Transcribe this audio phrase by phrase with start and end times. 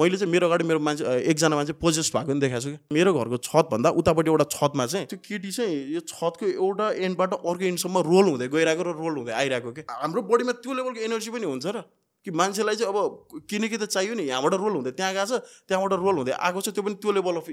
[0.00, 3.12] मैले चाहिँ मेरो अगाडि मेरो मान्छे एकजना मान्छे पोजेस भएको पनि देखाएको छु कि। मेरो
[3.16, 8.04] घरको छतभन्दा उतापट्टि एउटा छतमा चाहिँ त्यो केटी चाहिँ यो छतको एउटा एन्डबाट अर्को एन्डसम्म
[8.04, 11.66] रोल हुँदै गइरहेको र रोल हुँदै आइरहेको कि। हाम्रो बडीमा त्यो लेभलको एनर्जी पनि हुन्छ
[11.72, 11.80] र।
[12.26, 15.92] कि मान्छेलाई चाहिँ अब किनकि त चाहियो नि यहाँबाट रोल हुँदै त्यहाँ गएको छ त्यहाँबाट
[16.02, 17.46] रोल हुँदै आएको छ त्यो पनि त्यो लेभल अफ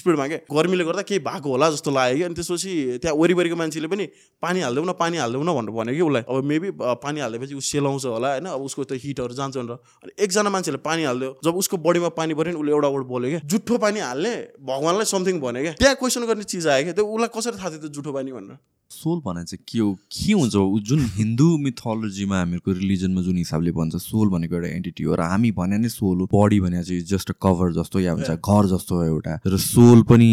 [0.00, 2.22] स्पिडमा क्या गर्मीले गर्दा केही भएको होला जस्तो लाग्यो कि?
[2.24, 2.72] अनि त्यसपछि
[3.04, 4.04] त्यहाँ वरिपरिको मान्छेले पनि
[4.40, 6.68] पानी हालिदेऊ न पानी हालिदेऊ न भनेर भन्यो कि उसलाई। अब मेबी
[7.04, 8.46] पानी हालिदिएपछि ऊ सेलाउँछ होला होइन?
[8.48, 12.34] अब उसको त्यो हिटहरू जान्छ भनेर। अनि एकजना मान्छेले पानी हालिदियो। जब उसको बडीमा पानी
[12.34, 14.34] पऱ्यो नि उसले एउटा वर्ड बोल्यो क्या जुठो पानी हाल्ने?
[14.64, 17.80] भगवान्लाई समथिङ भन्यो क्या त्यहाँ क्वेसन गर्ने चिज आयो क्या त्यो उसलाई कसरी थाहा थियो
[17.84, 18.56] त्यो जुठो पानी भनेर?
[18.94, 19.92] सोल भने चाहिँ के हो?
[20.06, 20.54] के हुन्छ
[20.86, 25.50] जुन हिन्दू मिथोलोजीमा हामीहरूको रिलिजनमा जुन हिसाबले भन्छ सोल भनेको एउटा एन्टिटी हो। र हामी
[25.58, 29.02] भने नै सोल हो। बडी भने चाहिँ जस्ट कभर जस्तो या हुन्छ घर जस्तो हो
[29.02, 30.30] एउटा। र सोल पनि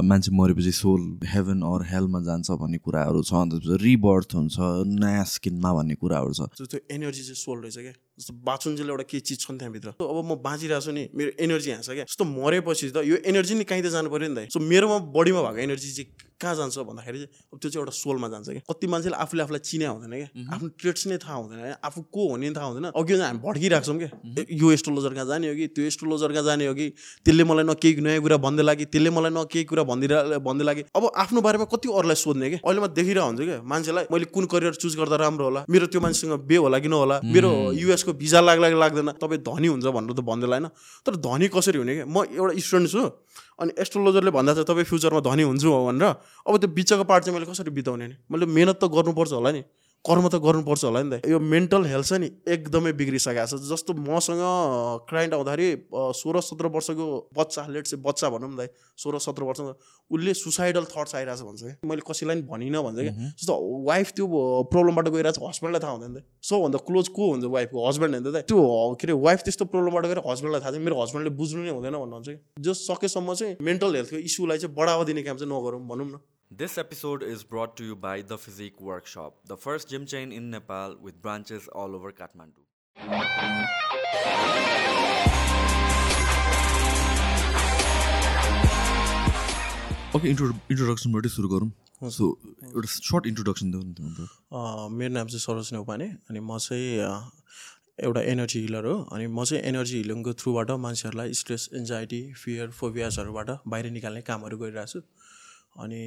[0.00, 4.56] मान्छे मरेपछि सोल हेभन अर हेलमा जान्छ भन्ने कुराहरू छ। अन्त रिबर्थ हुन्छ
[4.88, 9.20] नयाँ स्किनमा भन्ने कुराहरू छ। त्यो एनर्जी चाहिँ सोल रहेछ क्या। जस्तो बाँचुन्जेल एउटा के
[9.20, 12.90] चिज छ नि त्यहाँभित्र। अब म बाँचिरहेको छु नि मेरो एनर्जी छ क्या। जस्तो मरेपछि
[12.92, 15.90] त यो एनर्जी नि कहीँ त जानु पऱ्यो नि त। सो मेरोमा बडीमा भएको एनर्जी
[15.92, 16.08] चाहिँ
[16.42, 19.62] कहाँ जान्छ भन्दाखेरि चाहिँ अब त्यो चाहिँ एउटा सोलमा जान्छ क्या। कति मान्छेले आफूले आफूलाई
[19.62, 23.14] चिने हुँदैन क्या। आफ्नो ट्रेड्स नै थाहा हुँदैन आफू को हो नि थाहा हुँदैन। अघि
[23.14, 24.10] हामी भड्किरहेको छौँ क्या
[24.50, 26.86] यो एस्ट्रोलोजर कहाँ जाने हो कि त्यो एस्ट्रोलोजर कहाँ जाने हो कि
[27.24, 30.64] त्यसले मलाई न केही नयाँ कुरा भन्दै लागि त्यसले मलाई न केही कुरा भनिदिएर भन्दै
[30.64, 34.26] लागि। अब आफ्नो बारेमा कति अरूलाई सोध्ने क्या। अहिले म देखिरहेको हुन्छु क्या। मान्छेलाई मैले
[34.34, 35.60] कुन करियर चुज गर्दा राम्रो होला?
[35.70, 37.16] मेरो त्यो मान्छेसँग बे होला कि नहोला?
[37.22, 39.10] मेरो युएसको भिजा लाग्ला कि लाग्दैन?
[39.22, 40.66] तपाईँ धनी हुन्छ भनेर त भन्दैन होइन
[41.06, 42.06] तर धनी कसरी हुने क्या?
[42.06, 43.02] म एउटा स्टुडेन्ट छु।
[43.60, 46.04] अनि एस्ट्रोलोजरले भन्दा चाहिँ तपाईँ फ्युचरमा धनी हुन्छु भनेर।
[46.48, 48.14] अब त्यो बिचको पार्ट चाहिँ मैले कसरी बिताउने नि?
[48.30, 49.62] मैले मेहनत त गर्नुपर्छ होला नि।
[50.02, 53.94] कर्म त गर्नुपर्छ होला नि त। यो मेन्टल हेल्थ छ नि एकदमै बिग्रिसकेको छ। जस्तो
[53.94, 54.42] मसँग
[55.06, 55.68] क्लाइन्ट आउँदाखेरि
[56.18, 59.60] सोह्र सत्र वर्षको बच्चा लेट चाहिँ बच्चा भनौँ न त सोह्र सत्र वर्ष
[60.10, 63.54] उसले सुसाइडल थट्स आइरहेछ भन्छ क्या मैले कसैलाई पनि भनिनँ भन्छ क्या जस्तो
[63.86, 64.26] वाइफ त्यो
[64.74, 68.42] प्रब्लमबाट गइरहेको छ हस्बेन्डलाई थाहा हुँदैन त। सबभन्दा क्लोज को हुन्छ वाइफको हस्बेन्ड होइन त
[68.50, 68.58] त्यो
[68.98, 72.28] के अरे वाइफ त्यस्तो प्रब्लमबाट गएर हस्बेन्डलाई थाहा छ मेरो हस्बेन्डले बुझ्नु नै हुँदैन भन्नुहुन्छ
[72.28, 76.14] कि। जो सकेसम्म चाहिँ मेन्टल हेल्थको इस्युलाई चाहिँ बढावा दिने काम चाहिँ नगरौँ भनौँ न।
[76.58, 80.50] This episode is brought to you by The Physique Workshop, the first gym chain in
[80.50, 82.66] Nepal with branches all over Kathmandu.
[90.16, 91.68] Okay intro इन्ट्रोडक्सनबाटै सुरु गरौँ
[92.16, 92.24] सो
[92.68, 96.90] एउटा सर्ट इन्ट्रोडक्सन न अ, मेरो नाम चाहिँ सरोज नेउपाने अनि म चाहिँ
[98.08, 103.50] एउटा एनर्जी हिलर हो अनि म चाहिँ एनर्जी हिलिङको थ्रुबाट मान्छेहरूलाई स्ट्रेस एन्जाइटी फियर फोबियासहरूबाट
[103.74, 105.00] बाहिर निकाल्ने कामहरू गरिरहेको छु
[105.76, 106.04] अनि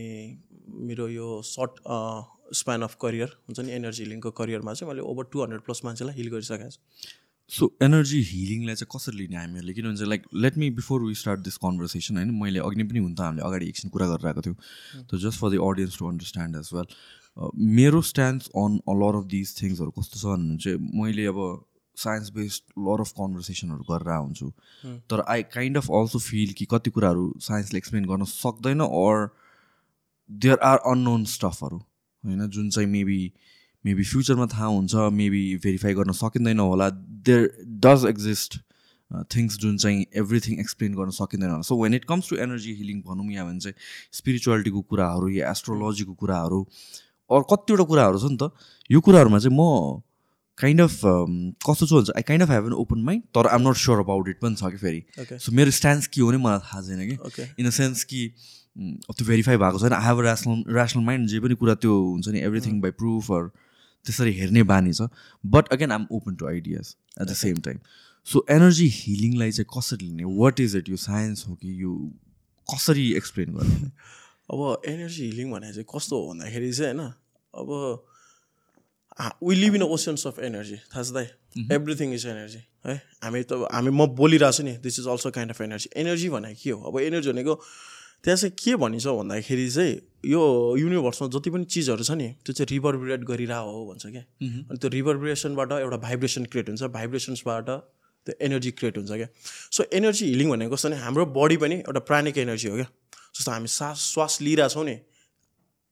[0.88, 1.80] मेरो यो सर्ट
[2.53, 6.16] स्प्यान अफ करियर हुन्छ नि एनर्जी हिलिङको करियरमा चाहिँ मैले ओभर टु हन्ड्रेड प्लस मान्छेलाई
[6.16, 6.80] हिल गरिसकेको छु।
[7.52, 9.74] सो एनर्जी हिलिङलाई चाहिँ कसरी लिने हामीहरूले?
[9.74, 13.14] किनभने like let me before we start this conversation होइन मैले अघि नै पनि हुन
[13.14, 14.58] त हामीले अगाडि एकछिन कुरा गरिरहेको थियौँ।
[15.06, 16.88] त just for the audience to understand as well
[17.78, 21.40] मेरो stand on a lot of this थिङ्सहरू कस्तो छ भन्नु चाहिँ मैले अब
[21.97, 24.52] साइन्स बेस्ड लर अफ कन्भर्सेसनहरू गरेर हुन्छु
[25.09, 29.28] तर I kind of also feel कि कति कुराहरू साइन्सले एक्सप्लेन गर्न सक्दैन अर
[30.30, 32.47] देयर आर अननोन स्टफहरू होइन?
[32.50, 33.31] जुन चाहिँ मेबी
[33.86, 37.50] मेबी फ्युचरमा थाहा हुन्छ मेबी भेरिफाई गर्न सकिँदैन होला। देयर
[37.84, 38.59] डज एक्जिस्ट
[39.31, 43.02] थिङ्स जुन चाहिँ एभ्रिथिङ एक्सप्लेन गर्न सकिँदैन होला। So when it comes to energy healing
[43.02, 43.75] भनौँ या भने चाहिँ
[44.12, 46.62] स्पिरिचुअलिटीको कुराहरू या एस्ट्रोलोजीको कुराहरू
[47.30, 48.52] अरू कतिवटा कुराहरू छ नि त
[48.90, 50.02] यो कुराहरूमा चाहिँ म
[50.58, 51.00] काइन्ड अफ
[51.69, 54.30] कस्तो छु भन्छ I kind of have an open mind तर I'm not sure about
[54.30, 55.02] it पनि छ कि फेरि।
[55.38, 58.22] सो मेरो स्ट्यान्स के हो नि मलाई थाहा छैन कि। इन अ सेन्स कि
[58.75, 62.28] त्यो भेरिफाई भएको छैन। I have a rational rational mind जे पनि कुरा त्यो हुन्छ
[62.28, 63.47] नि एभ्रिथिङ बाई प्रुफहरू
[64.06, 65.08] त्यसरी हेर्ने बानी छ।
[65.44, 67.80] But again I'm open to ideas at the same time
[68.28, 70.24] so energy हिलिङलाई चाहिँ कसरी लिने?
[70.24, 71.94] वाट इज इट यो साइन्स हो कि यो
[72.68, 73.91] कसरी एक्सप्लेन गर्ने?
[74.52, 77.14] अब एनर्जी हिलिङ भने चाहिँ कस्तो हो भन्दाखेरि चाहिँ होइन
[77.53, 77.69] अब
[79.44, 81.28] we live in oceans of energy थाहा छ दाइ?
[81.72, 82.96] एभ्रिथिङ इज एनर्जी है?
[83.24, 86.59] हामी त हामी म बोलिरहेको छु नि this is also kind of energy energy भनेको
[86.64, 86.81] के हो?
[86.81, 87.53] अब एनर्जी भनेको
[88.25, 89.94] त्यहाँ चाहिँ के भनिन्छ भन्दाखेरि चाहिँ
[90.25, 90.41] यो
[90.78, 94.90] युनिभर्समा जति पनि चिजहरू छ नि त्यो चाहिँ रिभरभिरेट गरिरहेको हो भन्छ क्या। अनि त्यो
[94.90, 99.28] रिभरभिरेसनबाट एउटा भाइब्रेसन क्रिएट हुन्छ भाइब्रेसन्सबाट त्यो एनर्जी क्रिएट हुन्छ क्या।
[99.78, 102.88] सो एनर्जी हिलिङ भनेको कस्तो भने हाम्रो बडी पनि एउटा प्राणिक एनर्जी हो क्या।
[103.38, 104.96] जस्तो हामी सास श्वास लिइरहेछौँ नि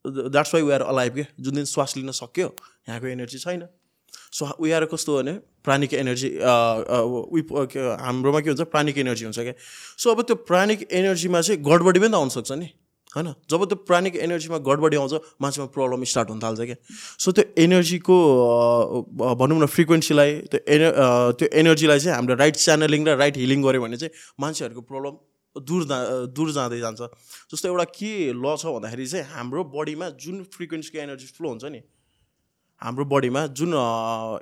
[0.06, 2.50] that's why we are alive के जुन दिन श्वास लिन सक्यो
[2.90, 3.68] यहाँको एनर्जी छैन।
[4.34, 5.34] सो वी आर कस्तो भने
[5.64, 6.30] प्राणिक एनर्जी
[8.06, 9.56] हाम्रोमा के हुन्छ प्राणिक एनर्जी हुन्छ क्या
[10.04, 12.70] सो अब त्यो प्राणिक एनर्जीमा चाहिँ गडबडी पनि त आउनसक्छ नि
[13.16, 13.28] होइन?
[13.50, 16.78] जब त्यो प्राणिक एनर्जीमा गडबडी आउँछ मान्छेमा प्रब्लम स्टार्ट हुन थाल्छ क्या
[17.24, 18.16] सो त्यो एनर्जीको
[19.42, 20.82] भनौँ न फ्रिक्वेन्सीलाई त्यो एन
[21.38, 25.14] त्यो एनर्जीलाई चाहिँ हाम्रो राइट च्यानलिङ र राइट हिलिङ गऱ्यो भने चाहिँ मान्छेहरूको प्रब्लम
[25.56, 25.98] दूर जा
[26.34, 27.02] दूर जाँदै जान्छ।
[27.54, 31.82] जस्तो एउटा के ल छ भन्दाखेरि चाहिँ हाम्रो बडीमा जुन फ्रिक्वेन्सीको एनर्जी फ्लो हुन्छ नि
[32.84, 33.72] हाम्रो बडीमा जुन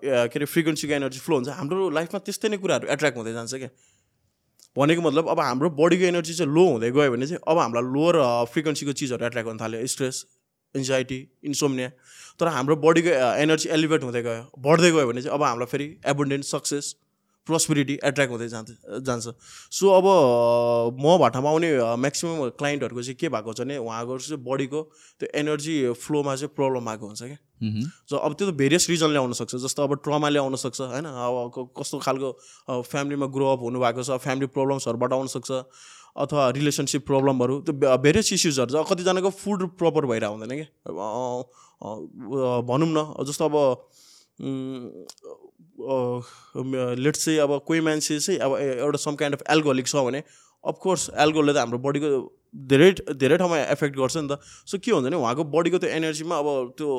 [0.01, 3.69] के अरे फ्रिक्वेन्सीको एनर्जी फ्लो हुन्छ हाम्रो लाइफमा त्यस्तै नै कुराहरू एट्र्याक्ट हुँदै जान्छ क्या।
[4.75, 8.17] भनेको मतलब अब हाम्रो बडीको एनर्जी चाहिँ लो हुँदै गयो भने चाहिँ अब हामीलाई लोवर
[8.53, 10.25] फ्रिक्वेन्सीको चिजहरू एट्र्याक्ट गर्न थाल्यो। स्ट्रेस
[10.75, 11.19] एन्जाइटी
[11.51, 11.89] इन्सोमिया
[12.39, 13.13] तर हाम्रो बडीको
[13.45, 16.95] एनर्जी एलिभेट हुँदै गयो बढ्दै गयो भने चाहिँ अब हामीलाई फेरि एबुन्डेन्ट सक्सेस
[17.47, 18.69] प्रोस्पेरिटी एट्र्याक्ट हुँदै जान्छ
[19.01, 19.25] जान्छ।
[19.71, 20.05] सो अब
[20.95, 24.81] म भट्टामा आउने म्याक्सिमम् क्लाइन्टहरूको चाहिँ के भएको छ भने उहाँको चाहिँ बडीको
[25.19, 27.39] त्यो एनर्जी फ्लोमा चाहिँ प्रब्लम आएको हुन्छ क्या.
[28.09, 31.05] सो अब त्यो त भेरियस रिजनले आउन सक्छ जस्तो अब ट्रमाले आउन सक्छ होइन?
[31.05, 32.29] अब कस्तो खालको
[32.81, 35.51] फ्यामिलीमा ग्रो अप हुनुभएको छ फ्यामिली प्रब्लम्सहरूबाट आउन सक्छ
[36.21, 41.41] अथवा रिलेसनसिप प्रब्लमहरू त्यो भेरियस इस्युजहरू छ। कतिजनाको फुड प्रपर भइरहेको हुँदैन कि अब, अँ,
[41.81, 43.55] अँ, अँ, भनौँ न जस्तो अब
[45.79, 50.23] लेट्स चाहिँ अब कोही मान्छे चाहिँ अब एउटा सम काइन्ड अफ एल्कोहलिक छ भने
[50.63, 52.07] अफकोर्स एल्कोहलले त हाम्रो बडीको
[52.51, 54.37] धेरै धेरै ठाउँमा एफेक्ट गर्छ नि त।
[54.67, 56.47] सो के हुन्छ भने उहाँको बडीको त्यो एनर्जीमा अब
[56.77, 56.89] त्यो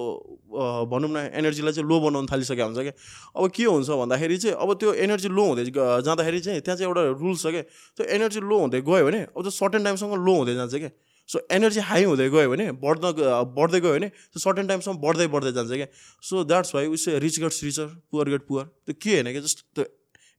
[0.90, 2.94] भनौँ न एनर्जीलाई चाहिँ लो बनाउनु थालिसकेको हुन्छ क्या।
[3.36, 7.02] अब के हुन्छ भन्दाखेरि चाहिँ अब त्यो एनर्जी लो हुँदै जाँदाखेरि चाहिँ त्यहाँ चाहिँ एउटा
[7.22, 7.62] रुल्स छ क्या।
[7.94, 10.90] त्यो एनर्जी लो हुँदै गयो भने अब त्यो सर्टेन टाइमसम्म लो हुँदै जान्छ क्या।
[11.28, 13.12] सो एनर्जी हाई हुँदै गयो भने बढ्न
[13.56, 15.88] बढ्दै गयो भने त्यो सर्टेन टाइमसम्म बढ्दै बढ्दै जान्छ क्या।
[16.22, 19.42] So that's why us rich gets richer poor get poor त्यो के होइन क्या?
[19.42, 19.84] जस्ट त्यो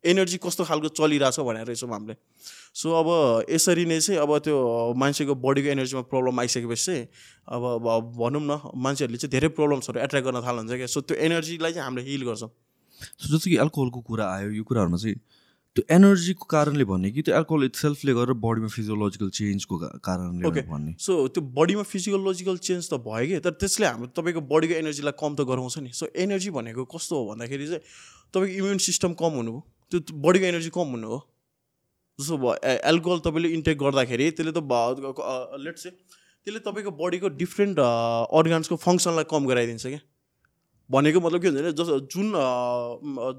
[0.04, 2.16] एनर्जी कस्तो खालको चलिरहेछ भनेर रहेछौँ हामीले।
[2.76, 3.08] सो अब
[3.50, 4.58] यसरी नै चाहिँ अब त्यो
[5.00, 7.08] मान्छेको बडीको एनर्जीमा प्रब्लम आइसकेपछि चाहिँ
[7.48, 11.72] अब अब भनौँ न मान्छेहरूले चाहिँ धेरै प्रब्लम्सहरू एट्र्याक्ट गर्न थाल्नुहुन्छ क्या। सो त्यो एनर्जीलाई
[11.74, 15.16] चाहिँ हामीले हिल गर्छौँ। सो जस्तो कि एल्कोहलको कुरा आयो यो कुराहरूमा चाहिँ
[15.76, 20.64] त्यो एनर्जीको कारणले भन्ने कि त्यो एल्कोहल इट सेल्फले गरेर बडीमा फिजियोलोजिकल चेन्जको कारणले Okay.
[20.70, 23.40] भन्ने। सो त्यो बडीमा फिजियोलोजिकल चेन्ज त भयो कि?
[23.42, 27.26] तर त्यसले हाम्रो तपाईँको बडीको एनर्जीलाई कम त गराउँछ नि। सो एनर्जी भनेको कस्तो हो
[27.34, 27.82] भन्दाखेरि चाहिँ
[28.34, 29.60] तपाईँको इम्युन सिस्टम कम हुनु हो
[29.90, 31.20] त्यो बडीको एनर्जी कम हुनु हो
[32.20, 34.62] जस्तो भयो एल्कोहल तपाईँले इन्टेक गर्दाखेरि त्यसले त
[35.66, 40.06] लेट चाहिँ त्यसले तपाईँको बडीको डिफ्रेन्ट अर्गान्सको फङ्सनलाई कम गराइदिन्छ क्या?
[40.94, 42.28] भनेको मतलब के हुन्छ भने जस जुन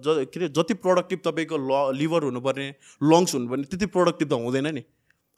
[0.04, 2.68] ज के अरे जति प्रोडक्टिभ तपाईँको ल लिभर हुनुपर्ने
[3.02, 4.82] लङ्स हुनुपर्ने त्यति प्रोडक्टिभ त हुँदैन नि।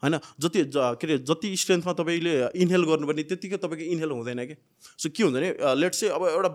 [0.03, 0.15] होइन?
[0.39, 4.55] जति ज के अरे जति स्ट्रेन्थमा तपाईँले इन्हेल गर्नुपर्ने त्यत्तिकै तपाईँको इन्हेल हुँदैन कि?
[5.01, 5.49] सो के हुन्छ भने
[5.81, 6.49] लेट चाहिँ अब एउटा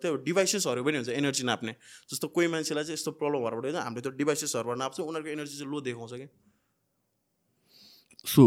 [0.00, 1.72] त्यो डिभाइसेसहरू पनि हुन्छ एनर्जी नाप्ने।
[2.10, 5.70] जस्तो कोही मान्छेलाई चाहिँ यस्तो प्रब्लम भएर चाहिँ हामीले त्यो डिभाइसेसहरूबाट नाप्छौँ उनीहरूको एनर्जी चाहिँ
[5.72, 6.26] लो देखाउँछ कि?
[8.24, 8.42] सो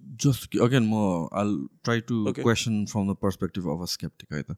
[0.00, 1.48] जस्तो कि अगेन म I'll
[1.84, 2.24] try to.
[2.32, 4.56] Question from the perspective of a skeptic है त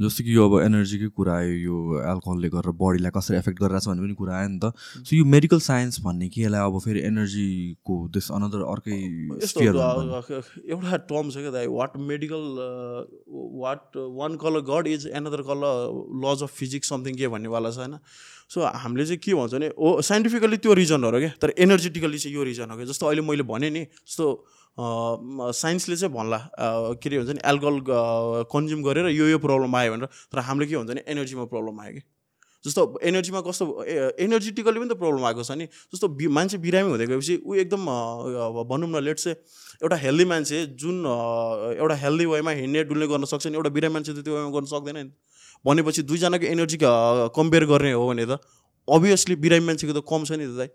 [0.00, 1.76] जस्तो कि यो अब एनर्जीकै कुरा आयो यो
[2.06, 5.60] एल्कोहलले गरेर बडीलाई कसरी एफेक्ट गरिरहेछ भन्ने पनि कुरा आयो नि त। सो यो मेडिकल
[5.60, 8.98] साइन्स भन्ने कि यसलाई अब फेरि एनर्जीको दिस अनदर अर्कै
[10.70, 12.44] एउटा टर्म छ क्या दाइ what medical
[13.64, 15.72] what one colour God is another colour
[16.26, 17.98] law of physics something के भन्नेवाला छ होइन?
[18.48, 22.42] सो हामीले चाहिँ के भन्छ भने ओ साइन्टिफिकली त्यो रिजनहरू क्या तर एनर्जेटिकली चाहिँ यो
[22.50, 24.30] रिजन हो क्या। जस्तो अहिले मैले भनेँ नि जस्तो
[24.78, 26.38] साइन्सले चाहिँ भन्ला
[27.02, 27.78] के अरे हुन्छ नि एल्कोहल
[28.52, 31.92] कन्ज्युम गरेर यो यो प्रब्लम आयो भनेर। तर हामीले के भन्छ भने एनर्जीमा प्रब्लम आयो
[31.92, 32.02] कि।
[32.64, 33.64] जस्तो एनर्जीमा कस्तो
[34.18, 37.82] एनर्जेटिकली पनि त प्रब्लम आएको छ नि। जस्तो बि मान्छे बिरामी हुँदै गएपछि ऊ एकदम
[38.70, 39.36] भनौँ न लेट चाहिँ
[39.82, 41.06] एउटा हेल्दी मान्छे जुन
[41.78, 44.66] एउटा हेल्दी वेमा हिँड्ने डुल्ने गर्न सक्छ नि एउटा बिरामी मान्छे त त्यो वेमा गर्न
[44.74, 45.10] सक्दैन नि।
[45.64, 46.78] भनेपछि दुईजनाको एनर्जी
[47.34, 48.38] कम्पेयर गर्ने हो भने त
[48.88, 50.70] अभियसली बिरामी मान्छेको त कम छ नि त दाइ।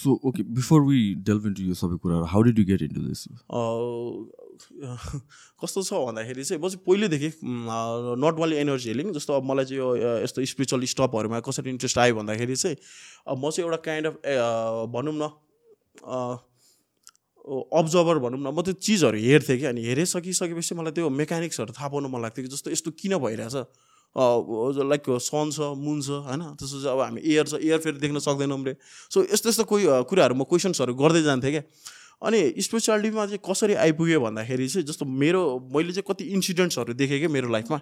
[0.00, 0.98] So okay before we
[1.28, 3.22] delve into यो सबै कुराहरू how did you get into this
[5.62, 7.30] कस्तो छ भन्दाखेरि चाहिँ म चाहिँ पहिल्यैदेखि
[8.24, 9.88] नट ओन्ली एनर्जी हिलिङ जस्तो अब मलाई चाहिँ यो
[10.24, 12.76] यस्तो स्पिरिचुअल स्टपहरूमा कसरी इन्ट्रेस्ट आयो भन्दाखेरि चाहिँ
[13.28, 14.14] अब म चाहिँ एउटा काइन्ड अफ
[14.94, 15.24] भनौँ न
[17.80, 22.08] अब्जर्भर भनौँ न म त्यो चिजहरू हेर्थेँ कि अनि हेरिसकिसकेपछि मलाई त्यो मेकानिक्सहरू थाहा पाउनु
[22.08, 23.56] मन लाग्थ्यो कि जस्तो यस्तो किन भइरहेछ।
[24.16, 26.42] लाइक सन छ मुन छ होइन?
[26.58, 30.34] त्यसपछि अब हामी एयर छ एयर फेरि देख्न सक्दैनौँ रे सो यस्तो यस्तो कोही कुराहरू
[30.34, 31.62] म क्वेसन्सहरू गर्दै जान्थेँ क्या।
[32.20, 35.40] अनि स्पेसियालिटीमा चाहिँ कसरी आइपुग्यो भन्दाखेरि चाहिँ जस्तो मेरो
[35.72, 37.78] मैले चाहिँ कति इन्सिडेन्ट्सहरू देखेँ क्या मेरो लाइफमा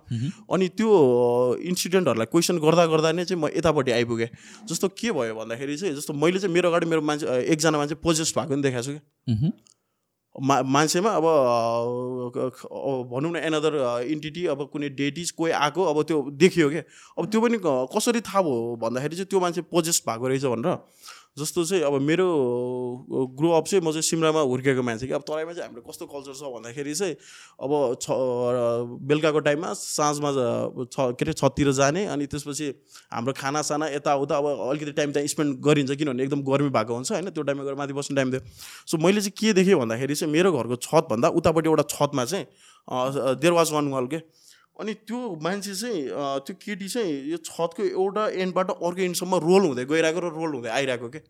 [0.55, 0.91] अनि त्यो
[1.59, 4.29] इन्सिडेन्टहरूलाई क्वेसन गर्दा गर्दा नै चाहिँ म यतापट्टि आइपुगेँ।
[4.69, 8.39] जस्तो के भयो भन्दाखेरि चाहिँ जस्तो मैले चाहिँ मेरो अगाडि मेरो मान्छे एकजना मान्छे पोजेस्ट
[8.39, 9.03] भएको पनि देखाएको छु क्या।
[10.35, 11.25] मा मान्छेमा अब
[13.11, 13.75] भनौँ न एनदर
[14.07, 16.83] इन्टिटी अब कुनै डेटिज कोही आएको अब त्यो देखियो क्या
[17.19, 20.77] अब त्यो पनि कसरी थाहा भयो भन्दाखेरि चाहिँ त्यो मान्छे पोजेस्ट भएको रहेछ भनेर।
[21.39, 22.27] जस्तो चाहिँ अब मेरो
[23.39, 26.35] ग्रो अप चाहिँ म चाहिँ सिमरामा हुर्केको मान्छे कि। अब तराईमा चाहिँ हाम्रो कस्तो कल्चर
[26.35, 27.15] छ भन्दाखेरि चाहिँ
[27.63, 28.07] अब छ
[29.07, 30.31] बेलुकाको टाइममा साँझमा
[30.91, 32.69] छ के अरे छततिर जाने अनि त्यसपछि
[33.13, 37.31] हाम्रो खानासाना यताउता अब अलिकति टाइम त्यहाँ स्पेन्ड गरिन्छ किनभने एकदम गर्मी भएको हुन्छ होइन।
[37.31, 38.41] त्यो टाइममा गएर माथि बस्ने टाइम थियो।
[38.87, 42.47] सो मैले चाहिँ के देखेँ भन्दाखेरि चाहिँ मेरो घरको छतभन्दा उतापट्टि एउटा छतमा चाहिँ
[43.39, 44.19] देयर वाज वान वाल के
[44.79, 46.01] अनि त्यो मान्छे चाहिँ
[46.47, 50.71] त्यो केटी चाहिँ यो छतको एउटा एन्डबाट अर्को एन्डसम्म रोल हुँदै गइरहेको र रोल हुँदै
[50.71, 51.21] आइरहेको के?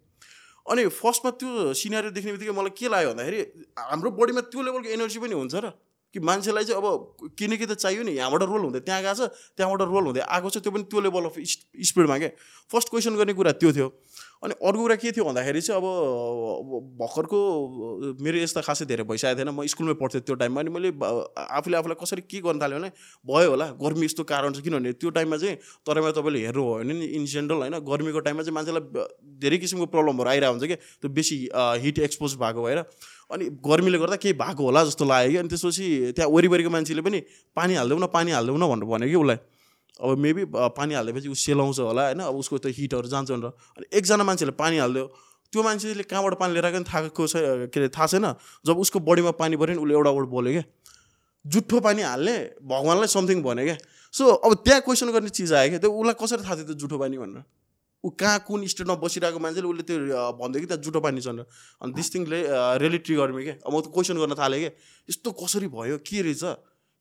[0.69, 3.41] अनि फर्स्टमा त्यो सिनेरी देख्ने बित्तिकै मलाई के लाग्यो भन्दाखेरि
[3.89, 5.73] हाम्रो बडीमा त्यो लेभलको एनर्जी पनि हुन्छ र।
[6.19, 9.89] कि मान्छेलाई चाहिँ अब किनकि त चाहियो नि यहाँबाट रोल हुँदै त्यहाँ गएको छ त्यहाँबाट
[9.89, 12.31] रोल हुँदै आएको छ त्यो पनि त्यो लेभल अफ स्पिडमा क्या
[12.71, 13.89] फर्स्ट क्वेसन गर्ने कुरा त्यो थियो।
[14.39, 15.87] अनि अर्को कुरा के थियो भन्दाखेरि चाहिँ अब
[16.99, 17.39] भर्खरको
[18.23, 20.91] मेरो यस्ता खासै धेरै भइसकेको थिएन म स्कुलमै पढ्थेँ त्यो टाइममा अनि मैले
[21.39, 22.91] आफूले आफूलाई कसरी के गर्न थाल्यो भने
[23.27, 25.57] भयो होला गर्मी यस्तो कारण छ किनभने त्यो टाइममा चाहिँ
[25.87, 29.07] तराईमा तपाईँले हेर्नु भयो भने नि इन जेनरल होइन गर्मीको टाइममा चाहिँ मान्छेलाई
[29.43, 30.77] धेरै किसिमको प्रब्लमहरू आइरहेको हुन्छ कि?
[31.03, 31.37] त्यो बेसी
[31.83, 32.79] हिट एक्सपोज भएको भएर।
[33.31, 37.19] अनि गर्मीले गर्दा केही भएको होला जस्तो लाग्यो कि। अनि त्यसपछि त्यहाँ वरिपरिको मान्छेले पनि
[37.57, 39.39] पानी हालिदेऊ न पानी हालिदेऊ न भनेर भन्यो कि उसलाई।
[40.01, 42.21] अब मेबी पानी हालिदिएपछि ऊ सेलाउँछ होला होइन?
[42.25, 45.07] अब उसको त्यो हिटहरू जान्छ भनेर। अनि एकजना मान्छेले पानी हालिदियो।
[45.53, 47.37] त्यो मान्छेले कहाँबाट पानी लिएर आएको नि थाहा छ
[47.69, 48.27] के अरे थाहा छैन।
[48.65, 50.65] जब उसको बडीमा पानी पऱ्यो नि उसले एउटा वर्ड बोल्यो क्या।
[51.45, 53.77] जुठो पानी हाल्ने भगवान्लाई समथिङ भन्यो क्या।
[54.15, 56.97] सो अब त्यहाँ क्वेसन गर्ने चिज आयो क्या। त्यो उसलाई कसरी थाहा थियो त्यो जुठो
[56.99, 57.43] पानी भनेर?
[58.05, 59.99] ऊ कहाँ कुन स्टेटमा बसिरहेको मान्छेले उसले त्यो
[60.39, 61.29] भन्दै कि त्यहाँ जुठो पानी छ
[61.83, 62.39] अनि दिस थिङले
[62.79, 64.73] रियली ट्रिगर मी क्या अब म त क्वेसन गर्न थालेँ क्या
[65.09, 65.99] यस्तो कसरी भयो?
[66.07, 66.45] के रहेछ?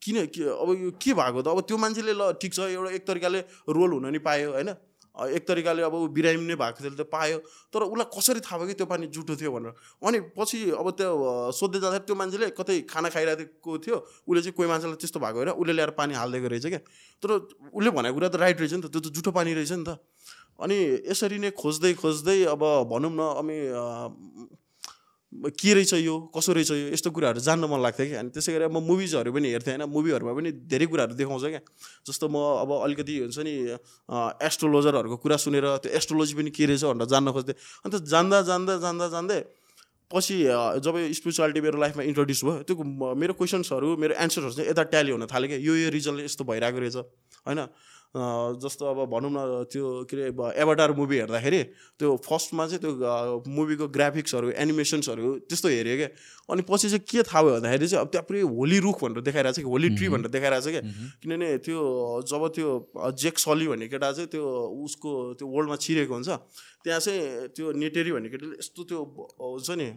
[0.01, 1.47] किन के अब यो के भएको त?
[1.53, 3.39] अब त्यो मान्छेले ल ठिक छ एउटा एक तरिकाले
[3.69, 4.69] रोल हुन नि पायो होइन?
[5.17, 7.37] एक तरिकाले अब बिरामी नै भएको थियो त पायो।
[7.73, 9.73] तर उसलाई कसरी थाहा भयो कि त्यो पानी जुठो थियो भनेर?
[10.01, 11.09] अनि पछि अब त्यो
[11.57, 15.49] सोध्दै जाँदाखेरि त्यो मान्छेले कतै खाना खाइरहेको थियो उसले चाहिँ कोही मान्छेलाई त्यस्तो भएको होइन।
[15.57, 16.81] उसले ल्याएर पानी हालिदिएको रहेछ क्या
[17.21, 17.29] तर
[17.73, 19.97] उसले भनेको कुरा त राइट रहेछ नि त। त्यो त जुठो पानी रहेछ नि त।
[20.59, 20.77] अनि
[21.09, 23.57] यसरी नै खोज्दै खोज्दै अब भनौँ न अनि
[25.53, 28.67] के रहेछ यो कसो रहेछ यो यस्तो कुराहरू जान्न मन लाग्थ्यो कि अनि त्यसै गरी
[28.71, 31.61] म मुभिजहरू पनि हेर्थेँ होइन। मुभीहरूमा पनि धेरै कुराहरू देखाउँछ क्या।
[32.07, 33.53] जस्तो म अब अलिकति हुन्छ नि
[34.47, 39.07] एस्ट्रोलोजरहरूको कुरा सुनेर त्यो एस्ट्रोलोजी पनि के रहेछ भनेर जान्न खोज्थेँ। अन्त जान्दा जान्दा जान्दा
[39.13, 39.39] जान्दै
[40.07, 40.35] पछि
[40.87, 42.75] जब स्पिरिचुअलिटी मेरो लाइफमा इन्ट्रोड्युस भयो त्यो
[43.19, 46.79] मेरो क्वेसन्सहरू मेरो एन्सरहरू चाहिँ यता ट्याली हुन थाल्यो क्या। यो यो रिजनले यस्तो भइरहेको
[46.79, 46.97] रहेछ
[47.45, 47.67] होइन।
[48.15, 51.61] जस्तो अब भनौँ न त्यो के अरे एभाटार मुभी हेर्दाखेरि
[51.99, 56.09] त्यो फर्स्टमा चाहिँ त्यो मुभीको ग्राफिक्सहरू एनिमेसन्सहरू त्यस्तो हेऱ्यो क्या।
[56.49, 59.55] अनि पछि चाहिँ के थाहा भयो भन्दाखेरि चाहिँ अब त्यहाँ पुरै होली रुख भनेर देखाइरहेको
[59.55, 60.81] छ कि होली ट्री भनेर देखाइरहेको छ क्या
[61.21, 61.79] किनभने त्यो
[62.31, 62.67] जब त्यो
[63.21, 64.43] जेक सली भन्ने केटा चाहिँ त्यो
[64.87, 66.29] उसको त्यो वर्ल्डमा छिरेको हुन्छ
[66.83, 68.99] त्यहाँ चाहिँ त्यो नेटेरी भन्ने केटाले यस्तो त्यो
[69.35, 69.87] हुन्छ नि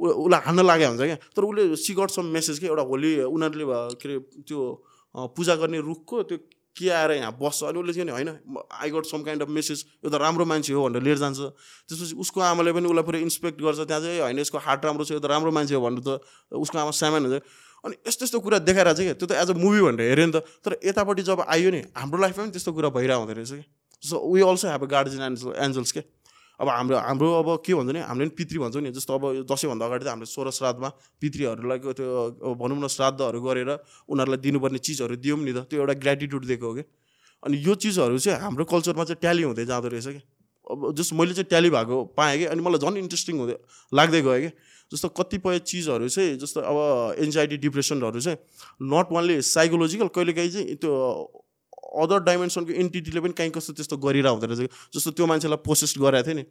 [0.00, 3.66] उसलाई हान्न लागेको हुन्छ क्या। तर उसले सम मेसेज के एउटा होली उनीहरूले
[4.00, 4.16] के अरे
[4.48, 4.58] त्यो
[5.36, 6.38] पूजा गर्ने रुखको त्यो
[6.76, 9.84] के आएर यहाँ बस्छ। अनि उसले चाहिँ नि होइन I got some kind of message
[10.04, 11.38] यो त राम्रो मान्छे हो भनेर लिएर जान्छ।
[11.88, 15.12] त्यसपछि उसको आमाले पनि उसलाई पुरै इन्सपेक्ट गर्छ। त्यहाँ चाहिँ होइन यसको हार्ट राम्रो छ
[15.12, 16.22] यो त राम्रो मान्छे हो भनेर त
[16.52, 17.42] उसको आमा सामान हुन्छ।
[17.80, 20.32] अनि यस्तो यस्तो कुरा देखाएर चाहिँ क्या त्यो त एज अ मुभी भनेर हेऱ्यो नि
[20.36, 23.64] त। तर यतापट्टि जब आयो नि हाम्रो लाइफमा पनि त्यस्तो कुरा भइरहेको हुँदो रहेछ कि।
[24.02, 26.00] So we also have a guardian angel angels के?
[26.60, 29.84] अब हाम्रो हाम्रो अब के भन्छ नि हामीले पनि पितृ भन्छौँ नि जस्तो अब दसैँभन्दा
[29.86, 33.70] अगाडि त हामीले सोह्र श्राद्धमा पितृहरूलाई त्यो भनौँ न श्राद्धहरू गरेर
[34.06, 36.84] उनीहरूलाई दिनुपर्ने चिजहरू दियौँ नि त त्यो एउटा ग्रेटिट्युड दिएको हो कि
[37.42, 40.20] अनि यो चिजहरू चाहिँ हाम्रो कल्चरमा चाहिँ ट्याली हुँदै जाँदो रहेछ कि
[40.66, 43.56] अब जस्तो मैले चाहिँ ट्याली भएको पाएँ कि अनि मलाई झन् इन्ट्रेस्टिङ हुँदै
[43.92, 44.50] लाग्दै गयो कि
[44.92, 46.76] जस्तो कतिपय चिजहरू चाहिँ जस्तो अब
[47.18, 48.38] एन्जाइटी डिप्रेसनहरू चाहिँ
[48.84, 50.92] नट ओन्ली साइकोलोजिकल कहिलेकाहीँ चाहिँ त्यो
[51.96, 56.26] अदर डाइमेन्सनको एन्टिटीले पनि काहीँ कस्तो त्यस्तो गरिरहेको हुँदो रहेछ। जस्तो त्यो मान्छेलाई प्रोसेस गराएको
[56.26, 56.44] थियो नि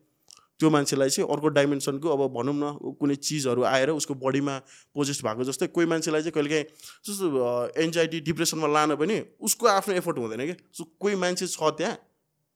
[0.59, 4.57] त्यो मान्छेलाई चाहिँ अर्को डाइमेन्सनको अब भनौँ न कुनै चिजहरू आएर उसको बडीमा
[4.95, 6.65] पोजेस्ट भएको जस्तै कोही मान्छेलाई चाहिँ कहिलेकाहीँ
[7.07, 7.25] जस्तो
[7.81, 11.95] एन्जाइटी डिप्रेसनमा लान पनि उसको आफ्नो एफोर्ट हुँदैन कि सो कोही मान्छे छ त्यहाँ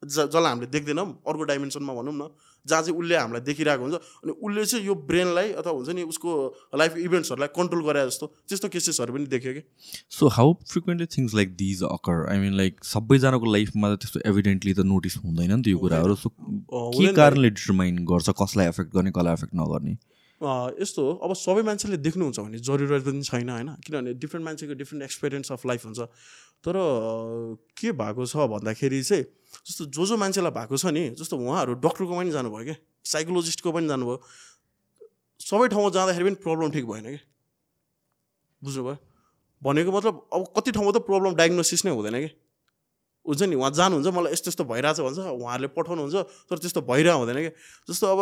[0.03, 2.27] ज जसलाई हामीले देख्दैनौँ अर्को डाइमेन्सनमा भनौँ न
[2.67, 6.35] जहाँ चाहिँ उसले हामीलाई देखिरहेको हुन्छ अनि उसले चाहिँ यो ब्रेनलाई अथवा हुन्छ नि उसको
[6.75, 9.63] लाइफ इभेन्ट्सहरूलाई कन्ट्रोल गरे जस्तो त्यस्तो केसेसहरू पनि देख्यो कि
[10.19, 14.73] so how frequently things like these occur I mean like सबैजनाको लाइफमा त त्यस्तो एभिडेन्टली
[14.73, 18.29] त नोटिस हुँदैन नि त यो कुराहरू। सो के। कारणले डिटर्माइन गर्छ?
[18.41, 19.97] कसलाई एफेक्ट गर्ने कसलाई एफेक्ट नगर्ने?
[20.43, 23.69] यस्तो हो अब सबै मान्छेले देख्नुहुन्छ भने जरुरत पनि छैन होइन?
[23.79, 25.99] किनभने डिफ्रेन्ट मान्छेको डिफ्रेन्ट एक्सपिरियन्स अफ लाइफ हुन्छ।
[26.63, 26.75] तर
[27.77, 29.23] के भएको छ भन्दाखेरि चाहिँ
[29.67, 33.87] जस्तो जो जो मान्छेलाई भएको छ नि जस्तो उहाँहरू डक्टरको पनि जानुभयो क्या साइकोलोजिस्टको पनि
[33.87, 34.17] जानुभयो
[35.39, 37.19] सबै ठाउँमा जाँदाखेरि पनि प्रब्लम ठिक भएन कि
[38.61, 38.95] बुझ्नुभयो?
[39.61, 42.29] भनेको मतलब अब कति ठाउँमा त प्रब्लम डायग्नोसिस नै हुँदैन कि
[43.25, 46.15] हुन्छ नि उहाँ जानुहुन्छ मलाई यस्तो यस्तो भइरहेछ भन्छ उहाँहरूले पठाउनुहुन्छ
[46.49, 47.51] तर त्यस्तो भइरहेको हुँदैन कि
[47.87, 48.19] जस्तो अब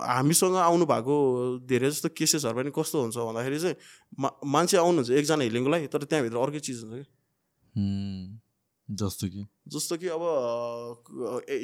[0.00, 1.14] हामीसँग आउनु भएको
[1.68, 3.76] धेरै जस्तो केसेसहरू पनि कस्तो हुन्छ भन्दाखेरि चाहिँ
[4.18, 7.04] मा मान्छे आउनुहुन्छ एकजना हिलिङको लागि तर त्यहाँभित्र अर्कै चिज हुन्छ कि.
[8.88, 9.42] जस्तो कि?
[9.68, 10.22] जस्तो कि अब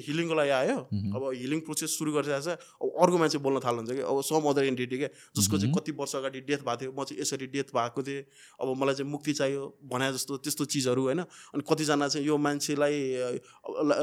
[0.06, 0.76] हिलिङको लागि आयो।
[1.14, 4.02] अब हिलिङ प्रोसेस सुरु गरिरहेको छ। अब अर्को मान्छे बोल्न थाल्नुहुन्छ कि?
[4.02, 7.20] अब सम अदर एन्टिटी क्या जसको चाहिँ कति वर्ष अगाडि डेथ भएको थियो म चाहिँ
[7.22, 8.22] यसरी डेथ भएको थिएँ।
[8.58, 11.20] अब मलाई चाहिँ मुक्ति चाहियो भने जस्तो त्यस्तो चिजहरू होइन?
[11.54, 12.98] अनि कतिजना चाहिँ यो मान्छेलाई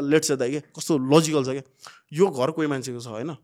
[0.08, 1.66] लेट छ दाइ क्या कस्तो लजिकल छ क्या
[2.14, 3.36] यो घर कोही मान्छेको छ होइन?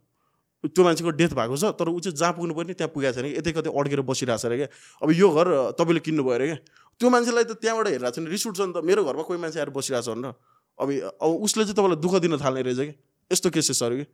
[0.72, 3.38] त्यो मान्छेको डेथ भएको छ तर ऊ चाहिँ जहाँ पुग्नु पर्ने त्यहाँ पुगेको छैन कि।
[3.40, 4.70] यतै कतै अड्केर बसिरहेको छ अरे क्या।
[5.04, 6.58] अब यो घर तपाईँले किन्नुभयो अरे क्या।
[7.00, 9.60] त्यो मान्छेलाई त त्यहाँबाट हेरिरहेको छ भने रिस उठ्छ नि त। मेरो घरमा कोही मान्छे
[9.60, 10.34] आएर बसिरहेको छ भनेर।
[10.80, 10.88] अब
[11.22, 12.94] अब उसले चाहिँ तपाईँलाई दुःख दिन थाल्ने रहेछ कि
[13.32, 14.06] यस्तो केसेसहरू कि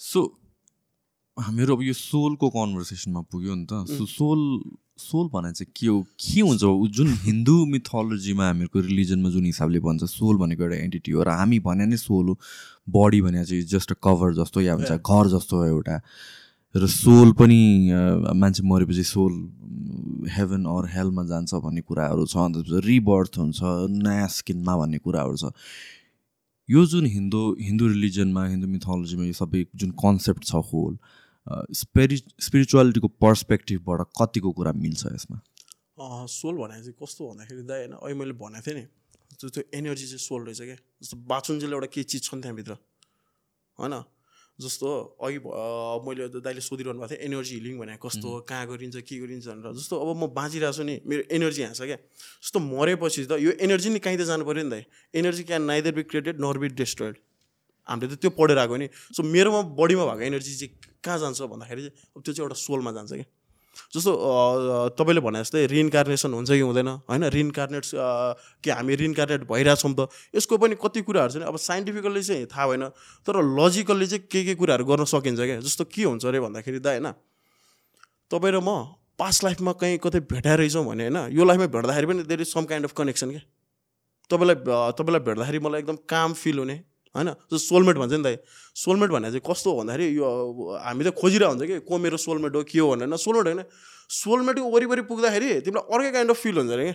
[0.00, 0.20] सो
[1.36, 4.40] हामीहरू अब यो सोलको कन्भर्सेसनमा पुग्यो नि त। सो सोल
[4.98, 6.02] सोल भने चाहिँ के हो?
[6.20, 6.60] के हुन्छ
[6.96, 11.58] जुन हिन्दू मिथोलोजीमा हामीहरूको रिलिजनमा जुन हिसाबले भन्छ सोल भनेको एउटा एन्टिटी हो र हामी
[11.64, 12.34] भने नै सोल हो।
[12.88, 15.96] बडी भने चाहिँ जस्ट अ कभर जस्तो या भन्छ घर जस्तो हो एउटा।
[16.74, 17.60] र सोल पनि
[18.36, 19.32] मान्छे मरेपछि सोल
[20.32, 23.60] हेभन अर हेलमा जान्छ भन्ने कुराहरू छ अन्त रिबर्थ हुन्छ
[24.04, 25.52] नयाँ स्किनमा भन्ने कुराहरू छ।
[26.68, 30.96] यो जुन हिन्दू हिन्दू रिलिजनमा हिन्दू मिथोलोजीमा यो सबै जुन कन्सेप्ट छ होल
[31.46, 35.38] स्पिरि स्पिरिचुअलिटीको पर्सपेक्टिभबाट कतिको कुरा मिल्छ यसमा?
[36.28, 38.84] सोल भने चाहिँ कस्तो भन्दाखेरि दाइ होइन अहिले मैले भनेको थिएँ नि
[39.38, 42.72] त्यो त्यो एनर्जी चाहिँ सोल रहेछ क्या। जस्तो बाचुन्जेल एउटा के चिज छ नि त्यहाँभित्र
[43.78, 43.94] होइन?
[44.58, 45.38] जस्तो अघि
[46.06, 49.72] मैले त दाइले सोधिरहनु भएको थियो एनर्जी हिलिङ भने कस्तो कहाँ गरिन्छ के गरिन्छ भनेर।
[49.74, 51.98] जस्तो अब म बाँचिरहेको छु नि मेरो एनर्जी छ क्या।
[52.44, 54.82] जस्तो मरेपछि त यो एनर्जी नि कहीँ त जानु पऱ्यो नि दाइ।
[55.18, 57.14] Energy can neither be created nor be destroyed
[57.88, 61.82] हामीले त त्यो पढेर आएको नि। सो मेरोमा बडीमा भएको एनर्जी चाहिँ कहाँ जान्छ भन्दाखेरि
[61.86, 63.28] अब त्यो चाहिँ एउटा सोलमा जान्छ क्या
[63.94, 64.12] जस्तो
[64.96, 66.88] तपाईँले भने जस्तै रिइन्कार्नेसन हुन्छ कि हुँदैन?
[67.08, 67.84] होइन रिइन्कार्नेट
[68.64, 72.84] कि हामी रिइन्कार्नेट भइरहेछौँ त। यसको पनि कति कुराहरू चाहिँ अब साइन्टिफिकल्ली चाहिँ थाहा भएन
[73.26, 75.60] तर लजिकल्ली चाहिँ के के कुराहरू गर्न सकिन्छ क्या?
[75.60, 77.08] जस्तो के हुन्छ अरे भन्दाखेरि त होइन।
[78.30, 82.22] तपाईँ र म पास्ट लाइफमा कहीँ कतै भेटाएर रहेछौँ भने होइन यो लाइफमा भेट्दाखेरि पनि
[82.28, 83.42] there is some kind of connection क्या।
[84.30, 84.56] तपाईँलाई
[85.00, 86.76] तपाईँलाई भेट्दाखेरि मलाई एकदम काम फिल हुने।
[87.14, 87.28] होइन?
[87.28, 88.40] जस्तो सोलमेट भन्छ नि त
[88.74, 90.26] सोलमेट भने चाहिँ कस्तो हो भन्दाखेरि यो
[90.80, 93.62] हामी त खोजिरहेको हुन्छ कि को मेरो सोलमेट हो के हो भनेर। सोलमेट होइन।
[94.10, 96.94] सोलमेटको वरिपरि पुग्दाखेरि तिमीलाई अर्कै काइन्ड अफ फिल हुन्छ अरे क्या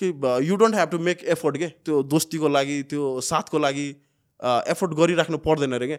[0.00, 1.68] कि you don't have to make effort के?
[1.84, 3.86] त्यो दोस्तीको लागि त्यो साथको लागि
[4.42, 5.98] एफोर्ट गरिराख्नु पर्दैन अरे क्या?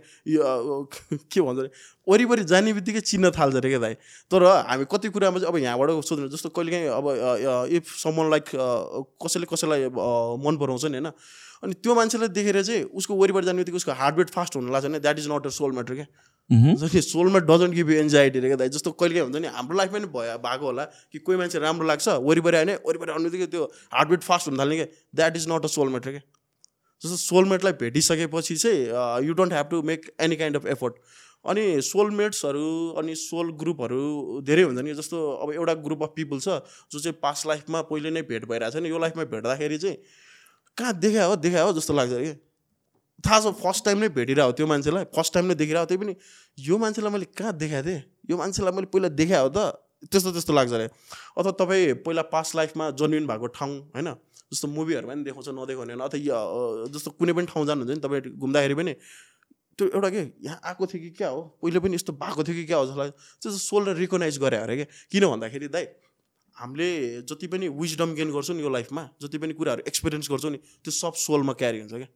[1.32, 1.70] के भन्छ अरे?
[2.08, 3.94] वरिपरि जाने बित्तिकै चिन्न थाल्छ अरे क्या दाइ?
[4.32, 7.06] तर हामी कति कुरामा चाहिँ अब यहाँबाट सोध्नु जस्तो कहिलेकाहीँ अब
[7.78, 8.46] इफ समन लाइक
[9.26, 9.88] कसैले कसैलाई
[10.42, 11.12] मन पराउँछ नि होइन?
[11.64, 14.86] अनि त्यो मान्छेलाई देखेर चाहिँ उसको वरिपरि जाने बित्तिकै उसको हार्ट बिट फास्ट हुनु लाग्छ
[14.88, 16.08] भने that is not a soul matter क्या?
[16.50, 18.70] नि soulmate doesn't give you anxiety रे क्या दाइ?
[18.70, 22.08] जस्तो कहिले हुन्छ नि हाम्रो लाइफमा नि भयो भएको होला कि कोही मान्छे राम्रो लाग्छ
[22.28, 24.88] वरिपरि आयो भने वरिपरि आउने बित्तिकै त्यो हार्टबिट फास्ट हुन थाल्ने क्या?
[25.16, 26.24] That is not a soulmate रे क्या?
[27.02, 30.96] जस्तो सोलमेटलाई भेटिसकेपछि चाहिँ you don't have to make any kind of effort
[31.46, 36.62] अनि सोलमेट्सहरू अनि सोल ग्रुपहरू धेरै हुन्छ नि जस्तो अब एउटा ग्रुप अफ पिपल छ
[36.92, 39.98] जो चाहिँ पास्ट लाइफमा पहिले नै भेट भइरहेको छ नि यो लाइफमा भेट्दाखेरि चाहिँ
[40.78, 42.34] कहाँ देखा हो देखा हो जस्तो लाग्छ कि?
[43.28, 46.16] थाहा छ फर्स्ट टाइम नै भेटिरहेको त्यो मान्छेलाई फर्स्ट टाइम नै देखिरहेको त्यही पनि
[46.58, 48.04] यो मान्छेलाई मैले कहाँ देखाएको थिएँ?
[48.30, 50.88] यो मान्छेलाई मैले पहिला देखाएको हो त त्यस्तो त्यस्तो लाग्छ अरे।
[51.38, 54.10] अथवा तपाईँ पहिला पास्ट लाइफमा जन्मिनु भएको ठाउँ होइन?
[54.52, 58.76] जस्तो मुभीहरूमा पनि देखाउँछ नदेखाउने होइन। अथवा जस्तो कुनै पनि ठाउँ जानुहुन्छ नि तपाईँ घुम्दाखेरि
[58.76, 58.94] पनि
[59.80, 61.42] त्यो एउटा के यहाँ आएको थियो कि क्या हो?
[61.64, 62.86] पहिले पनि यस्तो भएको थियो कि क्या हो?
[62.86, 65.86] जस्तो लाग्छ त्यो सोललाई रिकगनाइज गरे अरे क्या किन भन्दाखेरि दाइ
[66.56, 66.90] हामीले
[67.24, 70.92] जति पनि विजडम गेन गर्छौँ नि यो लाइफमा जति पनि कुराहरू एक्सपिरियन्स गर्छौँ नि त्यो
[70.92, 72.10] सब सोलमा क्यारी हुन्छ क्या।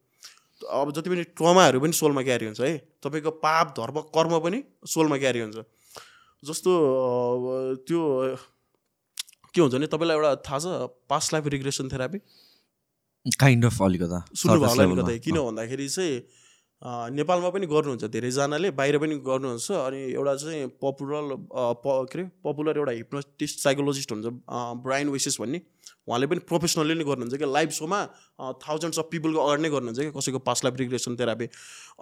[0.76, 5.16] अब जति पनि ट्रमाहरू पनि सोलमा क्यारी हुन्छ है। तपाईँको पाप धर्म कर्म पनि सोलमा
[5.18, 5.64] क्यारी हुन्छ।
[6.42, 6.70] जस्तो
[7.88, 8.00] त्यो
[9.56, 12.18] के हुन्छ भने तपाईँलाई एउटा थाहा छ past life regression therapy
[13.44, 16.18] kind of अलिकता सुन्नुभयो surface होला नि level मा। कतै किन भन्दाखेरि चाहिँ
[17.16, 21.22] नेपालमा पनि गर्नुहुन्छ धेरैजनाले बाहिर पनि गर्नुहुन्छ अनि एउटा चाहिँ पपुलर
[22.12, 24.26] के अरे पपुलर एउटा हिप्नोटिस्ट साइकोलोजिस्ट हुन्छ
[24.84, 25.60] ब्राइन वेसेस भन्ने।
[26.08, 28.00] उहाँले पनि प्रोफेसनली नै गर्नुहुन्छ कि लाइभ सोमा
[28.66, 31.48] थाउजन्ड्स अफ पिपलको अगाडि नै गर्नुहुन्छ क्या कसैको पास्ट लाइफ रिग्रेसन थेरापी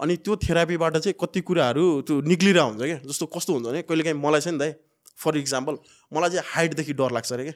[0.05, 4.19] अनि त्यो थेरापीबाट चाहिँ कति कुराहरू त्यो निक्लिरहेको हुन्छ क्या जस्तो कस्तो हुन्छ भने कहिलेकाहीँ
[4.27, 4.71] मलाई चाहिँ नि दाइ
[5.17, 5.77] फर इक्जाम्पल
[6.11, 7.53] मलाई चाहिँ हाइटदेखि डर लाग्छ अरे क्या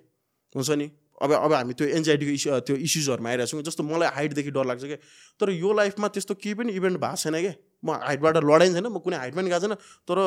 [0.55, 0.89] हुन्छ नि?
[1.21, 4.83] अब अब हामी त्यो एन्जाइटीको इस्यु त्यो इस्युजहरूमा आइरहेको छौँ जस्तो मलाई हाइटदेखि डर लाग्छ
[4.83, 4.97] क्या
[5.39, 8.99] तर यो लाइफमा त्यस्तो केही पनि इभेन्ट भएको छैन क्या म हाइटबाट लडाइँ छैन म
[9.03, 9.75] कुनै हाइटमा पनि गएको छैन।
[10.07, 10.17] तर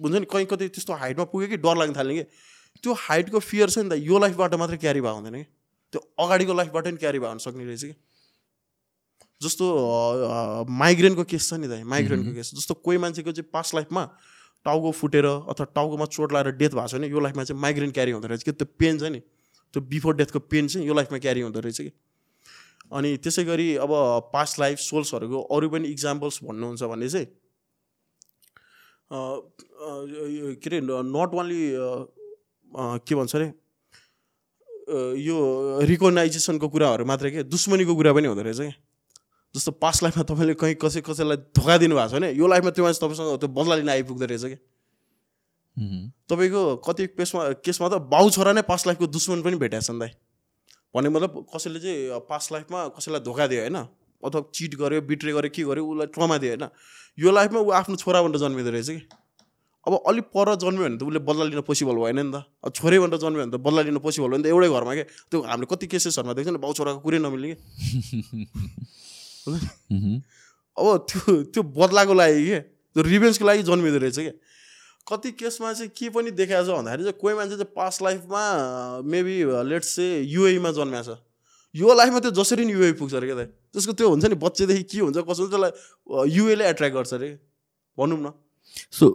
[0.00, 2.24] हुन्छ नि कहीँ कतै त्यस्तो हाइटमा पुगेँ कि डर लाग्न थाल्ने कि?
[2.84, 5.44] त्यो हाइटको फियर छ नि त यो लाइफबाट मात्रै क्यारी भएको हुँदैन कि?
[5.92, 7.94] त्यो अगाडिको लाइफबाट पनि क्यारी भएको हुन सक्ने रहेछ कि?
[9.40, 9.66] जस्तो
[10.66, 14.02] माइग्रेनको केस छ नि त माइग्रेनको केस जस्तो कोही मान्छेको चाहिँ पास्ट लाइफमा
[14.64, 18.10] टाउको फुटेर अथवा टाउकोमा चोट लगाएर डेथ भएको छ भने यो लाइफमा चाहिँ माइग्रेन क्यारी
[18.12, 18.52] हुँदो रहेछ कि?
[18.52, 19.20] त्यो पेन छ नि?
[19.74, 21.92] त्यो बिफोर डेथको पेन चाहिँ यो लाइफमा क्यारी हुँदो रहेछ कि?
[22.92, 23.90] अनि त्यसै गरी अब
[24.32, 27.26] पास्ट लाइफ सोल्सहरूको अरू पनि इक्जाम्पल्स भन्नुहुन्छ भने चाहिँ
[30.62, 31.62] के अरे नट ओन्ली
[33.08, 33.52] के भन्छ अरे
[35.20, 35.36] यो
[35.88, 37.42] रिकगनाइजेसनको कुराहरू मात्रै के?
[37.44, 38.72] दुश्मनीको कुरा पनि हुँदो रहेछ क्या
[39.54, 43.00] जस्तो पास्ट लाइफमा तपाईँले कहीँ कसै कसैलाई धोका दिनुभएको छ भने यो लाइफमा त्यो मान्छे
[43.00, 44.58] तपाईँसँग त्यो बदला लिन आइपुग्दो रहेछ क्या।
[46.28, 49.98] तपाईँको कति केसमा केसमा त बाउ छोरा नै पास्ट लाइफको दुश्मन पनि भेटेको छ नि
[49.98, 50.10] दाइ।
[50.94, 53.78] भन्ने मतलब कसैले चाहिँ पास्ट लाइफमा कसैलाई धोका दियो होइन?
[54.22, 56.68] अथवा चिट गर्यो बिट्रे गर्यो के गर्यो उसलाई ट्रमा दियो होइन?
[57.18, 59.00] यो लाइफमा ऊ आफ्नो छोरा भनेर जन्मिँदो रहेछ कि?
[59.86, 62.98] अब अलिक पर जन्मियो भने त उसले बदला लिन पोसिबल भएन नि त। अब छोरै
[62.98, 65.66] भनेर जन्मियो भने त बदला लिन पोसिबल भयो नि त एउटै घरमा के त्यो हामीले
[65.70, 67.56] कति केसेसहरूमा देख्छ नि बाउ छोराको कुरै नमिल्ने कि।
[69.48, 72.58] अब त्यो त्यो बदलाको लागि के?
[72.94, 74.32] त्यो रिभेन्सको लागि जन्मिँदो रहेछ क्या
[75.06, 78.42] कति केसमा चाहिँ के पनि देखाएको छ भन्दाखेरि चाहिँ कोही मान्छे चाहिँ पास्ट लाइफमा
[79.08, 79.36] मेबी
[79.68, 81.16] लेट्स से युएमा जन्मेको छ।
[81.74, 83.46] यो लाइफमा त्यो जसरी नि युए पुग्छ अरे क्या दाइ?
[83.72, 85.72] त्यसको त्यो हुन्छ नि बच्चेदेखि के हुन्छ कसो त्यसलाई
[86.28, 87.28] युएले एट्र्याक्ट गर्छ अरे
[87.98, 88.32] भनौँ न।
[88.92, 89.06] सो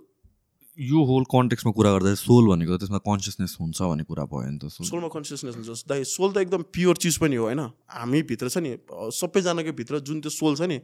[0.80, 4.74] यो होल कन्टेक्समा कुरा गर्दा सोल भनेको त्यसमा कन्सियसनेस हुन्छ भन्ने कुरा भयो नि त
[4.74, 7.62] सोल सोलमा कन्सियसनेस हुन्छ। दाइ सोल त एकदम प्योर चिज पनि हो होइन?
[7.94, 10.78] हामी भित्र छ नि सबैजनाको भित्र जुन त्यो सोल छ नि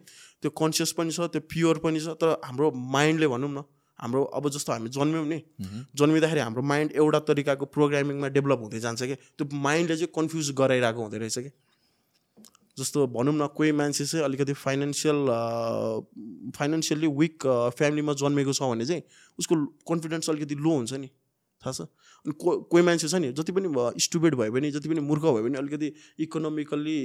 [0.45, 3.65] त्यो कन्सियस पनि छ त्यो प्योर पनि छ तर हाम्रो माइन्डले भनौँ न
[3.99, 5.39] हाम्रो अब जस्तो हामी जन्म्यौँ नि
[5.97, 9.15] जन्मिँदाखेरि हाम्रो माइन्ड एउटा तरिकाको प्रोग्रामिङमा डेभलप हुँदै जान्छ कि?
[9.41, 11.49] त्यो माइन्डले चाहिँ कन्फ्युज गराइरहेको हुँदो रहेछ कि?
[12.79, 15.19] जस्तो भनौँ न कोही मान्छे चाहिँ अलिकति फाइनेन्सियल
[16.57, 19.03] फाइनेन्सियल्ली विक फ्यामिलीमा जन्मेको छ भने चाहिँ
[19.39, 19.55] उसको
[19.89, 21.09] कन्फिडेन्स अलिकति लो हुन्छ नि।
[21.61, 21.81] थाहा छ?
[22.25, 23.67] अनि को कोही मान्छे छ नि जति पनि
[23.99, 25.87] स्टुपेड भयो भने जति पनि मूर्ख भयो भने अलिकति
[26.23, 26.97] इकोनोमिकल्ली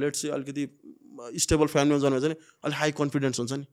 [0.00, 0.62] लेट चाहिँ अलिकति
[1.42, 3.66] स्टेबल फ्यामिलीमा जन्मेको छ नि अलिक हाई कन्फिडेन्स हुन्छ नि।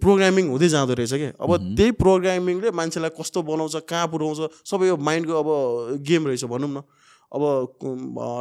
[0.00, 4.96] प्रोग्रामिङ हुँदै जाँदो रहेछ क्या अब त्यही प्रोग्रामिङले मान्छेलाई कस्तो बनाउँछ कहाँ पुऱ्याउँछ सबै यो
[4.96, 5.48] माइन्डको अब
[6.08, 6.82] गेम रहेछ भनौँ न।
[7.34, 7.42] अब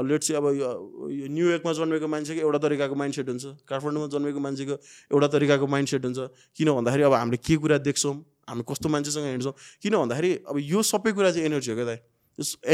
[0.08, 4.76] लेट चाहिँ अब यो- न्युयोर्कमा जन्मेको मान्छेको एउटा तरिकाको माइन्ड सेट हुन्छ। काठमाडौँमा जन्मेको मान्छेको
[5.14, 6.20] एउटा तरिकाको माइन्ड सेट हुन्छ।
[6.58, 8.16] किन भन्दाखेरि अब हामीले के कुरा देख्छौँ?
[8.50, 9.54] हामी कस्तो मान्छेसँग हिँड्छौँ?
[9.82, 12.00] किन भन्दाखेरि अब यो सबै कुरा चाहिँ एनर्जी हो क्या दाइ।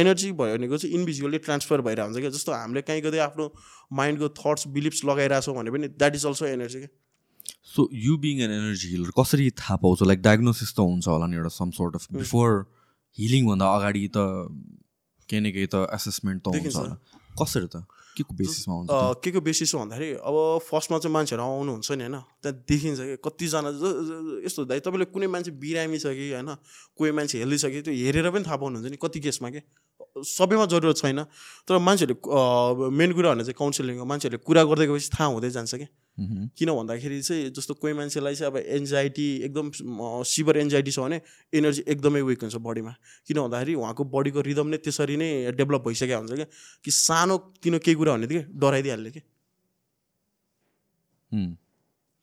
[0.01, 3.45] एनर्जी भयो भनेको चाहिँ इन्भिजुअली ट्रान्सफर भइरहेको हुन्छ क्या। जस्तो हामीले कहीँ कतै आफ्नो
[3.93, 6.91] माइन्डको थट्स बिलिप्स लगाइरहेछौँ भने पनि द्याट इज अल्सो एनर्जी क्या।
[7.75, 10.03] So you being an energy healer कसरी थाहा पाउँछ?
[10.03, 12.65] लाइक डायग्नोसिस त हुन्छ होला नि एउटा सम सोर्ट अफ बिफोर
[13.19, 14.17] हिलिङभन्दा अगाडि त
[15.29, 16.95] केही न केही त एसेसमेन्ट त हुन्छ देखिन्छ। होला।
[17.37, 17.85] कसरी त?
[18.17, 22.03] के को बेसिसमा हुन्छ के को बेसिस हो भन्दाखेरि अब फर्स्टमा चाहिँ मान्छेहरू आउनुहुन्छ नि
[22.03, 23.69] होइन। त्यहाँ देखिन्छ कि कतिजना
[24.43, 26.49] यस्तो दाइ तपाईँले कुनै मान्छे बिरामी छ कि होइन
[26.97, 29.61] कोही मान्छे हेल्दी छ कि त्यो हेरेर पनि थाहा पाउनुहुन्छ नि कति केसमा कि।
[30.23, 31.23] सबैमा जरुरत छैन।
[31.67, 35.75] तर मान्छेहरूले मेन कुरा भने चाहिँ काउन्सिलिङ हो। मान्छेहरूले कुरा गर्दै गएपछि थाहा हुँदै जान्छ
[35.75, 39.71] कि मह्म। किन भन्दाखेरि चाहिँ जस्तो कोही मान्छेलाई चाहिँ अब एन्जाइटी एकदम
[40.27, 41.21] सिभर एन्जाइटी छ भने
[41.53, 42.93] एनर्जी एकदमै विक हुन्छ बडीमा
[43.27, 46.47] किन भन्दाखेरि उहाँको बडीको रिदम नै त्यसरी नै डेभलप भइसकेको हुन्छ क्या।
[46.83, 49.21] कि सानो तिनो केही कुरा भन्ने कि डराइदिइहाल्ने कि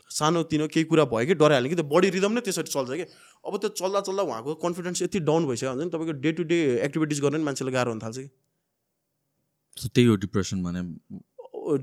[0.07, 2.91] हुँ। सानो तिनो केही कुरा भयो कि डराइहाल्ने कि त्यो बडी रिदम नै त्यसरी चल्छ
[2.91, 3.07] कि।
[3.45, 6.59] अब त्यो चल्दा चल्दा उहाँको कन्फिडेन्स यति डाउन भइसक्यो हुन्छ नि तपाईँको डे टु डे
[6.89, 8.29] एक्टिभिटिज गर्न नि मान्छेलाई गाह्रो हुन थाल्छ कि।
[9.77, 10.83] त्यही हो डिप्रेसन भने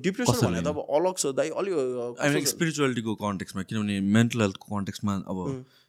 [0.01, 5.39] डिप्रेसन भने त अब अलग छ दाइ अलिक स्पिरिचुअलिटीको कन्टेक्समा किनभने मेन्टल हेल्थको कन्टेक्समा अब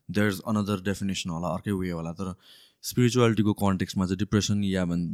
[0.08, 2.34] देयर इज अनदर डेफिनेसन होला अर्कै वे होला तर
[2.84, 5.04] स्पिरिचुअलिटीको कन्टेक्समा चाहिँ डिप्रेसन या भन्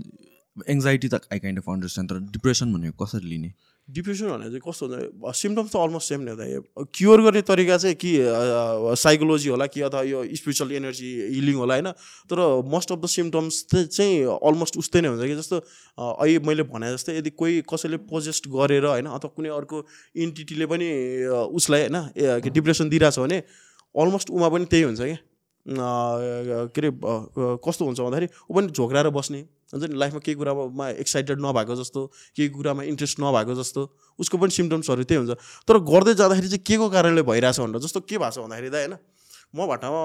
[0.75, 3.51] एङ्जाइटी त आई काइन्ड अफ अन्डरस्ट्यान्ड तर डिप्रेसन भनेको कसरी लिने?
[3.95, 6.59] डिप्रेसन भने चाहिँ कस्तो हुन्छ सिम्टम्स त अलमोस्ट सेम नै दाइ
[6.95, 8.11] क्योर गर्ने तरिका चाहिँ कि
[9.03, 11.89] साइकोलोजी होला कि अथवा यो स्पिरिचुअल एनर्जी हिलिङ होला होइन?
[12.31, 12.39] तर
[12.71, 15.57] मोस्ट अफ द सिम्टम्स चाहिँ अलमोस्ट उस्तै नै हुन्छ कि जस्तो
[15.99, 19.77] अहिले मैले भने जस्तै यदि कोही कसैले पोजेस्ट गरेर होइन अथवा कुनै अर्को
[20.17, 20.89] इन्टिटीले पनि
[21.61, 23.39] उसलाई होइन डिप्रेसन दिइरहेछ भने
[23.95, 25.19] अलमोस्ट उमा पनि त्यही हुन्छ कि। अ,
[25.71, 26.91] के अरे
[27.67, 29.41] कस्तो हुन्छ भन्दाखेरि ऊ पनि झोक्राएर बस्ने।
[29.73, 32.01] हुन्छ नि लाइफमा केही कुरामा एक्साइटेड नभएको जस्तो
[32.37, 33.81] केही कुरामा इन्ट्रेस्ट नभएको जस्तो
[34.19, 38.01] उसको पनि सिम्टम्सहरू त्यही हुन्छ। तर गर्दै जाँदाखेरि चाहिँ के को कारणले भइरहेछ भनेर जस्तो
[38.03, 38.95] के भएको छ भन्दाखेरि त होइन
[39.51, 40.03] म भट्टामा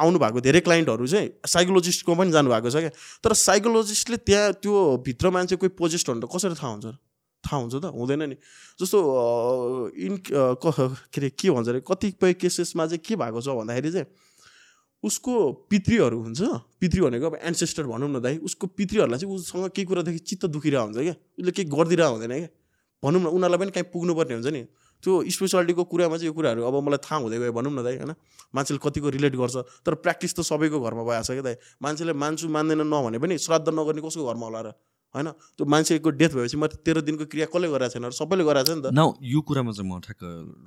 [0.00, 2.92] आउनु भएको धेरै क्लाइन्टहरू चाहिँ साइकोलोजिस्टको पनि जानुभएको छ क्या।
[3.24, 4.72] तर साइकोलोजिस्टले त्यहाँ त्यो
[5.04, 6.86] भित्र मान्छे कोही पोजिस्ट भनेर कसरी थाहा हुन्छ?
[7.44, 8.36] थाहा हुन्छ त हुँदैन नि।
[8.80, 8.98] जस्तो
[9.96, 14.06] इन के अरे के भन्छ अरे कतिपय केसेसमा चाहिँ के भएको छ भन्दाखेरि चाहिँ
[15.06, 15.34] उसको
[15.70, 16.40] पितृहरू हुन्छ।
[16.80, 20.84] पितृ भनेको अब एन्सेस्टर भनौँ न दाइ उसको पितृहरूलाई चाहिँ उसँग केही कुरादेखि चित्त दुखिरहेको
[20.84, 22.50] हुन्छ क्या। उसले केही गरिदिरहेको हुँदैन क्या।
[23.02, 24.62] भनौँ न उनीहरूलाई पनि कहीँ पुग्नुपर्ने हुन्छ नि।
[25.04, 28.12] त्यो स्पेसालिटीको कुरामा चाहिँ यो कुराहरू अब मलाई थाहा हुँदै गयो भनौँ न दाइ होइन।
[28.54, 32.82] मान्छेले कतिको रिलेट गर्छ। तर प्र्याक्टिस त सबैको घरमा भइहाल्छ क्या दाइ। मान्छेले मान्छु मान्दैन
[32.82, 34.68] नभने पनि श्राद्ध नगर्ने कसको घरमा होला र?
[35.16, 35.28] होइन?
[35.56, 38.10] त्यो मान्छेको डेथ भएपछि म तेह्र दिनको क्रिया कसले गराएको छैन?
[38.12, 40.22] सबैले गराएको छ नि त। नाउ यो कुरामा चाहिँ म ठ्याक्क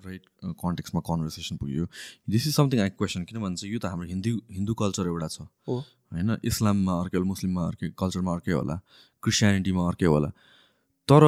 [0.06, 0.24] राइट
[0.58, 1.86] कन्टेक्समा कन्भर्सेसन पुग्यो।
[2.26, 5.38] This is something I question किन भन्छ यो त हाम्रो हिन्दू हिन्दू कल्चर एउटा छ।
[5.70, 6.30] होइन?
[6.42, 8.76] इस्लाममा अर्कै होला मुस्लिममा अर्कै कल्चरमा अर्कै होला।
[9.24, 10.30] क्रिस्चियनिटीमा अर्कै होला।
[11.10, 11.24] तर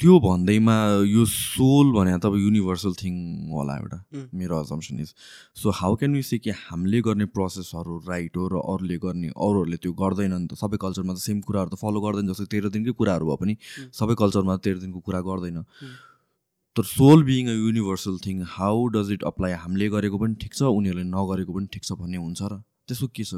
[0.00, 3.14] त्यो भन्दैमा यो सोल भने त अब युनिभर्सल थिङ
[3.52, 3.98] होला एउटा.
[4.32, 5.12] मेरो assumption is
[5.60, 9.76] so how can you say कि हामीले गर्ने प्रोसेसहरू राइट हो र अरूले गर्ने अरूहरूले
[9.76, 13.28] त्यो गर्दैनन् त। सबै कल्चरमा त सेम कुराहरू त फलो गर्दैन जस्तो तेह्र दिनकै कुराहरू
[13.28, 13.54] भए पनि
[14.00, 15.60] सबै कल्चरमा तेह्र दिनको कुरा गर्दैन।
[16.76, 20.72] तर soul being a universal thing how does it apply हामीले गरेको पनि ठिक छ
[20.80, 23.32] उनीहरूले नगरेको पनि ठिक छ भन्ने हुन्छ र। त्यसको के छ?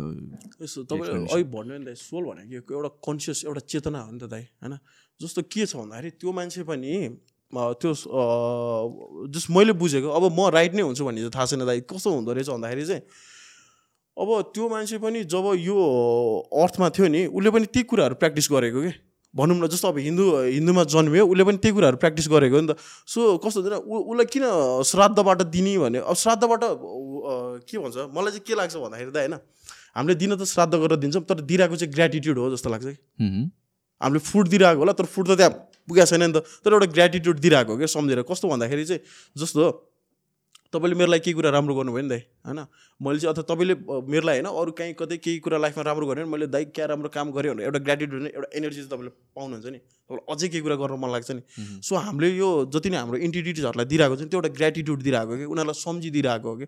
[0.64, 4.24] यसो तपाईँले अहिले भन्नु नि दाइ सोल भनेको एउटा कन्सियस एउटा चेतना हो नि त
[4.32, 4.74] दाइ होइन?
[5.20, 6.92] जस्तो के छ भन्दाखेरि त्यो मान्छे पनि
[7.52, 8.22] त्यो अ,
[9.28, 12.32] जस्ट मैले बुझेको अब म राइट नै हुन्छु भन्ने चाहिँ थाहा छैन दाइ कस्तो हुँदो
[12.32, 13.02] रहेछ भन्दाखेरि चाहिँ
[14.16, 15.76] अब त्यो मान्छे पनि जब यो
[16.62, 18.92] अर्थमा थियो नि उसले पनि त्यही कुराहरू प्र्याक्टिस गरेको कि?
[19.34, 20.24] भनौँ न जस्तो अब हिन्दू
[20.60, 22.76] हिन्दूमा जन्मियो उसले पनि त्यही कुराहरू प्र्याक्टिस गरेको हो नि त।
[23.08, 24.44] सो कस्तो हुँदैन उसलाई किन
[24.84, 26.62] श्राद्धबाट दिने भने अब श्राद्धबाट
[27.64, 29.34] के भन्छ मलाई चाहिँ के लाग्छ भन्दाखेरि त होइन
[29.96, 32.96] हामीले दिन त श्राद्ध गरेर दिन्छौँ तर दिइरहेको चाहिँ ग्रेटिट्युड हो जस्तो लाग्छ कि.
[34.00, 35.52] हामीले फुड दिइरहेको होला तर फुड त त्यहाँ
[35.88, 39.00] पुगेको छैन नि त तर एउटा ग्रेटिट्युड दिइरहेको हो क्या सम्झेर। कस्तो भन्दाखेरि चाहिँ
[39.36, 39.62] जस्तो
[40.72, 42.60] तपाईँले मेरो लागि केही कुरा राम्रो गर्नुभयो नि दाइ होइन?
[43.00, 43.74] मैले चाहिँ अथवा तपाईँले
[44.08, 46.86] मेरो लागि होइन अरू कहीँ कतै केही कुरा लाइफमा राम्रो गरेँ भने मैले दाइ क्या
[46.92, 50.62] राम्रो काम गरेँ भने एउटा ग्रेटिट्युड एउटा एनर्जी चाहिँ तपाईँले पाउनुहुन्छ नि। तपाईँलाई अझै केही
[50.64, 51.42] कुरा गर्न मन लाग्छ नि।
[51.84, 55.38] सो हामीले यो जति नै हाम्रो इन्टिटिटिजहरूलाई दिइरहेको छ नि त्यो एउटा ग्रेटिट्युड दिइरहेको हो
[55.38, 56.66] कि उनीहरूलाई सम्झिदिइरहेको हो कि।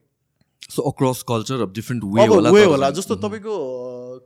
[0.74, 3.54] सो अक्रस कल्चर अब डिफ्रेन्ट वे होला वे होला जस्तो तपाईँको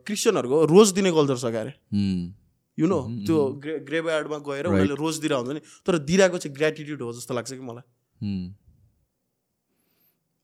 [0.07, 2.21] क्रिस्चियनहरूको रोज दिने कल्चर छ क्यारे Hmm.
[2.77, 7.01] यु नो त्यो ग्रे ग्रेभयार्डमा गएर उनीहरूले रोज दिइरहेको हुन्छ नि। तर दिइरहेको चाहिँ ग्रेटिट्युड
[7.01, 7.85] हो जस्तो लाग्छ कि मलाई.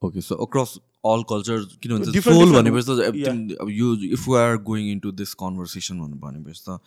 [0.02, 4.58] Okay so across all culture किन भन्छ सोल भनेपछि त अब यो if we are
[4.70, 6.80] going into this conversation भनेर भनेपछि त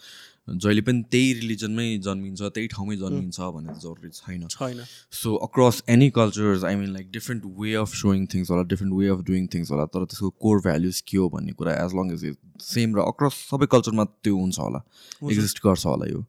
[0.65, 4.85] जहिले पनि त्यही रिलिजनमै जन्मिन्छ त्यही ठाउँमै जन्मिन्छ भन्ने त जरुरी छैन। छैन।
[5.21, 9.09] So across any cultures I mean like different way of saying things होला different way
[9.15, 12.25] of doing things होला तर त्यसको कोर भ्याल्युज के हो भन्ने कुरा as long as
[12.25, 14.83] is same र अक्रस सबै कल्चरमा त्यो हुन्छ होला।
[15.23, 16.25] एक्जिस्ट गर्छ होला यो।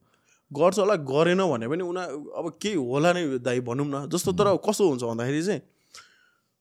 [0.51, 2.03] गर्छ होला गरेन भने पनि उना
[2.43, 5.61] अब केही होला नै दाइ भनौँ न। जस्तो तर कस्तो हुन्छ भन्दाखेरि चाहिँ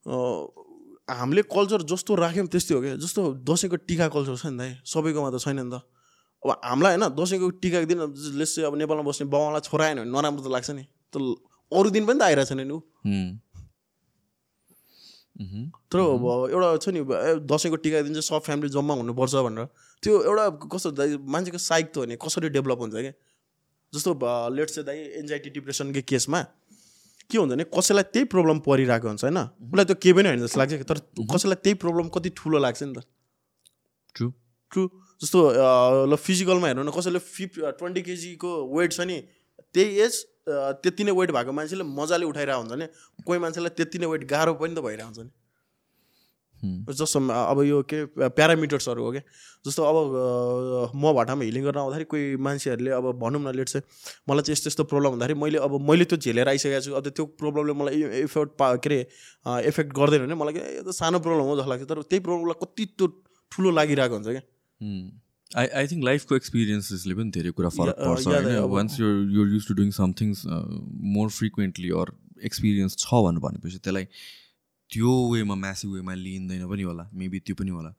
[0.09, 5.31] हामीले कल्चर जस्तो राख्यौँ त्यस्तै हो क्या। जस्तो दसैँको टिका कल्चर छ नि दाइ सबैकोमा
[5.31, 5.85] त छैन नि त।
[6.44, 7.99] अब हामीलाई होइन दसैँको टिकाको दिन
[8.40, 11.14] लेस चाहिँ अब नेपालमा बस्ने बाबालाई छोरा आएन भने नराम्रो त लाग्छ नि। त
[11.73, 12.81] अरू दिन पनि त आइरहेको छैन नि ऊ.
[15.88, 17.01] तर अब एउटा छ नि
[17.49, 19.66] दसैँको टिका दिन चाहिँ सब फ्यामिली जम्मा हुनुपर्छ भनेर।
[20.03, 23.12] त्यो एउटा कस्तो दाइ मान्छेको साइक त हो नि कसरी डेभलप हुन्छ क्या?
[23.92, 24.11] जस्तो
[24.57, 26.40] लेट्स चाहिँ दाइ एन्जाइटी डिप्रेसनकै केसमा
[27.31, 29.38] के हुन्छ भने कसैलाई त्यही प्रब्लम परिरहेको हुन्छ होइन?
[29.38, 30.99] उसलाई त्यो केही पनि होइन जस्तो लाग्छ तर
[31.33, 33.05] कसैलाई त्यही प्रब्लम कति ठुलो लाग्छ नि त।
[34.17, 34.33] True.
[34.73, 34.83] ट्रु
[35.21, 35.38] जस्तो
[36.09, 39.19] ल फिजिकलमा हेर्नु न कसैले फिफ ट्वेन्टी केजीको वेट छ नि
[39.75, 40.14] त्यही एज
[40.49, 42.87] त्यति नै वेट भएको मान्छेले मजाले उठाइरहेको हुन्छ नि।
[43.27, 45.31] कोही मान्छेलाई त्यति नै वेट गाह्रो पनि त भइरहेको हुन्छ नि.
[46.59, 49.23] जस्तो अब यो के प्यारामिटर्सहरू हो क्या
[49.66, 49.97] जस्तो अब
[50.94, 53.85] म भटामा हिलिङ गर्न आउँदाखेरि कोही मान्छेहरूले अब भनौँ न लेट चाहिँ
[54.31, 57.25] मलाई चाहिँ यस्तो यस्तो प्रब्लम हुँदाखेरि मैले अब मैले त्यो झेलेर आइसकेको छु अब त्यो
[57.38, 61.44] प्रब्लमले मलाई इफेक्ट पा के अरे इफेक्ट गर्दैन भने मलाई के यो त सानो प्रब्लम
[61.47, 63.07] हो जस्तो लाग्छ। तर त्यही प्रब्लमलाई कति त्यो
[63.53, 64.44] ठुलो लागिरहेको हुन्छ क्या
[65.51, 69.68] आई आई थिङ्क लाइफको एक्सपिरियन्सेसले पनि धेरै कुरा फरक पर्छ होइन। Once you're you're used
[69.68, 70.44] to doing somethings
[71.14, 72.12] more frequently or
[72.51, 74.07] experience छ भनेर भनेपछि त्यसलाई
[74.90, 77.90] त्यो वेमा म्यासिभ वेमा लिइँदैन पनि होला मेबी त्यो पनि होला।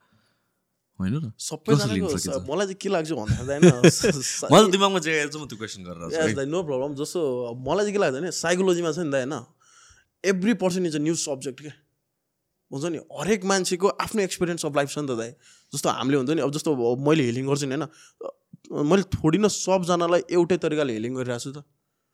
[1.00, 1.26] होइन र?
[2.50, 3.88] मलाई चाहिँ के लाग्छ भन्दाखेरि होइन
[4.52, 7.20] मलाई दिमागमा जे म त्यो क्वेसन गरेर नो प्रब्लम जस्तो
[7.68, 9.36] मलाई चाहिँ के लाग्छ भने साइकोलोजीमा छ नि त होइन
[10.24, 11.74] every person is a news subject क्या
[12.72, 15.32] हुन्छ नि हरेक मान्छेको आफ्नो एक्सपिरियन्स अफ लाइफ छ नि त दाइ।
[15.74, 16.70] जस्तो हामीले हुन्छ नि अब जस्तो
[17.08, 21.64] मैले हिलिङ गर्छु नि होइन मैले थोरै न सबजनालाई एउटै तरिकाले हिलिङ गरिरहेको छु त।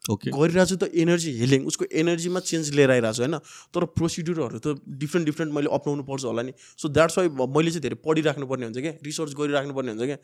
[0.05, 3.35] ओके गरिरहेको छु त एनर्जी हिलिङ उसको एनर्जीमा चेन्ज लिएर आइरहेको छु होइन?
[3.73, 7.81] तर प्रोसिड्युरहरू त डिफ्रेन्ट डिफ्रेन्ट मैले अप्नाउनु पर्छ होला नि। सो द्याट्स वाइ मैले चाहिँ
[7.81, 10.17] धेरै पढिराख्नुपर्ने हुन्छ क्या रिसर्च गरिराख्नुपर्ने हुन्छ क्या।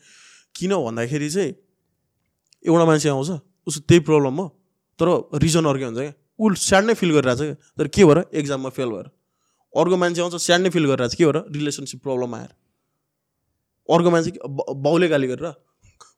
[0.54, 1.50] किन भन्दाखेरि चाहिँ
[2.62, 3.30] एउटा मान्छे आउँछ
[3.66, 4.46] उसको त्यही प्रब्लम हो
[4.98, 5.08] तर
[5.42, 8.18] रिजन अर्कै हुन्छ क्या। ऊ स्याड नै फिल गरिरहेको छ क्या तर के भएर?
[8.38, 9.06] एक्जाममा फेल भएर।
[9.74, 11.38] अर्को मान्छे आउँछ स्याड नै फिल गरिरहेको छ के भएर?
[11.58, 12.50] रिलेसनसिप प्रब्लम आएर।
[13.88, 14.30] अर्को मान्छे
[14.78, 15.52] बाउले गाली गरेर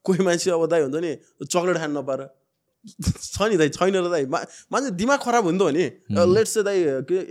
[0.05, 1.11] कोही मान्छे अब दाइ हुन्छ नि
[1.49, 2.21] चक्लेट खान नपाएर।
[2.85, 5.85] छ नि दाइ छैन र दाइ। मान्छे दिमाग खराब हुन्थ्यो नि।
[6.35, 6.77] लेट्स चाहिँ दाइ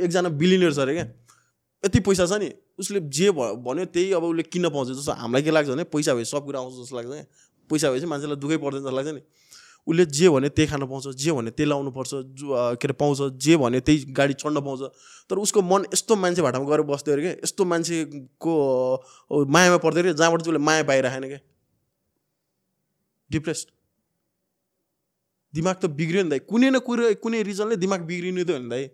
[0.03, 1.07] एकजना बिलिनियर छ अरे क्या।
[1.85, 5.51] यति पैसा छ नि उसले जे भन्यो त्यही अब उसले किन्न पाउँछ। जस्तो हामीलाई के
[5.51, 7.25] लाग्छ भने पैसा भए सब कुरा आउँछ जस्तो लाग्छ क्या।
[7.71, 9.23] पैसा भएपछि मान्छेलाई दुःखै पर्दैन जस्तो लाग्छ नि।
[9.87, 12.11] उसले जे भन्यो त्यही खान पाउँछ जे भन्यो त्यही लाउनु पर्छ
[12.81, 14.81] के अरे पाउँछ जे भन्यो त्यही गाडी चढ्न पाउँछ।
[15.31, 18.55] तर उसको मन यस्तो मान्छे भाटामा गएर बस्थ्यो अरे क्या। यस्तो मान्छेको
[19.47, 21.41] मायामा पर्दै अरे जहाँबाट चाहिँ उसले माया पाइराखेन क्या।
[23.31, 23.69] डिप्रेस्ड
[25.55, 28.69] दिमाग त बिग्रियो नि दाइ। कुनै न कुनै कुनै रिजनले दिमाग बिग्रिनु त हो नि
[28.69, 28.85] दाइ।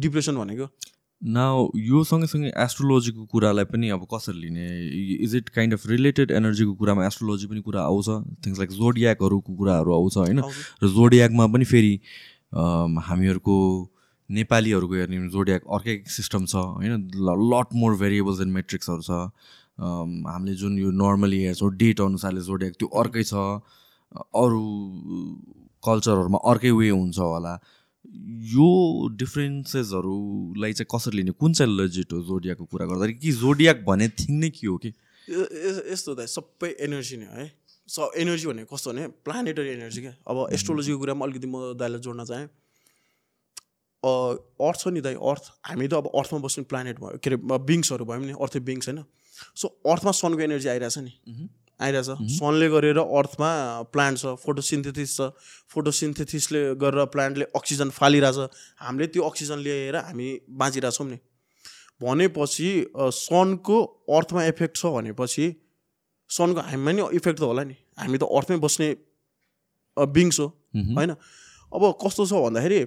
[0.00, 0.66] डिप्रेसन भनेको।
[1.22, 4.64] नाउ यो सँगैसँगै एस्ट्रोलोजीको कुरालाई पनि अब कसरी लिने?
[5.24, 8.08] Is it kind of related एनर्जीको कुरामा एस्ट्रोलोजी पनि कुरा आउँछ?
[8.44, 10.40] थिङ्स लाइक जोडियाकहरूको कुराहरू आउँछ होइन।
[10.82, 11.94] र जोडियाकमा पनि फेरि
[13.08, 13.56] हामीहरूको
[14.30, 17.08] नेपालीहरूको हेर्ने जोडियाक अर्कै सिस्टम छ होइन?
[17.52, 19.10] लट मोर भेरिएबल्स एन्ड मेट्रिक्सहरू छ।
[19.80, 23.34] हामीले जुन यो नर्मली हेर्छौँ डेट अनुसारले जोडियाक त्यो अर्कै छ।
[24.14, 24.62] अरू
[25.84, 27.54] कल्चरहरूमा अर्कै वे हुन्छ होला।
[28.54, 28.68] यो
[29.16, 31.32] डिफ्रेन्सेसहरूलाई चाहिँ कसरी लिने?
[31.40, 34.90] कुन चाहिँ लजिट हो जोडियाको कुरा गर्दाखेरि कि जोडियाक भन्ने थिङ नै के हो कि?
[35.90, 37.48] यस्तो दाइ सबै एनर्जी नै हो है।
[37.88, 42.24] स एनर्जी भनेको कस्तो भने प्लानेटरी एनर्जी क्या। अब एस्ट्रोलोजीको कुरामा अलिकति म दाइलाई जोड्न
[42.24, 42.48] चाहेँ।
[44.04, 48.04] अर्थ छ नि दाइ अर्थ हामी त अब अर्थमा बस्ने प्लानेट भयो। के अरे बिङ्सहरू
[48.04, 49.00] भयौँ नि अर्थ बिङ्स होइन।
[49.56, 51.12] सो अर्थमा सनको एनर्जी आइरहेछ नि।
[51.80, 53.50] आइरहेछ। सनले गरेर अर्थमा
[53.92, 55.20] प्लान्ट छ फोटोसिन्थेसिस छ।
[55.72, 58.38] फोटोसिन्थेसिसले गरेर प्लान्टले अक्सिजन फालिरहेछ।
[58.80, 61.18] हामीले त्यो अक्सिजन लिएर हामी बाँचिरहेछौँ नि।
[62.00, 63.78] भनेपछि सनको
[64.10, 65.46] अर्थमा इफेक्ट छ भनेपछि
[66.30, 68.88] सनको हामीमा नि इफेक्ट त होला नि। हामी त अर्थमै बस्ने
[69.96, 70.46] बिङ्स हो।
[70.94, 71.10] होइन?
[71.72, 72.80] अब कस्तो छ भन्दाखेरि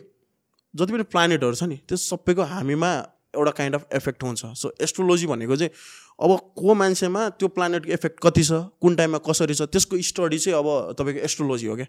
[0.74, 2.92] जति पनि प्लानेटहरू छ नि त्यो सबैको हामीमा
[3.34, 5.72] एउटा काइन्ड अफ इफेक्ट हुन्छ। सो एस्ट्रोलोजी भनेको चाहिँ
[6.20, 10.58] अब को मान्छेमा त्यो प्लानेटको इफेक्ट कति छ कुन टाइममा कसरी छ त्यसको स्टडी चाहिँ
[10.60, 11.88] अब तपाईँको एस्ट्रोलोजी हो क्या।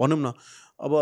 [0.00, 0.32] भनौँ न
[0.78, 0.92] अब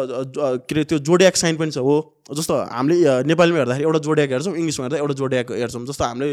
[0.68, 1.94] के अरे त्यो जोडियाक साइन पनि छ हो।
[2.32, 2.96] जस्तो हामीले
[3.28, 6.28] नेपालीमा हेर्दाखेरि एउटा जोडियाक हेर्छौँ इङ्ग्लिसमा हेर्दा एउटा जोडियाक हेर्छौँ। जस्तो हामीले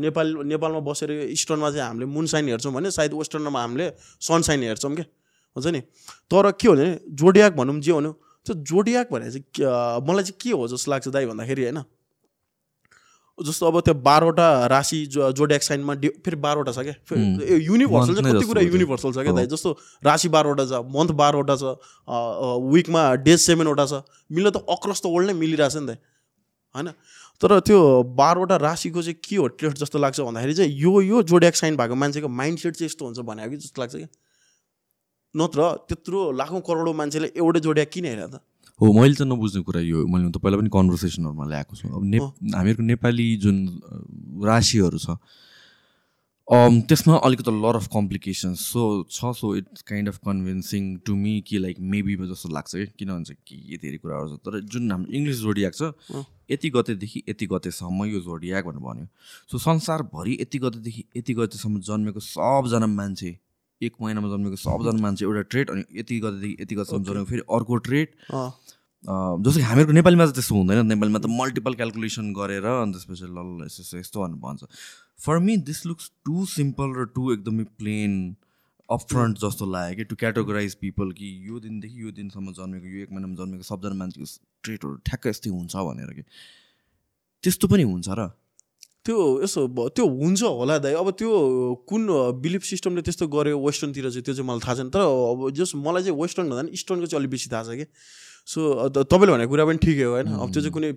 [0.00, 4.62] नेपाल नेपालमा बसेर इस्टर्नमा चाहिँ हामीले मुन साइन हेर्छौँ भने सायद वेस्टर्नमा हामीले सन साइन
[4.62, 5.04] हेर्छौँ क्या।
[5.56, 5.80] हुन्छ नि?
[6.32, 8.12] तर के हो भने जोडियाक भनौँ जे भनौँ
[8.46, 11.84] त्यो जोडियाक भनेर चाहिँ मलाई चाहिँ के हो जस्तो लाग्छ दाइ भन्दाखेरि होइन?
[13.38, 16.94] जस्तो अब त्यो बाह्रवटा राशि जो जोडियाक साइनमा डि फेरि बाह्रवटा छ क्या?
[17.08, 19.46] फेरि युनिभर्सल चाहिँ कति कुरा। युनिभर्सल छ क्या। दाइ?
[19.46, 19.70] जस्तो
[20.04, 21.64] राशि बाह्रवटा छ मन्थ बाह्रवटा छ
[22.74, 25.98] विकमा डेज सेभेनवटा छ मिल्न त अक्रस द वर्ल्ड नै मिलिरहेछ नि त
[26.76, 26.92] होइन?
[27.40, 27.78] तर त्यो
[28.20, 31.94] बाह्रवटा राशिको चाहिँ के हो ट्रेड जस्तो लाग्छ भन्दाखेरि चाहिँ यो यो जोडियाक साइन भएको
[32.04, 34.08] मान्छेको माइन्ड सेट चाहिँ यस्तो हुन्छ भने कि जस्तो लाग्छ क्या?
[35.34, 38.44] नत्र त्यत्रो लाखौँ करोडौँ मान्छेले एउटै जोडियाक किन हेर त?
[38.80, 42.18] हो मैले चाहिँ नबुझ्ने कुरा यो। मैले त पहिला पनि कन्भर्सेसनहरूमा ल्याएको छु। अब ने
[42.56, 43.56] हामीहरूको नेपाली जुन
[44.44, 45.18] राशिहरू छ
[46.88, 51.58] त्यसमा अलिकति लर अफ कम्प्लिकेसन्स सो छ so it's kind of convincing to me कि
[51.58, 55.38] लाइक मेबी जस्तो लाग्छ कि किन भन्छ कि धेरै कुराहरू छ। तर जुन हाम्रो इङ्ग्लिस
[55.40, 55.82] जोडियाक छ
[56.50, 59.06] यति गतेदेखि यति गतेसम्म यो जोडियाक भनेर भन्यो।
[59.48, 63.32] सो संसारभरि यति गतेदेखि यति गतेसम्म जन्मेको सबजना मान्छे
[63.86, 67.76] एक महिनामा जन्मेको सबजना मान्छे एउटा ट्रेड अनि यति गतेदेखि यति गतेसम्म जन्मेको फेरि अर्को
[67.88, 68.08] ट्रेड।
[69.02, 73.66] जस्तो कि हामीहरूको नेपालीमा चाहिँ त्यस्तो हुँदैन। नेपालीमा त मल्टिपल क्यालकुलेसन गरेर अनि त्यसपछि ल
[73.66, 74.60] यस्तो यस्तो भनेर भन्छ।
[75.24, 78.12] For me this looks too simple र टु एकदमै प्लेन
[78.88, 83.10] अपफ्रन्ट जस्तो लाग्यो कि टु क्याटेगोराइज पिपल कि यो दिनदेखि यो दिनसम्म जन्मेको यो एक
[83.12, 84.26] महिनामा जन्मेको सबजना मान्छेको
[84.62, 86.22] ट्रेटहरू ठ्याक्क यस्तै हुन्छ भनेर कि।
[87.44, 88.30] त्यस्तो पनि हुन्छ र।
[89.06, 91.30] त्यो यसो त्यो हुन्छ होला दाइ। अब त्यो
[91.90, 92.02] कुन
[92.42, 96.02] बिलिफ सिस्टमले त्यस्तो गर्यो वेस्टर्नतिर चाहिँ त्यो चाहिँ मलाई थाहा छैन। तर अब जस मलाई
[96.02, 97.86] चाहिँ वेस्टर्न भन्दा पनि इस्टर्नको चाहिँ अलिक बेसी थाहा छ कि
[98.42, 100.26] सो तपाईँले भनेको कुरा पनि ठिकै हो होइन?
[100.34, 100.90] अब त्यो चाहिँ कुनै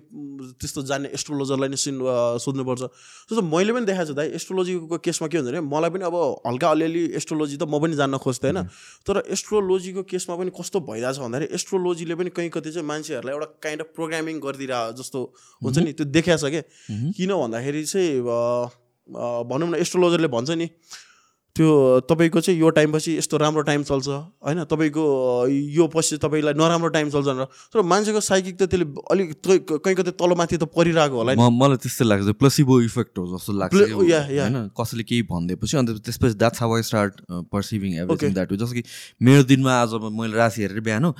[0.58, 1.94] त्यस्तो जान्ने एस्ट्रोलोजरलाई नै सिन
[2.42, 2.82] सोध्नुपर्छ।
[3.30, 6.66] जस्तो मैले पनि देखाएको छु दाइ एस्ट्रोलोजीको केसमा के हुन्छ भने मलाई पनि अब हल्का
[6.74, 8.66] अलिअलि एस्ट्रोलोजी त म पनि जान्न खोज्थेँ होइन?
[9.06, 13.80] तर एस्ट्रोलोजीको केसमा पनि कस्तो भइरहेछ भन्दाखेरि एस्ट्रोलोजीले पनि कहीँ कति चाहिँ मान्छेहरूलाई एउटा काइन्ड
[13.82, 15.18] अफ प्रोग्रामिङ गरिदिएर जस्तो
[15.62, 16.62] हुन्छ नि त्यो देखाएको छ क्या
[17.14, 18.10] किन भन्दाखेरि चाहिँ
[19.48, 20.66] भनौँ न एस्ट्रोलोजरले भन्छ नि
[21.56, 24.64] त्यो तपाईँको चाहिँ यो टाइमपछि यस्तो राम्रो टाइम चल्छ होइन?
[24.68, 25.04] तपाईँको
[25.48, 29.28] यो पछि तपाईँलाई नराम्रो टाइम चल्छ भनेर। तर मान्छेको साइकिक त त्यसले अलिक
[29.80, 33.74] कहीँ कतै तलमाथि त परिरहेको होला मलाई त्यस्तै लाग्छ प्लसिबो इफेक्ट हो जस्तो लाग्छ.
[33.96, 34.68] होइन?
[34.76, 37.90] कसैले केही भनिदिएपछि अन्त त्यसपछि that's how I start perceiving.
[38.04, 38.82] Everything that जस्तो कि
[39.22, 41.16] मेरो दिनमा आज मैले राशि हेरेर बिहान हो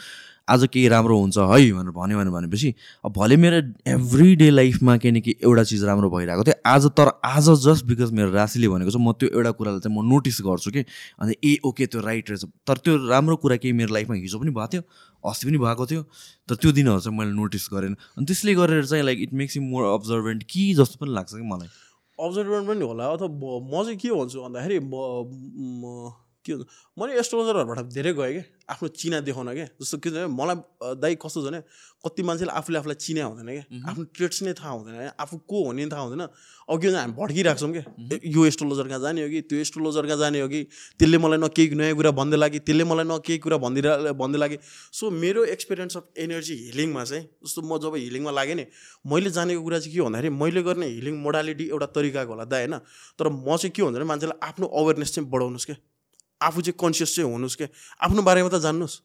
[0.49, 3.57] आज केही राम्रो हुन्छ है भनेर भन्यो भने भनेपछि अब भले मेरो
[3.91, 8.31] एभ्री डे लाइफमा केही एउटा चिज राम्रो भइरहेको थियो। आज तर आज जस्ट बिकज मेरो
[8.31, 10.85] राशिले भनेको छ म त्यो एउटा कुरालाई चाहिँ म नोटिस गर्छु कि
[11.19, 14.51] अनि ए ओके त्यो राइट रहेछ। तर त्यो राम्रो कुरा केही मेरो लाइफमा हिजो पनि
[14.51, 14.83] भएको थियो
[15.25, 16.03] अस्ति पनि भएको थियो
[16.49, 19.63] तर त्यो दिनहरू चाहिँ मैले नोटिस गरेन। अनि त्यसले गरेर चाहिँ like it makes you
[19.63, 21.69] more observant कि जस्तो पनि लाग्छ कि मलाई।
[22.19, 24.79] अब्जर्भर पनि होला अथवा म चाहिँ के भन्छु भन्दाखेरि
[26.47, 26.67] के भन्छ
[26.99, 28.43] मैले एस्ट्रोलोजरहरूबाट धेरै गएँ कि?
[28.67, 30.57] आफ्नो चिना देखाउन क्या जस्तो के भने मलाई
[31.03, 31.61] दाइ कस्तो छ भने
[32.03, 35.73] कति मान्छेले आफूले आफूलाई चिना हुँदैन क्या आफ्नो ट्रेड्स नै थाहा हुँदैन आफू को हो
[35.73, 36.23] नि थाहा हुँदैन।
[36.67, 40.07] अब के भन्छ हामी भड्किरहेको छौँ क्या यो एस्ट्रोलोजर कहाँ जाने हो कि त्यो एस्ट्रोलोजर
[40.07, 40.63] कहाँ जाने हो कि
[40.99, 44.39] त्यसले मलाई न केही नयाँ कुरा भन्दै लाग्यो त्यसले मलाई न केही कुरा भनिदिएर भन्दै
[44.39, 44.59] लाग्यो
[44.93, 48.67] सो मेरो एक्सपिरियन्स अफ एनर्जी हिलिङमा चाहिँ जस्तो म जब हिलिङमा लागेँ नि
[49.07, 52.79] मैले जानेको कुरा चाहिँ के भन्दाखेरि मैले गर्ने हिलिङ मोडालिटी एउटा तरिकाको होला दा होइन?
[53.19, 55.77] तर म चाहिँ के हुन्छ भने मान्छेलाई आफ्नो अवेरनेस चाहिँ बढाउनुहोस् क्या
[56.41, 57.69] आफू चाहिँ कन्सियस चाहिँ हुनुहोस् क्या
[58.05, 58.97] आफ्नो बारेमा त जान्नुहोस्।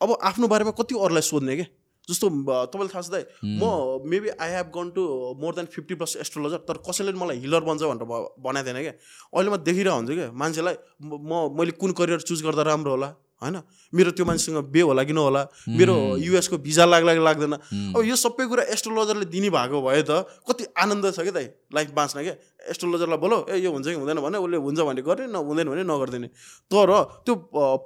[0.00, 1.66] अब आफ्नो बारेमा कति अरूलाई सोध्ने क्या
[2.08, 2.26] जस्तो
[2.72, 5.02] तपाईँलाई थाहा छ दाइ म maybe I have gone to
[5.40, 8.04] more than fifty plus astrologer तर कसैले मलाई हिलर बन्छ भनेर
[8.40, 8.94] भनेको थिएन क्या
[9.36, 13.08] अहिले म देखिरहेको हुन्छु क्या मान्छेलाई म- मैले कुन करियर चुज गर्दा राम्रो होला?
[13.42, 13.56] होइन?
[13.92, 15.42] मेरो त्यो मान्छेसँग बे होला कि नहोला?
[15.68, 17.54] मेरो युएसको भिजा लाग्ला कि लाग्दैन।
[17.96, 21.46] अब यो सबै कुरा एस्ट्रोलोजरले दिने भएको भए त कति आनन्द छ क्या दाइ?
[21.74, 22.34] लाइफ बाँच्न क्या
[22.70, 24.20] एस्ट्रोलोजरलाई बोलो ए यो हुन्छ कि हुँदैन?
[24.20, 26.28] भने उसले हुन्छ भने गर्ने न हुँदैन भने नगरिदिने।
[26.68, 26.90] तर
[27.24, 27.34] त्यो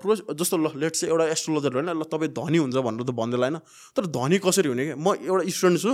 [0.03, 3.41] प्रो जस्तो ल लेट चाहिँ एउटा एस्ट्रोलोजर होइन ल तपाईँ धनी हुन्छ भनेर त भन्दैन
[3.47, 3.59] होइन
[3.95, 5.93] तर धनी कसरी हुने क्या म एउटा स्टुडेन्ट छु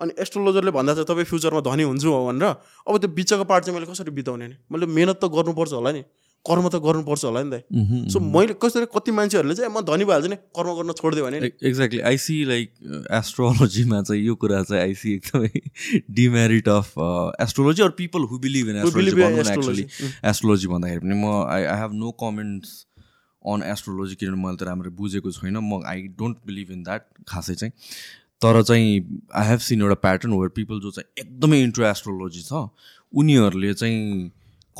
[0.00, 2.48] अनि एस्ट्रोलोजरले भन्दा चाहिँ तपाईँ फ्युचरमा धनी हुन्छु भनेर
[2.88, 4.56] अब त्यो बिचको पार्ट चाहिँ मैले कसरी बिताउने नि?
[4.72, 6.02] मैले मेहनत त गर्नुपर्छ होला नि।
[6.48, 10.28] कर्म त गर्नुपर्छ होला नि त। सो मैले कसरी कति मान्छेहरूले चाहिँ म धनी भइहाल्छु
[10.28, 12.68] नि कर्म गर्न छोडिदियो भने एक्ज्याक्टली आई सी लाइक
[13.18, 15.50] एस्ट्रोलोजीमा चाहिँ यो कुरा चाहिँ आई सी एकदमै
[16.18, 16.88] demerit of
[17.46, 19.86] astrology or people who believe in astrology.
[20.32, 22.74] Astrology भन्दाखेरि पनि म I I have no comments
[23.44, 27.54] on astrology किनभने मैले त राम्ररी बुझेको छैन। म I don't believe in that खासै
[27.54, 27.72] चाहिँ।
[28.42, 28.88] तर चाहिँ
[29.32, 32.68] आई हेभ सिन एउटा प्याटर्न वेयर पिपल जो चाहिँ एकदमै इन्ट्रो एस्ट्रोलोजी छ
[33.12, 34.30] उनीहरूले चाहिँ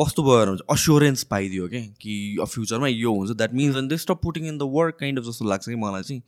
[0.01, 4.21] कस्तो भएर हुन्छ अस्योरेन्स पाइदियो क्या कि फ्युचरमा यो हुन्छ। That means and they stop
[4.23, 6.23] putting in the work kind of जस्तो लाग्छ कि मलाई चाहिँ।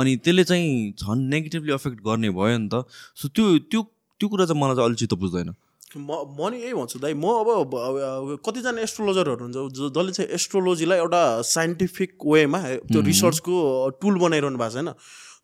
[0.00, 2.84] अनि त्यसले चाहिँ झन् नेगेटिभली अफेक्ट गर्ने भयो नि त।
[3.16, 3.82] सो त्यो त्यो
[4.20, 5.54] त्यो कुरा चाहिँ मलाई चाहिँ अलि चित्त बुझ्दैन।
[5.96, 10.98] म म नि यही भन्छु दाइ म अब कतिजना एस्ट्रोलोजरहरू हुन्छ। जो- जसले चाहिँ एस्ट्रोलोजीलाई
[10.98, 14.90] एउटा साइन्टिफिक वेमा त्यो रिसर्चको टुल बनाइरहनु भएको छ होइन।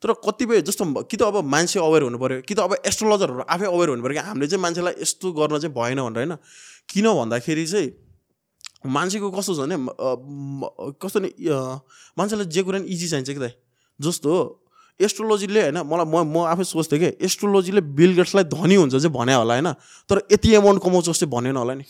[0.03, 3.65] तर कतिपय जस्तो कि त अब मान्छे अवेर हुनु पऱ्यो कि त अब एस्ट्रोलोजरहरू आफै
[3.65, 4.27] अवेर हुनु पऱ्यो कि?
[4.27, 6.37] हामीले चाहिँ मान्छेलाई यस्तो गर्न चाहिँ भएन भनेर होइन।
[6.89, 7.89] किन भन्दाखेरि चाहिँ
[8.85, 9.75] मान्छेको कस्तो छ भने
[11.01, 11.29] कस्तो नि
[12.17, 13.53] मान्छेलाई जे कुरा नि इजी चाहिन्छ कि दाइ
[13.99, 14.31] जस्तो
[14.99, 19.33] एस्ट्रोलोजीले होइन मलाई म म आफै सोच्थेँ कि एस्ट्रोलोजीले बिल गेट्सलाई धनी हुन्छ चाहिँ भने
[19.33, 19.69] होला होइन
[20.09, 21.83] तर यति एमाउन्ट कमाउँछ जस्तो भनेन होला नि।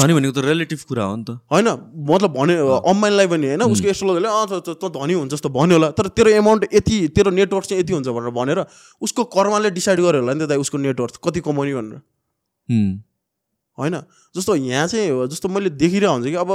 [0.00, 1.68] धनी भनेको त रिलेटिभ कुरा हो नि त। होइन
[2.08, 2.54] मतलब भने
[2.86, 6.06] अम्बानीलाई पनि होइन उसको एस्ट्रोलोजीले अँ त- त- त धनी हुन्छ जस्तो भन्यो होला तर
[6.16, 8.58] तेरो एमाउन्ट यति तेरो नेटवर्क चाहिँ यति हुन्छ भनेर भनेर
[9.02, 12.00] उसको कर्मले डिसाइड गर्यो होला नि त दाइ उसको नेटवर्क कति कमाउने भनेर।
[13.78, 13.96] होइन?
[14.36, 16.50] जस्तो यहाँ चाहिँ जस्तो मैले देखिरहेको हुन्छ कि अब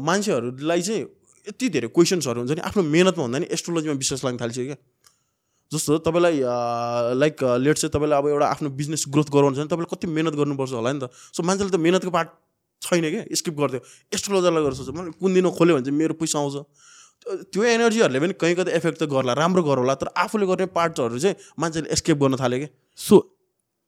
[0.00, 1.02] मान्छेहरूलाई चाहिँ
[1.46, 4.76] यति धेरै क्वेसन्सहरू हुन्छ नि आफ्नो मेहनतमा भन्दा नि एस्ट्रोलोजीमा विश्वास लाग्न थाल्छ क्या।
[5.72, 6.40] जस्तो तपाईँलाई
[7.18, 10.34] लाइक लेट चाहिँ तपाईँलाई अब एउटा आफ्नो बिजनेस ग्रोथ गराउनु छ भने तपाईँले कति मेहनत
[10.40, 12.28] गर्नुपर्छ होला नि त। सो मान्छेले त मेहनतको पार्ट
[12.82, 13.80] छैन क्या स्किप गरिदियो
[14.14, 16.56] एस्ट्रोलोजरलाई गरेर सोच्छ मैले कुन दिन खोल्यो भने चाहिँ मेरो पैसा आउँछ?
[17.52, 21.36] त्यो- एनर्जीहरूले पनि कहीँ कतै एफेक्ट त गर्ला राम्रो गरौँला तर आफूले गर्ने पार्ट्सहरू चाहिँ
[21.58, 23.16] मान्छेले एस्केप गर्न थाल्यो क्या। सो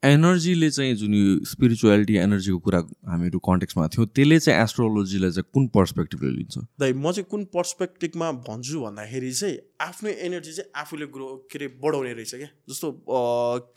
[0.07, 2.81] एनर्जीले चाहिँ जुन यो स्पिरिचुअलिटी एनर्जीको कुरा
[3.11, 6.59] हामीहरू कन्टेक्समा थियो त्यसले चाहिँ एस्ट्रोलोजीलाई चाहिँ कुन पर्सपेक्टिभले लिन्छ?
[6.81, 11.69] दाइ म चाहिँ कुन पर्सपेक्टिभमा भन्छु भन्दाखेरि चाहिँ आफ्नो एनर्जी चाहिँ आफूले ग्रो के अरे
[11.83, 12.87] बढाउने रहेछ क्या। जस्तो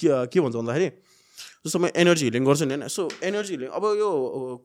[0.01, 0.89] के भन्छ भन्दाखेरि
[1.65, 4.09] जस्तो म एनर्जी हिलिङ गर्छु नि होइन सो एनर्जी हिलिङ अब यो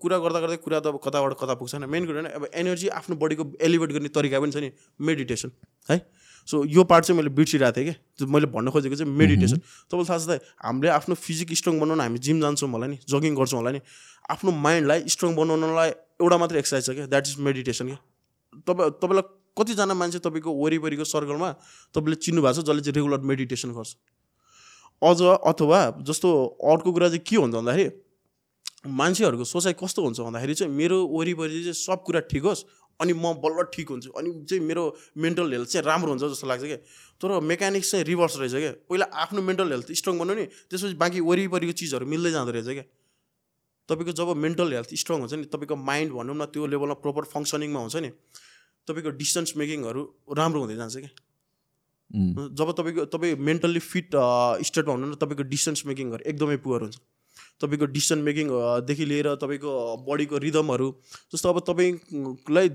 [0.03, 2.89] कुरा गर्दा गर्दै कुरा त अब कताबाट कता पुग्छ होइन मेन कुरा होइन अब एनर्जी
[2.99, 5.51] आफ्नो बडीको एलिभेट गर्ने तरिका पनि छ नि मेडिटेसन
[5.89, 5.99] है।
[6.49, 8.25] सो यो पार्ट चाहिँ मैले बिर्सिरहेको थिएँ कि?
[8.27, 9.59] मैले भन्न खोजेको चाहिँ मेडिटेसन
[9.91, 13.35] तपाईँलाई थाहा छ त हामीले आफ्नो फिजिक स्ट्रङ बनाउन हामी जिम जान्छौँ होला नि जगिङ
[13.35, 13.81] गर्छौँ होला नि
[14.31, 15.91] आफ्नो माइन्डलाई स्ट्रङ बनाउनलाई
[16.21, 17.99] एउटा मात्रै एक्सर्साइज छ क्या द्याट इज मेडिटेसन क्या
[18.67, 19.25] तपाईँ तपाईँलाई
[19.59, 21.51] कतिजना मान्छे तपाईँको वरिपरिको सर्कलमा
[21.95, 23.97] तपाईँले चिन्नु भएको छ जसले चाहिँ रेगुलर मेडिटेसन गर्छ?
[25.03, 26.31] अझ अथवा जस्तो
[26.73, 27.91] अर्को कुरा चाहिँ के हुन्छ भन्दाखेरि
[28.87, 32.65] मान्छेहरूको सोचाइ कस्तो हुन्छ भन्दाखेरि चाहिँ मेरो वरिपरि चाहिँ सब कुरा ठिक होस्
[33.01, 34.85] अनि म बल्ल ठिक हुन्छु। अनि चाहिँ मेरो
[35.17, 36.77] मेन्टल हेल्थ चाहिँ राम्रो हुन्छ जस्तो लाग्छ क्या
[37.21, 41.21] तर मेकानिक्स चाहिँ रिभर्स रहेछ क्या पहिला आफ्नो मेन्टल हेल्थ स्ट्रङ बनाउने नि त्यसपछि बाँकी
[41.21, 42.87] वरिपरिको चिजहरू मिल्दै जाँदो रहेछ क्या
[43.89, 47.81] तपाईँको जब मेन्टल हेल्थ स्ट्रङ हुन्छ नि तपाईँको माइन्ड भनौँ न त्यो लेभलमा प्रपर फङ्सनिङमा
[47.81, 48.11] हुन्छ नि
[48.89, 50.03] तपाईँको डिस्टेन्स मेकिङहरू
[50.37, 51.13] राम्रो हुँदै जान्छ क्या
[52.61, 54.17] जब तपाईँको तपाईँ मेन्टल्ली फिट
[54.69, 56.97] स्टेटमा हुनु न तपाईँको डिस्टेन्स मेकिङहरू एकदमै पुवर हुन्छ।
[57.61, 59.71] तपाईँको डिसिसन मेकिङदेखि लिएर तपाईँको
[60.09, 60.89] बडीको रिदमहरू
[61.33, 62.69] जस्तो अब तपाईँलाई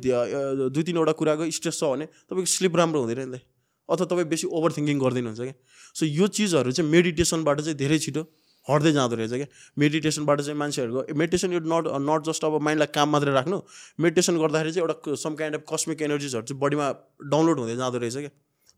[0.74, 3.42] दुई तिनवटा कुराको स्ट्रेस छ भने तपाईँको स्लिप राम्रो हुँदैन नि त।
[3.90, 5.56] अथवा तपाईँ बेसी ओभर थिङ्किङ गरिदिनुहुन्छ क्या।
[5.98, 8.22] सो यो चिजहरू चाहिँ मेडिटेसनबाट चाहिँ धेरै छिटो
[8.68, 9.48] हट्दै जाँदो रहेछ क्या।
[9.82, 13.58] मेडिटेसनबाट चाहिँ मान्छेहरूको मेडिटेसन यो नट नट जस्ट अब माइन्डलाई काम मात्रै राख्नु
[14.00, 16.88] मेडिटेसन गर्दाखेरि चाहिँ एउटा सम काइन्ड अफ कस्मिक एनर्जिजहरू चाहिँ बडीमा
[17.34, 18.32] डाउनलोड हुँदै जाँदो रहेछ क्या।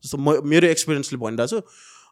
[0.04, 1.60] जस्तो म मेरो एक्सपिरियन्सले भनिरहेको छु।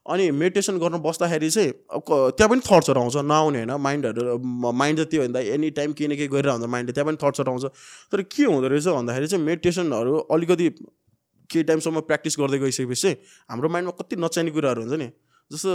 [0.09, 2.01] अनि मेडिटेसन गर्न बस्दाखेरि चाहिँ अब
[2.37, 4.37] त्यहाँ पनि थट्सहरू आउँछ नआउने होइन माइन्डहरू
[4.73, 7.51] माइन्ड चाहिँ त्यो भन्दा एनी टाइम केही न केही गरिरहेको हुन्छ माइन्डले त्यहाँ पनि थट्सहरू
[7.51, 7.65] आउँछ।
[8.11, 10.69] तर के हुँदो रहेछ भन्दाखेरि चाहिँ मेडिटेसनहरू अलिकति
[11.49, 13.17] केही टाइमसम्म प्र्याक्टिस गर्दै गइसकेपछि चाहिँ
[13.49, 15.09] हाम्रो माइन्डमा कति नचाहिने कुराहरू हुन्छ नि
[15.51, 15.71] जस्तो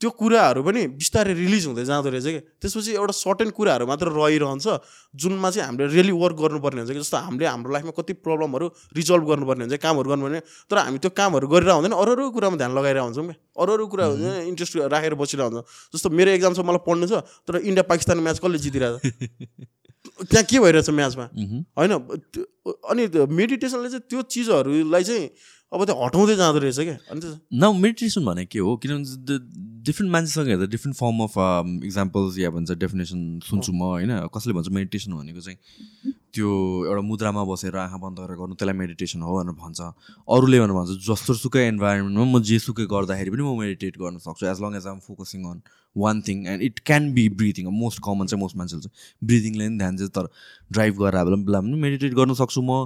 [0.00, 2.40] त्यो कुराहरू पनि बिस्तारै रिलिज हुँदै जाँदो रहेछ कि?
[2.60, 4.66] त्यसपछि एउटा सर्टेन कुराहरू मात्र रहिरहन्छ
[5.14, 7.00] जुनमा चाहिँ हामीले रियली वर्क गर्नुपर्ने हुन्छ कि?
[7.00, 8.66] जस्तो हामीले हाम्रो लाइफमा कति प्रब्लमहरू
[8.98, 10.40] रिजल्भ गर्नुपर्ने हुन्छ कामहरू गर्नुपर्ने
[10.70, 13.84] तर हामी त्यो कामहरू गरेर हुँदैन अरू अरू कुरामा ध्यान लगाएर हुन्छौँ क्या अरू अरू
[13.86, 17.84] कुरा हुन्छ इन्ट्रेस्ट राखेर बसिरहेको हुन्छ। जस्तो मेरो एक्जाम छ मलाई पढ्नु छ तर इन्डिया
[17.86, 19.14] पाकिस्तान म्याच कसले जितिरहेको छ
[20.30, 21.24] त्यहाँ के भइरहेछ म्याचमा।
[21.78, 21.92] होइन
[22.92, 23.02] अनि
[23.38, 25.24] मेडिटेसनले चाहिँ त्यो चिजहरूलाई चाहिँ
[25.74, 28.76] अब त्यो हटाउँदै जाँदो रहेछ क्या। अनि त्यो न मेडिटेसन भने के हो?
[28.78, 29.38] किनभने
[29.84, 31.34] डिफ्रेन्ट मान्छेसँग हेर्दा डिफ्रेन्ट फर्म अफ
[31.84, 34.12] इक्जाम्पल्स या भन्छ डेफिनेसन सुन्छु म होइन?
[34.34, 35.58] कसले भन्छ मेडिटेसन भनेको चाहिँ
[36.34, 36.48] त्यो
[36.88, 39.80] एउटा मुद्रामा बसेर आँखा बन्द गरेर गर्नु त्यसलाई मेडिटेसन हो भनेर भन्छ।
[40.26, 44.46] अरूले भनेर भन्छ जस्तो सुकै इन्भाइरोमेन्टमा म जे सुकै गर्दाखेरि पनि म मेडिटेट गर्न सक्छु
[44.46, 45.58] as long as I'm focusing on
[45.96, 49.78] one thing and it can be breathing most common चाहिँ मोस्ट मान्छेले चाहिँ ब्रिथिङले पनि
[49.78, 50.28] ध्यान चाहिँ तर
[50.72, 52.84] ड्राइभ गरेर बेला बेला पनि मेडिटेट गर्न सक्छु म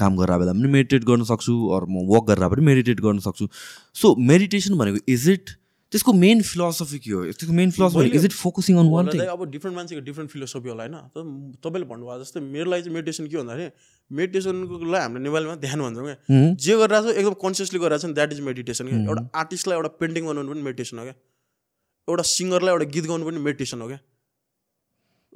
[0.00, 3.48] काम गरेर बेला पनि मेडिटेट गर्न सक्छु अरू म वक गरेर पनि मेडिटेट गर्न सक्छु.
[3.94, 5.56] सो मेडिटेसन भनेको इज इट
[5.92, 7.20] त्यसको मेन फिलोसफी के हो?
[7.24, 10.84] त्यसको main philosophy is it focusing on one thing अब डिफ्रेन्ट मान्छेको डिफ्रेन्ट फिलोसफी होला
[10.84, 13.70] होइन। तपाईँले भन्नुभयो जस्तै मेरो लागि चाहिँ मेडिटेसन के भन्दाखेरि
[14.10, 18.32] मेडिटेसनको लागि हामीले नेपालीमा ध्यान भन्छौँ क्या। जे गरिरहेको छ एकदम कन्सियसली गरिरहेको छ द्याट
[18.32, 21.16] इज मेडिटेसन क्या। एउटा आर्टिस्टलाई एउटा पेन्टिङ बनाउनु पनि मेडिटेसन हो क्या।
[22.08, 24.00] एउटा सिङ्गरलाई एउटा गीत गाउनु पनि मेडिटेसन हो क्या?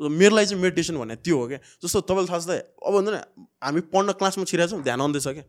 [0.00, 1.58] मेरो लागि चाहिँ मेडिटेसन भन्ने त्यो हो क्या?
[1.84, 2.52] जस्तो तपाईँलाई थाहा छ त
[2.86, 3.18] अब हुन्छ नि
[3.64, 5.44] हामी पढ्न क्लासमा छिरहेको छौँ ध्यान आउँदैछ क्या?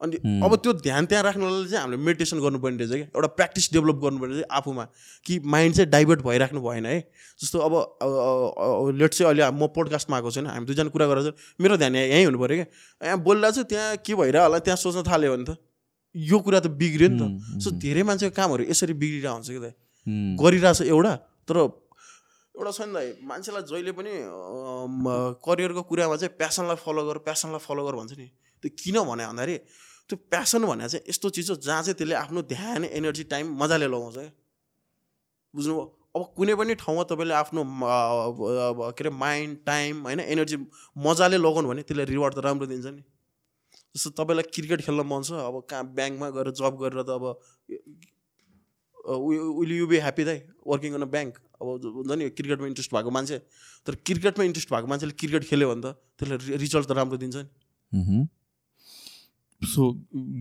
[0.00, 3.08] अनि अब त्यो ध्यान त्यहाँ राख्नलाई चाहिँ हामीले मेडिटेसन गर्नुपर्ने रहेछ क्या?
[3.16, 4.84] एउटा प्र्याक्टिस डेभलप गर्नुपर्ने रहेछ आफूमा।
[5.24, 6.98] कि माइन्ड चाहिँ डाइभर्ट भइराख्नु भएन है?
[7.40, 11.96] जस्तो अब लेट चाहिँ अहिले म पोडकास्टमा आएको छैन हामी दुईजना कुरा गरेर मेरो ध्यान
[11.96, 12.66] यहाँ- यहीँ हुनु पऱ्यो क्या?
[13.08, 14.58] यहाँ बोलिरहेको छु त्यहाँ के भइरह होला?
[14.68, 15.56] त्यहाँ सोच्न थाल्यो भने त।
[16.16, 17.24] यो कुरा त बिग्रियो नि त।
[17.60, 19.66] सो धेरै मान्छेको कामहरू यसरी बिग्रिरहेको हुन्छ कि त।
[20.40, 21.12] गरिरहेछ एउटा
[21.44, 21.56] तर
[22.56, 24.12] एउटा छ नि त मान्छेलाई जहिले पनि
[25.44, 28.26] करियरको कुरामा चाहिँ प्यासनलाई फलो गर प्यासनलाई फलो गर भन्छ नि।
[28.64, 29.56] त्यो किन भने भन्दाखेरि
[30.08, 33.86] त्यो प्यासन भने चाहिँ यस्तो चिज हो जहाँ चाहिँ त्यसले आफ्नो ध्यान एनर्जी टाइम मजाले
[33.92, 34.32] लगाउँछ। क्या
[35.54, 35.84] बुझ्नुभयो?
[36.16, 40.56] अब कुनै पनि ठाउँमा तपाईँले आफ्नो के अरे माइन्ड टाइम होइन एनर्जी
[40.96, 43.02] मजाले लगाउनु भने त्यसले रिवार्ड त राम्रो दिन्छ नि।
[43.96, 47.24] जस्तो तपाईँलाई क्रिकेट खेल्न मन छ अब कहाँ ब्याङ्कमा गएर जब गरेर त अब
[49.08, 51.66] विल यु बी ह्याप्पी दाइ वर्किङ अन अ ब्याङ्क। अब
[51.96, 53.38] हुन्छ नि क्रिकेटमा इन्ट्रेस्ट भएको मान्छे।
[53.86, 55.86] तर क्रिकेटमा इन्ट्रेस्ट भएको मान्छेले क्रिकेट खेल्यो भने त
[56.18, 57.46] त्यसले रिजल्ट त राम्रो दिन्छ नि।
[59.62, 59.82] सो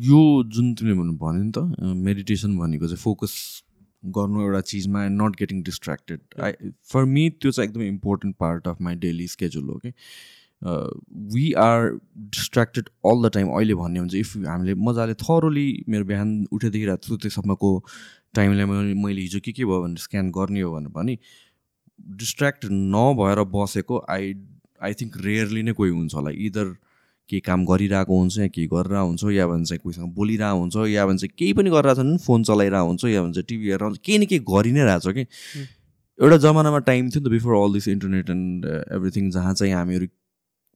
[0.08, 0.22] यो
[0.56, 3.34] जुन तिमीले भन्नु भन्यो नि त मेडिटेसन भनेको चाहिँ फोकस
[4.04, 8.68] गर्नु एउटा चिजमा and not getting distracted I for me त्यो चाहिँ एकदमै important part
[8.68, 9.92] of my daily schedule हो कि
[10.62, 11.90] we are
[12.36, 16.86] distracted all the time अहिले भन्यो भने चाहिँ इफ हामीले मजाले थरोली मेरो बिहान उठेदेखि
[16.86, 17.72] रात सुतेसम्मको
[18.36, 21.18] टाइमलाई मैले मैले हिजो के के भयो भनेर स्क्यान गर्ने हो भने पनि
[22.24, 24.34] डिस्ट्र्याक्ट नभएर बसेको आई
[24.84, 26.76] आई थिङ्क रेयरली नै कोही हुन्छ होला। इदर
[27.30, 31.06] केही काम गरिरहेको हुन्छ या केही गरेर हुन्छ या भन्छ चाहिँ कोहीसँग बोलिरहेको हुन्छ या
[31.06, 34.18] भन्छ केही पनि गरिरहेको छ भने फोन चलाइरहेको हुन्छ या भन्छ टिभी हेरेर हुन्छ केही
[34.18, 35.24] न केही गरि नै रहेछ कि।
[36.20, 38.66] एउटा जमानामा टाइम थियो नि त before all this internet and
[39.00, 40.08] everything जहाँ चाहिँ हामीहरू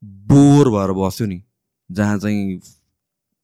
[0.03, 1.41] बोर भएर बस्थ्यो नि
[1.89, 2.59] जहाँ चाहिँ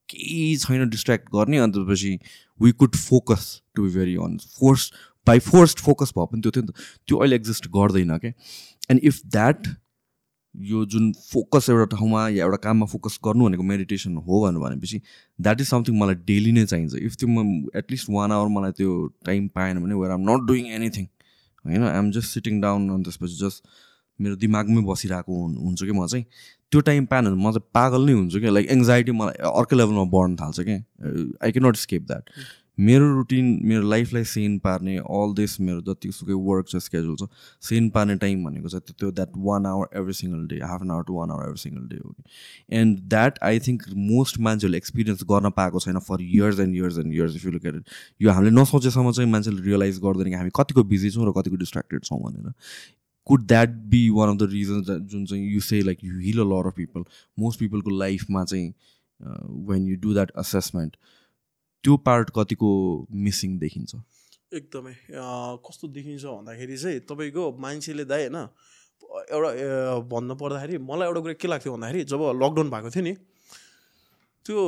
[0.09, 2.17] केही छैन डिस्ट्र्याक्ट गर्ने अन्त त्यसपछि
[2.59, 4.91] we could focus to be very on force
[5.27, 6.75] by forced focus भयो पनि त्यो थियो नि त।
[7.07, 8.31] त्यो अहिले एक्जिस्ट गर्दैन क्या
[8.91, 9.67] एन्ड इफ द्याट
[10.55, 15.01] यो जुन फोकस एउटा ठाउँमा या एउटा काममा फोकस गर्नु भनेको मेडिटेसन हो भनेर भनेपछि
[15.39, 18.91] द्याट इज समथिङ मलाई डेली नै चाहिन्छ। इफ त्यो म एटलिस्ट वान आवर मलाई त्यो
[19.25, 21.05] टाइम पाएन भने where I'm not doing anything
[21.65, 21.83] होइन?
[21.83, 23.67] आइएम जस्ट सिटिङ डाउन अनि त्यसपछि जस्ट
[24.19, 26.25] मेरो दिमागमै बसिरहेको हुन्- हुन्छु कि म चाहिँ?
[26.71, 30.35] त्यो टाइम भने म चाहिँ पागल नै हुन्छु क्या लाइक एङ्जाइटी मलाई अर्कै लेभलमा बढ्न
[30.35, 30.77] थाल्छ क्या
[31.43, 32.29] I can not escape that
[32.79, 37.27] मेरो रुटिन मेरो लाइफलाई सेन पार्ने अल दिस मेरो जति सुकै वर्क छ स्केड्युल छ
[37.67, 41.03] सेन पार्ने टाइम भनेको चाहिँ त्यो- that one hour every single day half an hour
[41.03, 42.13] to one hour every single day हो
[42.81, 47.13] and that I think most मान्छेहरूले एक्सपिरियन्स गर्न पाएको छैन for years and years and
[47.13, 47.81] years if you look at
[48.21, 52.03] यो हामीले नसोचेसम्म चाहिँ मान्छेले realise गर्दैन कि हामी कतिको बिजी छौँ र कतिको डिस्ट्र्याक्टेड
[52.03, 52.53] छौँ भनेर।
[53.27, 56.47] Could that be one of the reasons जुन चाहिँ you say like you heal a
[56.51, 57.03] lot of people
[57.39, 58.67] most पिपलको लाइफमा चाहिँ
[59.69, 60.95] when you do that assessment
[61.83, 62.69] त्यो पार्ट कतिको
[63.25, 63.95] मिसिङ देखिन्छ?
[64.53, 64.93] एकदमै
[65.65, 68.37] कस्तो देखिन्छ भन्दाखेरि चाहिँ तपाईँको मान्छेले दाइ होइन
[69.35, 69.49] एउटा
[70.11, 73.13] भन्नु पर्दाखेरि मलाई एउटा कुरा के लाग्थ्यो भन्दाखेरि जब लकडाउन भएको थियो नि
[74.45, 74.59] त्यो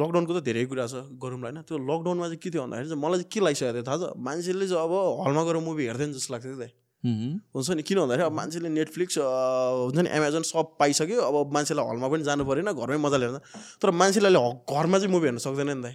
[0.00, 1.58] लकडाउनको त धेरै कुरा छ गरौँला होइन?
[1.66, 4.14] त्यो लकडाउनमा चाहिँ के थियो भन्दाखेरि चाहिँ मलाई चाहिँ के लागिसकेको थियो थाहा छ?
[4.26, 4.92] मान्छेले चाहिँ अब
[5.26, 6.70] हलमा गएर मुभी हेर्थ्यो नि जस्तो लाग्थ्यो दाइ।
[7.04, 12.08] हुन्छ नि किन भन्दाखेरि अब मान्छेले नेटफ्लिक्स हुन्छ नि एमाजोन सब पाइसक्यो अब मान्छेलाई हलमा
[12.08, 13.40] पनि जानु परेन घरमै मजाले हेर्दा।
[13.78, 15.94] तर मान्छेले घरमा चाहिँ मुभी हेर्न सक्दैन नि दाइ।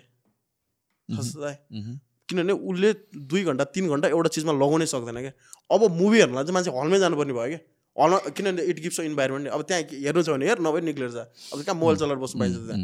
[2.29, 2.89] किनभने उसले
[3.19, 5.33] दुई घन्टा तिन घन्टा एउटा चिजमा लगाउनै सक्दैन क्या।
[5.75, 7.61] अब मुभी हेर्नलाई चाहिँ मान्छे हलमै जानुपर्ने भयो क्या।
[7.99, 11.57] हलमा किनभने इट गिभ्स इन्भाइरोमेन्ट अब त्यहाँ हेर्नु छ भने हेर नभए निक्लेर जा। अब
[11.67, 12.79] कहाँ मोबाइल चलाएर बस्नु पाइन्छ त्यहाँ।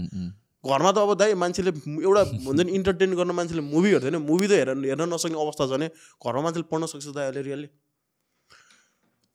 [0.60, 1.72] घरमा त अब दाइ मान्छेले
[2.04, 5.72] एउटा हुन्छ नि इन्टरटेन गर्न मान्छेले मुभी हेर्दैन। मुभी त हेर हेर्न नसक्ने अवस्था छ
[5.72, 5.88] भने
[6.20, 7.68] घरमा मान्छेले पढ्न सक्छ दाइ अहिले रियली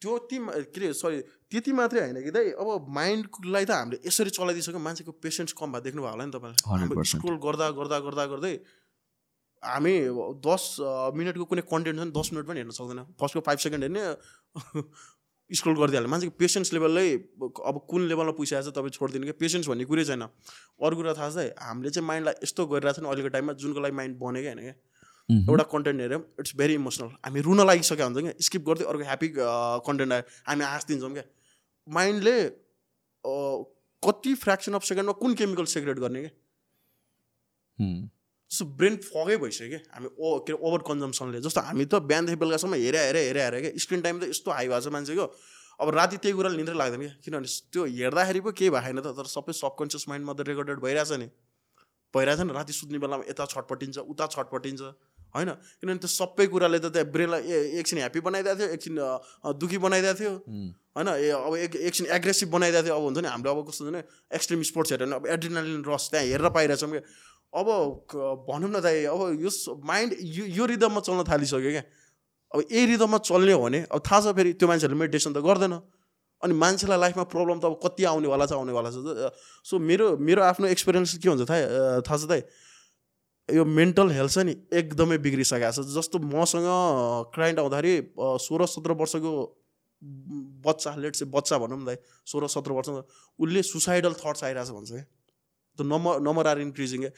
[0.02, 0.36] त्यो ती
[0.74, 1.18] के अरे सरी
[1.50, 5.84] त्यति मात्रै होइन कि दाइ अब माइन्डलाई त हामीले यसरी चलाइदिइसक्यो मान्छेको पेसेन्स कम भएको
[5.86, 7.16] देख्नु भयो होला नि तपाईँले। हाम्रो 100%.
[7.16, 8.54] स्क्रोल गर्दा गर्दा गर्दा गर्दै
[9.62, 9.94] हामी
[10.44, 10.62] दस
[11.16, 14.02] मिनटको कुनै कन्टेन्ट छ नि दस मिनट पनि हेर्न सक्दैन। फर्स्टको फाइभ सेकेन्ड हेर्ने
[15.58, 17.08] स्क्रोल गरिदिइहाल्यो। मान्छेको पेसेन्स लेभलै
[17.68, 21.30] अब कुन लेभलमा पुगिसकेको छ तपाईँ छोडिदिनु क्या पेसेन्स भन्ने कुरै छैन। अरू कुरा थाहा
[21.30, 24.48] छ है हामीले चाहिँ माइन्डलाई यस्तो गरिरहेको छ नि अहिलेको टाइममा जुनको लागि माइन्ड बनेकै
[24.52, 24.76] होइन क्या।
[25.28, 29.28] एउटा कन्टेन्ट हेऱ्यौँ इट्स भेरी इमोसनल हामी रुन लागिसकेका हुन्छ क्या स्किप गर्दै अर्को ह्याप्पी
[29.88, 31.24] कन्टेन्ट आयो। हामी हाँसिदिन्छौँ क्या।
[31.86, 32.36] माइन्डले
[34.02, 36.32] कति फ्रेक्सन अफ सेकेन्डमा कुन केमिकल सेक्रेट गर्ने क्या?
[38.50, 42.38] जस्तो ब्रेन फगै भइसक्यो क्या। हामी ओ के अरे ओभर कन्जम्सनले जस्तो हामी त बिहानदेखि
[42.38, 45.26] बेलुकासम्म हेरे हेरे हेरे हेरे क्या। स्क्रिन टाइम त यस्तो हाई भएको छ मान्छेको।
[45.80, 49.16] अब राति त्यही कुराले निन्द्रै लाग्दैन क्या। किनभने त्यो हेर्दाखेरि पो केही भएको छैन त
[49.16, 51.28] तर सबै सबकन्सियस माइन्डमा त रेकर्डेड भइरहेछ नि।
[52.14, 54.82] भइरहेको छ नि राति सुत्ने बेलामा यता छटपटिन्छ उता छटपटिन्छ।
[55.34, 55.50] होइन?
[55.82, 57.42] किनभने त्यो सबै कुराले त त्यहाँ ब्रेनलाई
[57.82, 58.94] एकछिन ह्याप्पी बनाइदिएको थियो एकछिन
[59.58, 60.32] दुःखी बनाइदिएको थियो।
[60.94, 61.08] होइन?
[61.10, 64.02] ए अब एक एकछिन एग्रेसिभ बनाइदिएको थियो। अब हुन्छ नि हाम्रो अब कस्तो हुन्छ नि
[64.30, 67.02] एक्सट्रिम स्पोर्ट्स हेऱ्यो भने अब एड्रिनालिन रस त्यहाँ हेरेर पाइरहेछौँ क्या।
[67.54, 67.66] अब
[68.46, 69.50] भनौँ न दाइ अब यो
[69.82, 71.84] माइन्ड यो यो रिदममा चल्न थालिसक्यो क्या।
[72.54, 75.74] अब यही रिदममा चल्ने हो भने अब थाहा छ फेरि त्यो मान्छेहरूले मेडिटेसन त गर्दैन।
[76.42, 78.98] अनि मान्छेलाई लाइफमा प्रब्लम त अब कति आउनेवाला छ आउनेवाला छ।
[79.66, 82.42] सो मेरो मेरो आफ्नो एक्सपिरियन्स के हुन्छ थाहा थाहा छ दाइ
[83.48, 86.68] यो मेन्टल हेल्थ छ नि एकदमै बिग्रिसकेको छ। जस्तो मसँग
[87.34, 87.94] क्लाइन्ट आउँदाखेरि
[88.40, 89.32] सोह्र सत्र वर्षको
[90.64, 92.88] बच्चा लेट चाहिँ बच्चा भनौँ न दाइ सोह्र सत्र वर्ष
[93.38, 95.04] उसले सुसाइडल थट्स आइरहेछ भन्छ क्या।
[95.78, 97.12] त्यो नम्बर नम्बर आर इन्क्रिजिङ क्या।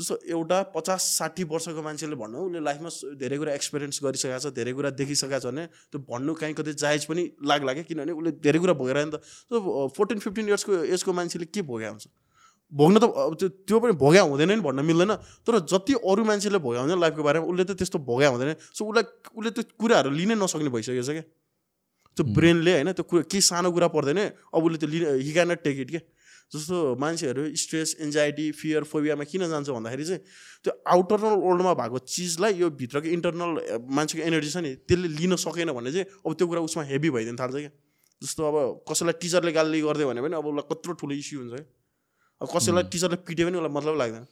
[0.00, 4.72] जस्तो एउटा पचास साठी वर्षको मान्छेले भन्नु उसले लाइफमा धेरै कुरा एक्सपिरियन्स गरिसकेको छ धेरै
[4.72, 8.60] कुरा देखिसकेको छ भने त्यो भन्नु काहीँ कतै जायज पनि लाग्ला क्या किनभने उसले धेरै
[8.60, 9.16] कुरा भोगेर नि त।
[9.96, 12.08] फोर्टिन फिफ्टिन इयर्सको एजको मान्छेले के भोग्या हुन्छ?
[12.72, 15.12] भोग्न त अब त्यो त्यो पनि भोग्या हुँदैन नि भन्न मिल्दैन।
[15.44, 19.04] तर जति अरू मान्छेले भोग्या हुन्छ लाइफको बारेमा उसले त त्यस्तो भोग्या हुँदैन। सो उसलाई
[19.36, 21.24] उसले त्यो कुराहरू लिनै नसक्ने भइसकेको छ क्या।
[22.16, 24.20] त्यो ब्रेनले होइन त्यो कुरा केही सानो कुरा पर्दैन।
[24.56, 26.00] अब उसले त्यो लिन he can not take it के
[26.52, 30.20] जस्तो मान्छेहरू स्ट्रेस एन्जाइटी फियर फोबियामा किन जान्छ भन्दाखेरि चाहिँ
[30.64, 35.72] त्यो आउटरनल वर्ल्डमा भएको चिजलाई यो भित्रको इन्टरनल मान्छेको एनर्जी छ नि त्यसले लिन सकेन
[35.72, 37.72] भने चाहिँ अब त्यो कुरा उसमा हेभी भइदिन थाल्छ क्या।
[38.22, 41.64] जस्तो अब कसैलाई टिचरले गाली गरिदियो भने पनि अब उसलाई कत्रो ठुलो इस्यु हुन्छ क्या।
[42.42, 44.26] अब कसैलाई टिचरले पिट्यो पनि उसलाई मतलब लाग्दैन.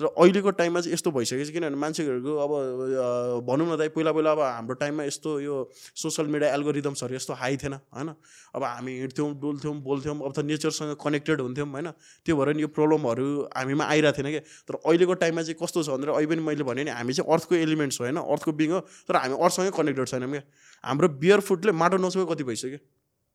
[0.00, 4.30] तर अहिलेको टाइममा चाहिँ यस्तो भइसकेको छ किनभने मान्छेहरूको अब भनौँ न दाइ पहिला पहिला
[4.34, 8.10] अब हाम्रो टाइममा यस्तो यो सोसियल मिडिया एल्गोरिदम्सहरू यस्तो हाई थिएन होइन?
[8.58, 11.90] अब हामी हिँड्थ्यौँ डुल्थ्यौँ बोल्थ्यौँ अब त नेचरसँग कनेक्टेड हुन्थ्यौँ होइन?
[12.26, 15.88] त्यो भएर नि यो प्रब्लमहरू हामीमा आइरहेको थिएन क्या। तर अहिलेको टाइममा चाहिँ कस्तो छ
[15.94, 18.18] भनेर अहिले पनि मैले भने नि हामी चाहिँ अर्थको एलिमेन्ट्स हो होइन?
[18.18, 20.42] अर्थको बिङ हो तर हामी अर्थसँगै कनेक्टेड छैनौँ क्या।
[20.84, 22.78] हाम्रो बियर फुडले माटो नछुएको कति भइसक्यो।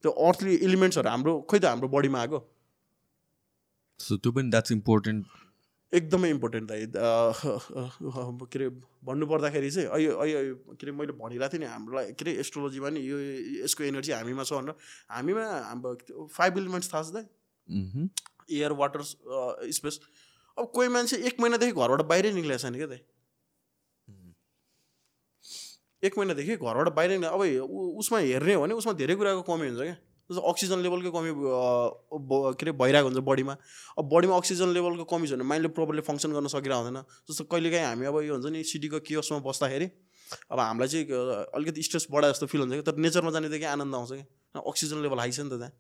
[0.04, 2.40] त्यो अर्थली एलिमेन्ट्सहरू हाम्रो खोइ त हाम्रो बडीमा आएको?
[4.00, 5.26] सो त्यो पनि द्याट्स इम्पोर्टेन्ट
[5.94, 8.68] एकदमै इम्पोर्टेन्ट दाइ के अरे
[9.10, 13.02] भन्नुपर्दाखेरि चाहिँ अहिले अहिले के अरे मैले भनिरहेको थिएँ नि हामीलाई के अरे एस्ट्रोलोजीमा नि
[13.10, 13.18] यो
[13.66, 14.76] यसको एनर्जी हामीमा छ भनेर।
[15.12, 17.26] हामीमा हाम्रो फाइभ इलिमेन्ट्स थाहा छ दाइ.
[18.58, 19.02] एयर वाटर
[19.78, 20.00] स्पेस
[20.58, 23.02] अब कोही मान्छे एक महिनादेखि घरबाट बाहिरै निक्लेको छैन क्या दाइ।
[26.04, 27.42] एक महिनादेखि घरबाट बाहिर निक्ले अब
[28.04, 29.98] उसमा हेर्ने हो भने उसमा धेरै कुराको कमी हुन्छ क्या।
[30.30, 33.54] जस्तो अक्सिजन लेभलको कमी के अरे भइरहेको हुन्छ बडीमा
[33.98, 37.86] अब बडीमा अक्सिजन लेभलको कमी छ भने माइन्डले प्रपरली फङ्सन गर्न सकिरहेको हुँदैन। जस्तो कहिलेकाहीँ
[37.86, 39.88] हामी अब यो हुन्छ नि सिटीको कियोसमा बस्दाखेरि
[40.54, 41.06] अब हामीलाई चाहिँ
[41.58, 45.20] अलिकति स्ट्रेस बढा जस्तो फिल हुन्छ क्या तर नेचरमा जानेदेखि आनन्द आउँछ क्या अक्सिजन लेभल
[45.20, 45.74] हाई छ नि त त्यहाँ।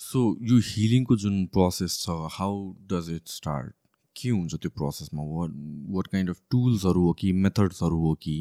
[0.00, 0.18] सो
[0.50, 2.54] यो हिलिङको जुन प्रोसेस छ हाउ
[2.92, 3.74] डज इट स्टार्ट
[4.16, 5.22] के हुन्छ त्यो प्रोसेसमा?
[5.22, 5.50] वाट
[5.94, 8.36] वाट काइन्ड अफ टुल्सहरू हो कि मेथड्सहरू हो कि?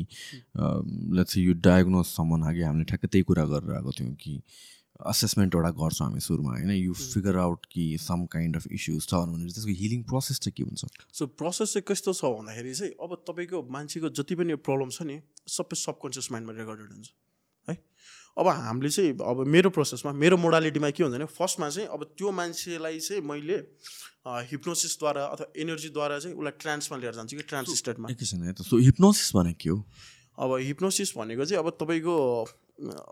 [1.20, 4.41] लेट्स यो डायग्नोज सम्म अघि हामीले ठ्याक्कै त्यही कुरा गरेर आएको थियौँ कि
[4.99, 6.72] असेसमेन्ट एउटा गर्छौँ हामी सुरुमा होइन?
[6.72, 10.63] यु फिगर आउट कि सम काइन्ड अफ इस्युज छ भने त्यसको हिलिङ प्रोसेस चाहिँ के
[10.63, 10.86] हुन्छ?
[11.13, 15.22] सो प्रोसेस चाहिँ कस्तो छ भन्दाखेरि चाहिँ अब तपाईँको मान्छेको जति पनि प्रब्लम छ नि
[15.55, 17.07] सबै सबकन्सियस माइन्डमा रेकर्डेड हुन्छ।
[18.38, 22.32] अब हामीले चाहिँ अब मेरो प्रोसेसमा मेरो मोडालिटीमा के हुन्छ भने फर्स्टमा चाहिँ अब त्यो
[22.32, 23.57] मान्छेलाई चाहिँ मैले
[24.51, 28.07] हिप्नोसिसद्वारा अथवा एनर्जीद्वारा चाहिँ उसलाई ट्रान्समा लिएर जान्छु कि ट्रान्स स्टेटमा
[28.63, 29.77] सो हिप्नोसिस भने के हो?
[30.39, 32.15] अब हिप्नोसिस भनेको चाहिँ अब तपाईँको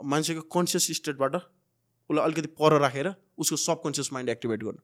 [0.05, 4.81] मान्छेको कन्सियस स्टेटबाट उसलाई अलिकति पर राखेर उसको सबकन्सियस माइन्ड एक्टिभेट गर्नु।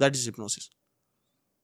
[0.00, 0.64] That is hypnosis.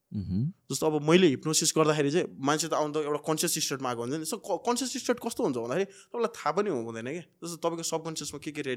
[0.08, 4.14] जस्तो अब मैले हिप्नोसिस गर्दाखेरि चाहिँ मान्छे त आउनु त एउटा कन्सियस स्टेटमा आएको हुन्छ
[4.16, 8.50] नि। कन्सियस स्टेट कस्तो हुन्छ भन्दाखेरि तपाईँलाई थाहा पनि हुँदैन क्या। जस्तो तपाईँको सबकन्सियसमा के
[8.56, 8.74] के रे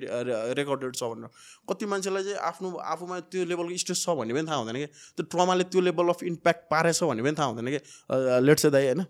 [0.60, 1.32] रेकर्डेड छ भनेर।
[1.72, 5.24] कति मान्छेलाई चाहिँ आफ्नो आफूमा त्यो लेभलको स्ट्रेस छ भन्ने पनि थाहा हुँदैन क्या। त्यो
[5.32, 9.02] ट्रमाले त्यो लेभल अफ इम्प्याक्ट पारेछ भन्ने पनि थाहा हुँदैन क्या। लेट चाहिँ दाइ होइन।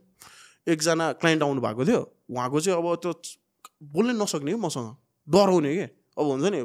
[0.70, 3.12] एकजना क्लाइन्ट आउनु भएको थियो। उहाँको चाहिँ अब त्यो
[3.82, 4.90] बोल्नै नसक्ने कि मसँग।
[5.28, 5.86] डराउने कि
[6.22, 6.60] अब हुन्छ नि।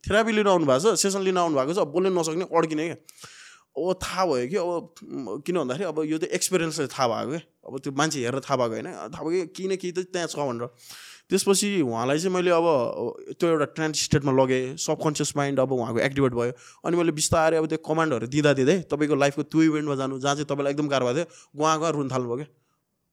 [0.00, 2.96] थेरापी लिन आउनु भएको छ सेसन लिन आउनु भएको छ बोल्नै नसक्ने अड्किने क्या।
[3.78, 7.78] अब थाहा भयो कि अब किन भन्दाखेरि अब यो त एक्सपिरियन्सले थाहा भएको क्या। अब
[7.78, 10.36] त्यो मान्छे हेरेर थाहा भएको होइन। थाहा भयो कि केही न केही त त्यहाँ छ
[10.38, 10.66] भनेर।
[11.28, 12.66] त्यसपछि उहाँलाई चाहिँ मैले अब
[13.36, 16.52] त्यो एउटा ट्रान्स स्टेटमा लगेँ। सबकन्सियस माइन्ड अब उहाँको एक्टिभेट भयो।
[16.84, 20.48] अनि मैले बिस्तारै अब त्यो कमान्डहरू दिँदा दिँदै तपाईँको लाइफको त्यो इभेन्टमा जानु जहाँ चाहिँ
[20.48, 22.48] तपाईँलाई एकदम गाह्रो भएको थियो उहाँ गएर रुन थाल्नुभयो क्या।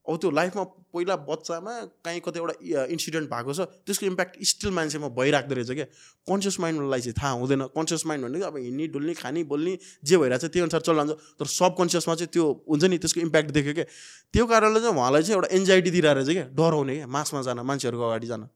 [0.06, 1.72] अब त्यो लाइफमा पहिला बच्चामा
[2.04, 5.86] काहीँ कतै एउटा इन्सिडेन्ट भएको छ त्यसको इम्प्याक्ट स्टिल मान्छेमा भइराख्दो रहेछ क्या।
[6.30, 10.46] कन्सियस माइन्डलाई चाहिँ थाहा हुँदैन। कन्सियस माइन्ड भनेको अब हिँड्ने डुल्ने खाने बोल्ने जे भइरहेको
[10.46, 13.86] छ त्यही अनुसार चलिरहन्छ तर सब कन्सियसमा चाहिँ त्यो हुन्छ नि त्यसको इम्प्याक्ट देख्यो क्या।
[14.30, 18.04] त्यो कारणले चाहिँ उहाँलाई चाहिँ एउटा एन्जाइटी दिइरहेको रहेछ क्या। डराउने क्या मासमा जान मान्छेहरूको
[18.06, 18.48] अगाडि जान।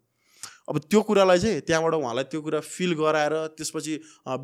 [0.71, 3.95] अब त्यो कुरालाई चाहिँ त्यहाँबाट उहाँलाई त्यो कुरा फिल गराएर त्यसपछि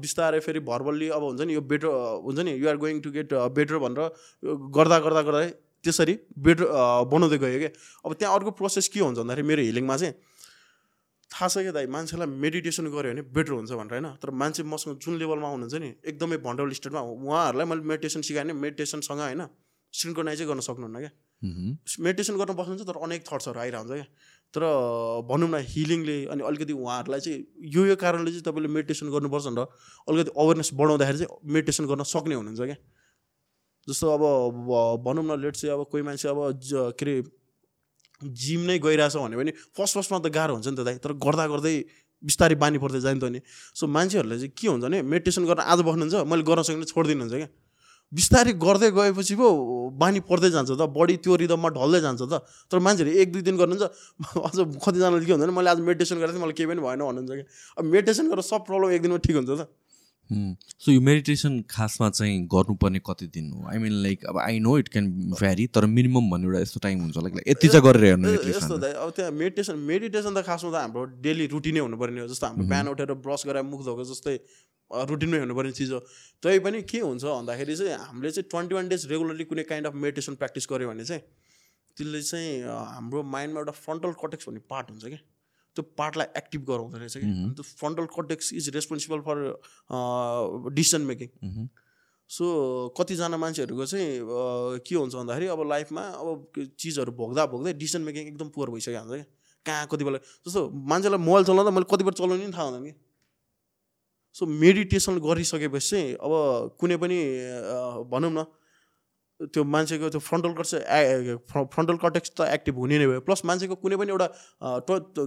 [0.03, 1.87] बिस्तारै फेरि भर्बल्ली अब हुन्छ नि यो बेटर
[2.27, 4.11] हुन्छ नि you're going to get better भनेर
[4.75, 5.43] गर्दा गर्दा गर्दा
[5.87, 6.15] त्यसरी
[6.47, 6.65] बेटर
[7.13, 7.73] बनाउँदै गयो क्या
[8.05, 10.15] अब त्यहाँ अर्को प्रोसेस के हुन्छ भन्दाखेरि मेरो हिलिङमा चाहिँ
[11.31, 14.07] थाहा छ क्या दाइ मान्छेलाई मेडिटेसन गऱ्यो भने बेटर हुन्छ भनेर होइन?
[14.23, 18.55] तर मान्छे मसँग जुन लेभलमा आउनुहुन्छ नि एकदमै भन्डल स्टेटमा उहाँहरूलाई मैले मेडिटेसन सिकाएँ भने
[18.63, 19.43] मेडिटेसनसँग होइन
[19.95, 21.13] सिन्क्रोनाइजै गर्न सक्नुहुन्न क्या.
[22.07, 24.07] मेडिटेसन गर्न बस्नुहुन्छ तर अनेक थट्सहरू आइरहन्छ क्या।
[24.55, 24.63] तर
[25.29, 27.39] भनौँ न हिलिङले अनि अलिकति उहाँहरूलाई चाहिँ
[27.75, 29.67] यो यो कारणले चाहिँ तपाईँले मेडिटेसन गर्नुपर्छ भनेर
[30.09, 32.79] अलिकति अवेरनेस बढाउँदाखेरि चाहिँ मेडिटेसन गर्न सक्ने हुनुहुन्छ क्या।
[33.89, 34.23] जस्तो अब
[35.05, 36.39] भनौँ न लेट चाहिँ अब कोही मान्छे अब
[36.99, 37.15] के अरे
[38.23, 41.47] जिम नै गइरहेछ भने पनि फर्स्ट फर्स्टमा त गाह्रो हुन्छ नि त दाइ। तर गर्दा
[41.53, 41.75] गर्दै
[42.25, 43.41] बिस्तारै बानी पर्दै जान्छ नि
[43.77, 47.49] सो मान्छेहरूले चाहिँ के हुन्छ भने मेडिटेसन गर्न आज बस्नुहुन्छ मैले गर्न सक्ने छोडिदिनुहुन्छ क्या।
[48.13, 49.47] बिस्तारै गर्दै गएपछि पो
[50.01, 52.41] बानी पर्दै जान्छ त बडी त्यो रिदममा ढल्दै जान्छ त।
[52.73, 53.85] तर मान्छेहरू एक दुई दिन गर्नुहुन्छ
[54.49, 57.31] अझ कतिजनाले के हुन्छ भने मैले आज मेडिटेसन गरेको थिएँ मलाई केही पनि भएन भन्नुहुन्छ
[57.37, 57.47] क्या।
[57.79, 59.69] अब मेडिटेसन गरेर सब प्रब्लम एक दिनमा ठिक हुन्छ त.
[60.33, 63.67] सो यो मेडिटेसन खासमा चाहिँ गर्नुपर्ने कति दिन हो?
[63.71, 67.01] आई मिन लाइक अब I know it can vary तर मिनिमम भन्ने एउटा यस्तो टाइम
[67.01, 71.05] हुन्छ लाइक यति चाहिँ गरेर हेर्नु यस्तो अब त्यहाँ मेडिटेसन मेडिटेसन त खासमा त हाम्रो
[71.23, 74.37] डेली रुटिनै हुनुपर्ने हो जस्तो हाम्रो बिहान उठेर ब्रस गरेर मुख धोएको जस्तै
[74.91, 75.99] रुटिनमै हुनुपर्ने चिज हो।
[76.43, 79.95] तै पनि के हुन्छ भन्दाखेरि चाहिँ हामीले चाहिँ ट्वेन्टी वान डेज रेगुलरली कुनै काइन्ड अफ
[80.03, 81.23] मेडिटेसन प्र्याक्टिस गऱ्यो भने चाहिँ
[81.97, 85.19] त्यसले चाहिँ हाम्रो माइन्डमा एउटा फ्रन्टल कटेक्स भन्ने पार्ट हुन्छ क्या।
[85.77, 89.37] त्यो पार्टलाई एक्टिभ गराउँदो रहेछ कि। त्यो frontal cortex is responsible for
[90.75, 91.29] decision making.
[92.31, 92.45] So
[92.99, 96.29] कतिजना मान्छेहरूको चाहिँ के हुन्छ भन्दाखेरि अब लाइफमा अब
[96.81, 99.27] चिजहरू भोग्दा भोग्दै डिसिसन मेकिङ एकदम पुवर भइसकेको हुन्छ क्या।
[99.67, 100.61] कहाँ कति बेला जस्तो
[100.91, 102.95] मान्छेलाई मोबाइल चलाउँदा मैले कति बेर चलाउने नि थाहा हुँदैन कि।
[104.37, 106.33] सो मेडिटेसन गरिसकेपछि चाहिँ अब
[106.81, 107.19] कुनै पनि
[108.11, 108.45] भनौँ न
[109.41, 110.75] त्यो मान्छेको त्यो फ्रन्टल कट्स
[111.53, 114.29] फ्रन्टल कटेक्स त एक्टिभ हुने नै भयो। प्लस मान्छेको कुनै पनि एउटा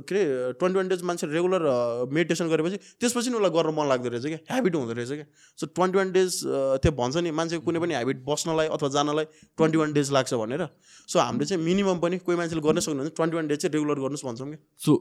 [0.10, 1.62] के अरे ट्वेन्टी वान डेज मान्छे रेगुलर
[2.10, 5.28] मेडिटेसन गरेपछि त्यसपछि नि उसलाई गर्न मन लाग्दो रहेछ क्या ह्याबिट हुँदो रहेछ क्या।
[5.60, 6.42] सो ट्वेन्टी वान डेज
[6.82, 9.26] त्यो भन्छ नि मान्छेको कुनै पनि ह्याबिट बस्नलाई अथवा जानलाई
[9.58, 10.68] ट्वेन्टी वान डेज लाग्छ भनेर।
[11.10, 14.26] सो हामीले चाहिँ मिनिमम पनि कोही मान्छेले गर्नै सक्नुहुन्छ ट्वेन्टी वान डेज चाहिँ रेगुलर गर्नुहोस्
[14.26, 14.92] भन्छौँ कि सो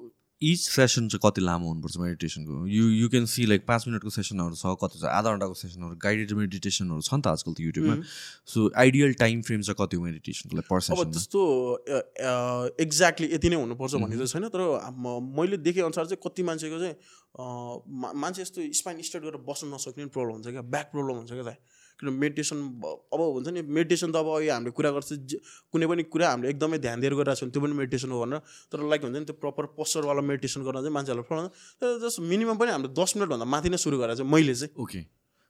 [0.43, 4.55] इच सेसन चाहिँ कति लामो हुनुपर्छ मेडिटेसनको you you can see like पाँच मिनटको सेसनहरू
[4.55, 7.97] छ कति छ आधा घन्टाको सेसनहरू गाइडेड मेडिटेसनहरू छ नि त आजकल त युट्युबमा
[8.47, 11.43] सो आइडियल टाइम फ्रेम चाहिँ कति हो मेडिटेसनको लाइक पर अब त्यस्तो
[12.79, 14.63] एक्ज्याक्टली यति नै हुनुपर्छ भन्ने चाहिँ छैन तर
[15.35, 20.33] मैले देखे अनुसार चाहिँ कति मान्छेको चाहिँ मान्छे यस्तो स्पाइन स्ट्रेट गरेर बस्न नसक्ने प्रब्लम
[20.33, 21.59] हुन्छ क्या ब्याक प्रब्लम हुन्छ क्या दाइ
[22.01, 22.59] किन मेडिटेसन
[23.15, 25.09] अब हुन्छ नि मेडिटेसन त अब अहिले हामीले कुरा गर्छ
[25.73, 28.41] कुनै पनि कुरा हामीले एकदमै ध्यान दिएर गरिरहेको छौँ त्यो पनि मेडिटेसन हो भनेर।
[28.73, 31.49] तर लाइक हुन्छ नि त्यो प्रपर पोस्चरवाला मेडिटेसन गर्न चाहिँ मान्छेहरूलाई प्रब्लम
[31.83, 35.03] तर जस्ट मिनिमम पनि हामीले दस मिनटभन्दा माथि नै सुरु गरेर चाहिँ मैले चाहिँ ओके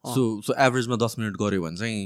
[0.05, 2.01] सो सो एभरेजमा दस मिनट गऱ्यो भने चाहिँ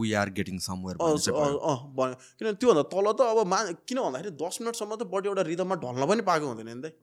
[0.00, 4.92] वी आर गेटिङ समवेयर भन्यो। किनभने त्योभन्दा तल त अब मा किन भन्दाखेरि दस मिनटसम्म
[4.96, 6.94] त बडी एउटा रिदममा ढल्न पनि पाएको हुँदैन नि त।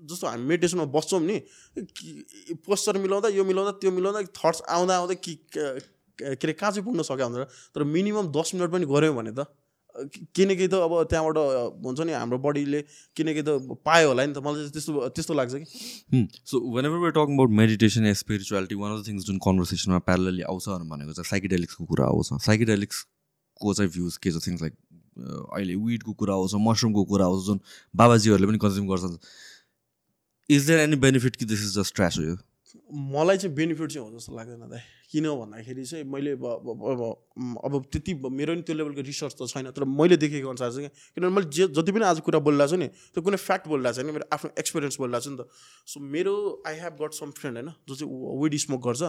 [0.00, 1.36] जस्तो हामी मेडिटेसनमा बस्छौँ नि
[2.66, 5.64] पोस्चर मिलाउँदा यो मिलाउँदा त्यो मिलाउँदा थट्स आउँदा आउँदै कि के
[6.36, 7.44] अरे कहाँ चाहिँ पुग्न सक्यो भनेर
[7.74, 9.46] तर मिनिमम दस मिनट पनि गऱ्यौँ भने त
[10.36, 11.36] केही त अब त्यहाँबाट
[11.84, 12.80] हुन्छ नि हाम्रो बडीले
[13.16, 15.66] केही त पायो होला नि त। मलाई त्यस्तो त्यस्तो लाग्छ कि।
[16.46, 20.42] So whenever we're talking about meditation yeah spirituality one of the things जुन कन्भर्सेसनमा प्यारलली
[20.46, 24.46] आउँछ भनेको चाहिँ साइकेडेलिक्सको कुरा आउँछ। साइकेडेलिक्सको चाहिँ भ्युज के छ?
[24.46, 24.74] थिङ्स लाइक
[25.58, 27.58] अहिले विडको कुरा आउँछ मसरुमको कुरा आउँछ जुन
[27.96, 29.04] बाबाजीहरूले पनि कन्ज्युम गर्छ
[30.54, 32.36] इज देयर एनी बेनिफिट कि दिस इज जस्ट ट्रास हो यो?
[33.14, 34.80] मलाई चाहिँ बेनिफिट चाहिँ हो जस्तो लाग्दैन दाइ।
[35.10, 39.84] किन भन्दाखेरि चाहिँ मैले अब अब- त्यति मेरो नि त्यो लेभलको रिसर्च त छैन तर
[39.84, 43.22] मैले देखेको अनुसार चाहिँ किनभने मैले जे जति पनि आज कुरा बोलिरहेको छु नि त्यो
[43.22, 45.42] कुनै फ्याक्ट बोलिरहेको छैन मेरो आफ्नो एक्सपिरियन्स बोलिरहेको छु नि त।
[45.90, 46.34] सो मेरो
[46.66, 48.10] I have got some friend होइन जो चाहिँ
[48.42, 49.02] विड स्मोक गर्छ।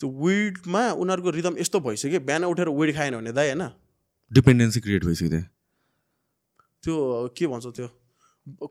[0.00, 3.64] त्यो विडमा उनीहरूको रिदम यस्तो भइसक्यो बिहान उठेर विड खाएन भने दाइ होइन?
[4.30, 5.40] डिपेन्डेन्सी क्रिएट भइसक्यो
[6.84, 6.94] त्यो
[7.36, 7.88] के भन्छ त्यो?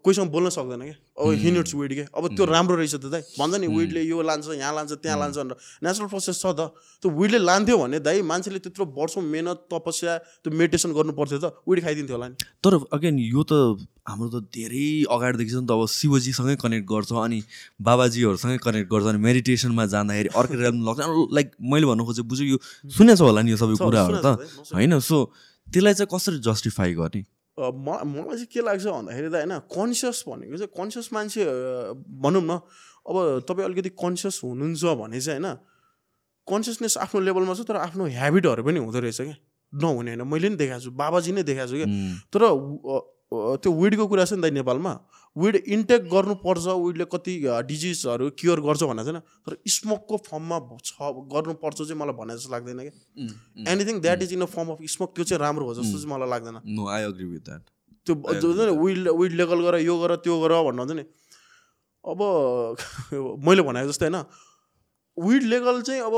[0.03, 3.55] कोहीसँग बोल्न सक्दैन क्या। अब हिनिट्स विड के। अब त्यो राम्रो रहेछ त दाइ। भन्छ
[3.61, 7.39] नि विडले यो लान्छ यहाँ लान्छ त्यहाँ लान्छ भनेर। नेचुरल प्रोसेस छ त। त्यो विडले
[7.39, 12.15] लान्थ्यो भने दाइ मान्छेले त्यत्रो वर्षौँ मेहनत तपस्या त्यो मेडिटेसन गर्नु पर्थ्यो त। विड खाइदिन्थ्यो
[12.17, 13.53] होला नि। तर अगेन यो त
[14.07, 17.39] हाम्रो त धेरै अगाडिदेखि छ नि त। अब शिवजीसँगै कनेक्ट गर्छ अनि
[17.83, 20.99] बाबाजीहरूसँगै कनेक्ट गर्छ अनि मेडिटेसनमा जाँदाखेरि अर्को realm लाग्छ।
[21.37, 22.57] लाइक मैले भन्नु खोजेँ बुझ्यो यो
[22.97, 24.27] सुनेको छ होला नि यो सबै कुराहरू त।
[24.73, 25.17] होइन सो
[25.67, 27.21] त्यसलाई चाहिँ कसरी जस्टिफाई गर्ने?
[27.57, 31.41] म मलाई चाहिँ के लाग्छ भन्दाखेरि त होइन कन्सियस भनेको चाहिँ कन्सियस मान्छे
[32.21, 32.61] भनौँ न
[33.09, 33.15] अब
[33.49, 35.57] तपाईँ अलिकति कन्सियस हुनुहुन्छ भने चाहिँ होइन
[36.47, 39.35] कन्सियसनेस आफ्नो लेभलमा छ तर आफ्नो ह्याबिटहरू पनि हुँदो रहेछ क्या।
[39.73, 41.89] नहुने होइन मैले नि देखाएको छु बाबाजी नै देखाएको छु क्या।
[42.31, 42.41] तर
[43.31, 44.93] त्यो विडको कुरा छ नि त नेपालमा।
[45.35, 47.33] विड इन्टेक गर्नुपर्छ विडले कति
[47.67, 52.79] डिजिजहरू क्योर गर्छ भनेर छैन। तर स्मोकको फर्ममा छ गर्नुपर्छ चाहिँ मलाई भने जस्तो लाग्दैन
[52.79, 56.11] उम्। Anything that is in a form of smoke त्यो चाहिँ राम्रो हो जस्तो चाहिँ
[56.13, 57.63] मलाई लाग्दैन। No I agree with that
[58.07, 58.15] त्यो
[58.79, 61.03] विड विड लेगल गर यो गर त्यो गर भन्नु हुन्छ नि।
[62.07, 62.19] अब
[63.47, 64.23] मैले भनेको जस्तै होइन।
[65.17, 66.15] विड लेगल चाहिँ अब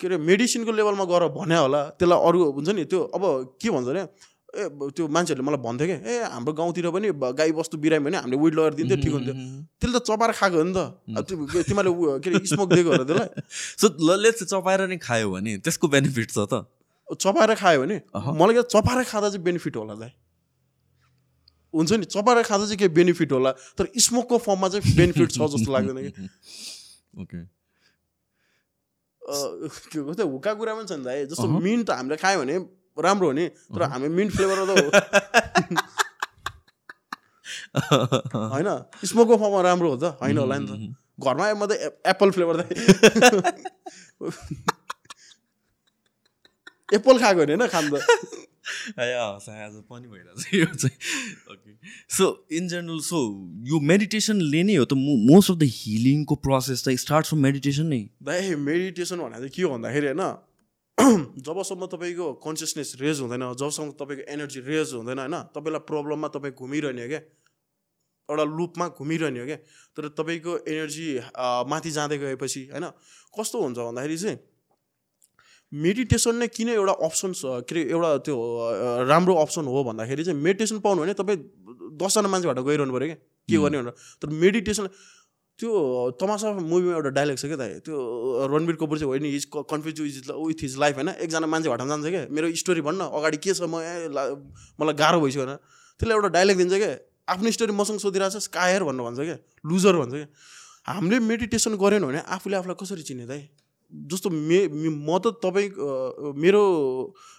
[0.00, 3.22] के अरे मेडिसिनको लेभलमा गर भने होला त्यसलाई अरू हुन्छ नि त्यो अब
[3.62, 4.02] के भन्छ अरे
[4.52, 7.08] ए त्यो मान्छेहरूले मलाई भन्थ्यो क्या ए हाम्रो गाउँतिर पनि
[7.40, 9.34] गाई बस्तु बिरायो भने हामीले विड लगेर दिन्थ्यो ठिक हुन्थ्यो।
[9.80, 10.78] त्यसले त चपाएर खाएको हो नि त।
[11.24, 13.28] त्यो तिमीहरूले के अरे स्मोक दिएको हो र त्यसलाई
[13.80, 16.68] सो लले चपाएर नै खायो भने त्यसको बेनिफिट छ त।
[17.16, 20.12] चपाएर खायो भने। मलाई के चपाएर खाँदा चाहिँ बेनिफिट होला दाइ
[21.72, 23.50] हुन्छ नि चपाएर खाँदा चाहिँ के बेनिफिट होला?
[23.80, 26.28] तर स्मोकको फर्ममा चाहिँ बेनिफिट छ जस्तो लाग्दैन कि?
[27.24, 27.40] ओके
[29.92, 32.56] के हुक्का कुरा पनि छ नि दाइ जस्तो। मिन्ट त हामीले खायो भने
[32.96, 34.70] राम्रो हो नि तर हामी मिन्ट फ्लेभर त
[38.52, 38.68] होइन
[39.06, 40.70] स्मोकको फर्ममा राम्रो हो त होइन होला नि त।
[41.20, 42.68] घरमा आयो म त ए- एप्पल फ्लेभर त
[46.88, 48.02] एप्पल खाएको होइन होइन खानु त।
[48.98, 50.06] आज पनि
[50.58, 50.96] यो चाहिँ।
[51.50, 51.72] Okay
[52.16, 53.18] so in general so
[53.66, 58.00] यो मेडिटेसनले नै हो त मोस्ट अफ द हिलिङको प्रोसेस त स्टार्ट फ्रम मेडिटेसन नै।
[58.22, 60.22] दाइ मेडिटेसन भनेको के हो भन्दाखेरि होइन
[61.46, 65.36] जबसम्म तपाईँको कन्सियसनेस रेज हुँदैन जबसम्म तपाईँको एनर्जी रेज हुँदैन होइन?
[65.56, 67.20] तपाईँलाई प्रब्लममा तपाईँ घुमिरहने हो क्या?
[68.28, 69.56] एउटा लुपमा घुमिरहने हो क्या?
[69.96, 71.08] तर तपाईँको एनर्जी
[71.70, 72.86] माथि जाँदै गएपछि होइन?
[73.32, 74.38] कस्तो हुन्छ भन्दाखेरि चाहिँ
[75.72, 78.36] मेडिटेसन नै किन एउटा अप्सन के अरे एउटा त्यो
[79.08, 81.38] राम्रो अप्सन हो भन्दाखेरि चाहिँ मेडिटेसन पाउनु भने तपाईँ
[81.96, 83.18] दसजना मान्छेबाट गइरहनु पऱ्यो क्या?
[83.48, 83.96] के गर्ने भनेर?
[84.20, 84.86] तर मेडिटेसन
[85.58, 85.70] त्यो
[86.20, 87.96] तमासा मुभीमा एउटा डाइलग छ क्या त त्यो
[88.52, 92.06] रणवीर कपुर चाहिँ होइन is confuse is with his life होइन। एकजना मान्छे भटाउन जान्छ
[92.14, 93.62] क्या मेरो स्टोरी भन्न अगाडि के छ?
[93.62, 93.76] म
[94.80, 95.56] मलाई गाह्रो भइसक्यो भनेर
[96.00, 96.92] त्यसले एउटा डाइलग दिन्छ क्या
[97.32, 99.38] आफ्नो स्टोरी मसँग सोधिरहेको छ कायर भन्नु भन्छ क्या
[99.70, 100.28] लुजर भन्छ क्या
[100.92, 103.42] हामीले मेडिटेसन गरेन भने आफूले आफूलाई कसरी चिने दाइ?
[103.92, 105.68] जस्तो मे मे- त तपाईँ
[106.42, 106.60] मेरो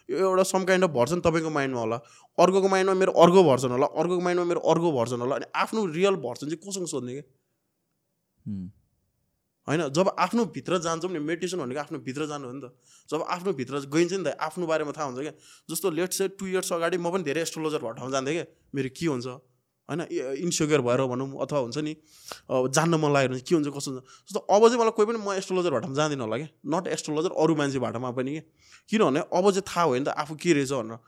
[0.09, 1.97] एउटा सम काइन्ड अफ भर्सन तपाईँको माइन्डमा होला।
[2.38, 6.16] अर्कोको माइन्डमा मेरो अर्को भर्सन होला। अर्कोको माइन्डमा मेरो अर्को भर्सन होला। अनि आफ्नो रियल
[6.26, 7.26] भर्सन चाहिँ कोसँग सोध्ने क्या
[9.67, 12.75] होइन जब आफ्नो भित्र जान्छौँ नि मेडिटेसन भनेको आफ्नो भित्र जानु हो नि त।
[13.09, 15.33] जब आफ्नो भित्र गइन्छ नि त आफ्नो बारेमा थाहा हुन्छ क्या।
[15.69, 18.89] जस्तो लेट से टु इयर्स अगाडि म पनि धेरै एस्ट्रोलोजर भएको ठाउँमा जान्थेँ क्या। मेरो
[18.91, 19.27] के हुन्छ?
[19.89, 20.01] होइन
[20.43, 21.95] इन्सिक्योर भएर भनौँ अथवा हुन्छ नि
[22.75, 24.03] जान्न मन लागेर के हुन्छ कस्तो हुन्छ?
[24.27, 27.55] जस्तो अब चाहिँ मलाई कोही पनि म एस्ट्रोलोजर भाटामा जाँदिनँ होला क्या। नट एस्ट्रोलोजर अरू
[27.55, 28.43] मान्छे भाटामा पनि क्या।
[28.91, 30.99] किनभने अब चाहिँ थाहा भयो नि त आफू के रहेछ भनेर।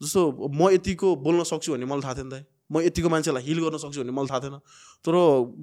[0.00, 0.20] जस्तो
[0.50, 4.00] म यतिको बोल्न सक्छु भन्ने मलाई थाहा थिएन त। म यतिको मान्छेलाई हिल गर्न सक्छु
[4.00, 4.56] भन्ने मलाई थाहा थिएन।
[5.04, 5.14] तर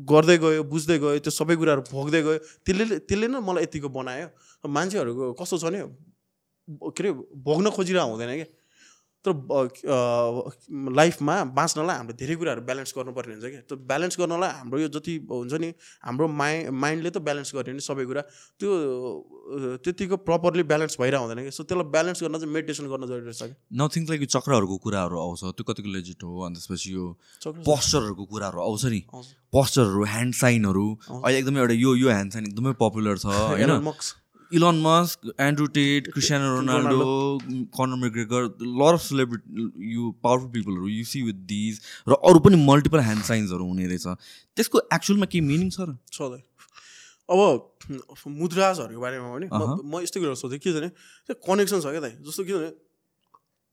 [0.05, 4.27] गर्दै गयो बुझ्दै गयो त्यो सबै कुराहरू भोग्दै गयो त्यसले त्यसले नै मलाई यतिको बनायो।
[4.69, 5.79] मान्छेहरूको कस्तो छ भने
[6.93, 7.09] के अरे
[7.41, 8.47] भोग्न खोजिरहेको हुँदैन क्या।
[9.25, 9.33] तर
[10.95, 15.13] लाइफमा बाँच्नलाई हामीले धेरै कुराहरू ब्यालेन्स गर्नुपर्ने हुन्छ क्या। त्यो ब्यालेन्स गर्नलाई हाम्रो यो जति
[15.27, 15.69] हुन्छ नि
[16.07, 18.21] हाम्रो माइ माइन्डले त ब्यालेन्स गर्यो नि सबै कुरा।
[18.59, 18.69] त्यो
[19.83, 23.43] त्यतिको प्रपरली ब्यालेन्स भइरहेको हुँदैन कि सो त्यसलाई ब्यालेन्स गर्न चाहिँ मेडिटेसन गर्न जरुरी रहेछ
[23.43, 27.05] क्या। नथिङ लाइक यो चक्रहरूको कुराहरू आउँछ। त्यो कतिको लेजिट हो अनि त्यसपछि यो
[27.67, 29.01] पोस्चरहरूको कुराहरू आउँछ नि।
[29.51, 33.83] पोस्चरहरू ह्यान्ड साइनहरू। अहिले एकदमै एउटा यो यो ह्यान्ड साइन एकदमै पपुलर छ होइन।
[34.57, 37.05] Elon Musk Andrew Tate Cristiano Ronaldo
[37.77, 38.43] Conor McGregor
[38.81, 41.79] lot of celebrity you powerful पिपलहरू you see with these
[42.09, 44.07] र अरू पनि मल्टिपल ह्यान्ड साइन्सहरू हुने रहेछ।
[44.57, 45.97] त्यसको एक्चुअलमा केही मिनिङ छ र?
[46.11, 46.21] छ
[47.29, 47.39] अब
[48.41, 50.89] मुद्राजहरूको बारेमा भने। म यस्तो कुरा सोधेँ के छ भने
[51.29, 52.13] त्यो कनेक्सन छ क्या दाइ?
[52.25, 52.69] जस्तो के भने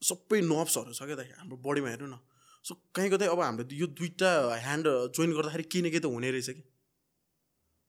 [0.02, 2.20] सबै नर्भ्सहरू छ क्या दाइ हाम्रो बडीमा हेर्नु न।
[2.64, 6.30] सो कहीँ कतै अब हामीले यो दुइटा ह्यान्ड जोइन गर्दाखेरि केही न केही त हुने
[6.36, 6.62] रहेछ कि।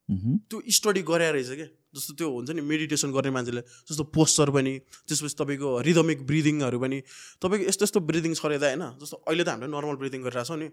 [0.07, 4.73] त्यो स्टडी गरे रहेछ क्या। जस्तो त्यो हुन्छ नि मेडिटेसन गर्ने मान्छेले जस्तो पोस्चर पनि
[5.07, 6.97] त्यसपछि तपाईँको रिदमिक ब्रिदिङहरू पनि
[7.43, 10.59] तपाईँको यस्तो यस्तो ब्रिदिङ छ अरे होइन जस्तो अहिले त हामीले नर्मल ब्रिदिङ गरिरहेको छौँ
[10.63, 10.67] नि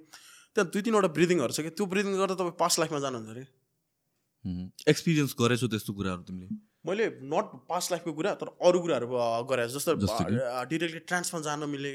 [0.55, 3.45] त्यहाँ दुई तिनवटा ब्रिदिङहरू छ कि त्यो ब्रिदिङ गर्दा तपाईँ पास्ट लाइफमा जानुहुन्छ अरे।
[4.93, 6.47] एक्सपिरियन्स गरेछौ त्यस्तो कुराहरू तिमीले।
[6.87, 9.07] मैले नट पास्ट लाइफको कुरा तर अरू कुराहरू
[9.51, 9.97] गरे जस्तो?
[10.71, 11.91] डिरेक्टली ट्रान्सफर जान मिले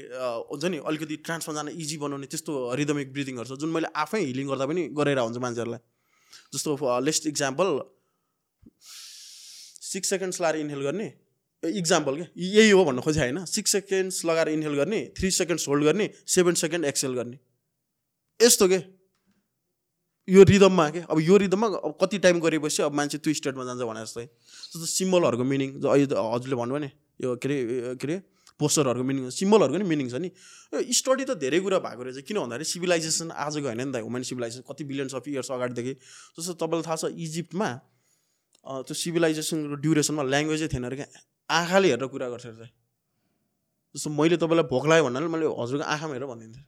[0.50, 4.46] हुन्छ नि अलिकति ट्रान्सफर जान इजी बनाउने त्यस्तो रिदमिक ब्रिदिङहरू छ जुन मैले आफै हिलिङ
[4.50, 5.82] गर्दा पनि गरेर हुन्छ मान्छेहरूलाई।
[6.54, 7.80] जस्तो लेस्ट इक्जाम्पल
[9.82, 11.12] सिक्स सेकेन्ड्स लगाएर इन्हेल गर्ने
[11.62, 13.44] इक्जाम्पल क्या यही हो भन्न खोजेँ होइन?
[13.46, 17.38] सिक्स सेकेन्ड्स लगाएर इन्हेल गर्ने थ्री सेकेन्ड्स होल्ड गर्ने सेभेन सेकेन्ड एक्सेल गर्ने।
[18.40, 18.78] यस्तो के?
[20.28, 21.00] यो रिदममा के?
[21.10, 24.86] अब यो रिदममा अब कति टाइम गरेपछि अब मान्छे त्यो स्टेटमा जान्छ भने जस्तै। जस्तो
[24.86, 28.16] सिम्बलहरूको मिनिङ अहिले हजुरले भन्नुभयो नि यो के अरे के अरे?
[28.60, 30.30] पोस्टरहरूको मिनिङ सिम्बलहरूको नि मिनिङ छ नि।
[31.00, 34.62] स्टडी त धेरै कुरा भएको रहेछ किन भन्दाखेरि सिभिलाइजेसन आजको होइन नि त ह्युमन सिभिलाइजेसन
[34.68, 35.92] कति बिलियन्स अफ इयर्स अगाडिदेखि।
[36.36, 37.68] जस्तो तपाईँलाई थाहा छ इजिप्टमा
[38.86, 41.08] त्यो सिभिलाइजेसनको ड्युरेसनमा ल्याङ्ग्वेजै थिएन अरे क्या
[41.50, 42.68] आँखाले हेरेर कुरा गर्छ अरे
[43.94, 46.64] जस्तो मैले तपाईँलाई भोक लाग्यो भन्नाले मैले हजुरको आँखामा हेरेर भनिदिन्थेँ।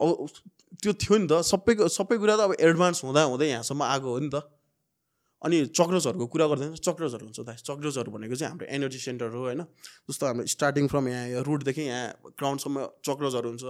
[0.00, 0.08] अब
[0.80, 4.18] त्यो थियो नि त सबैको सबै कुरा त अब एडभान्स हुँदा हुँदै यहाँसम्म आएको हो
[4.24, 4.36] नि त।
[5.46, 9.62] अनि चक्रोजहरूको कुरा गर्दैन चक्रोजहरू हुन्छ दाइ चक्रोजहरू भनेको चाहिँ हाम्रो एनर्जी सेन्टर हो होइन?
[10.10, 12.76] जस्तो हाम्रो स्टार्टिङ फ्रम यहाँ रुटदेखि यहाँ ग्राउन्डसम्म
[13.06, 13.64] चक्रोजहरू हुन्छ।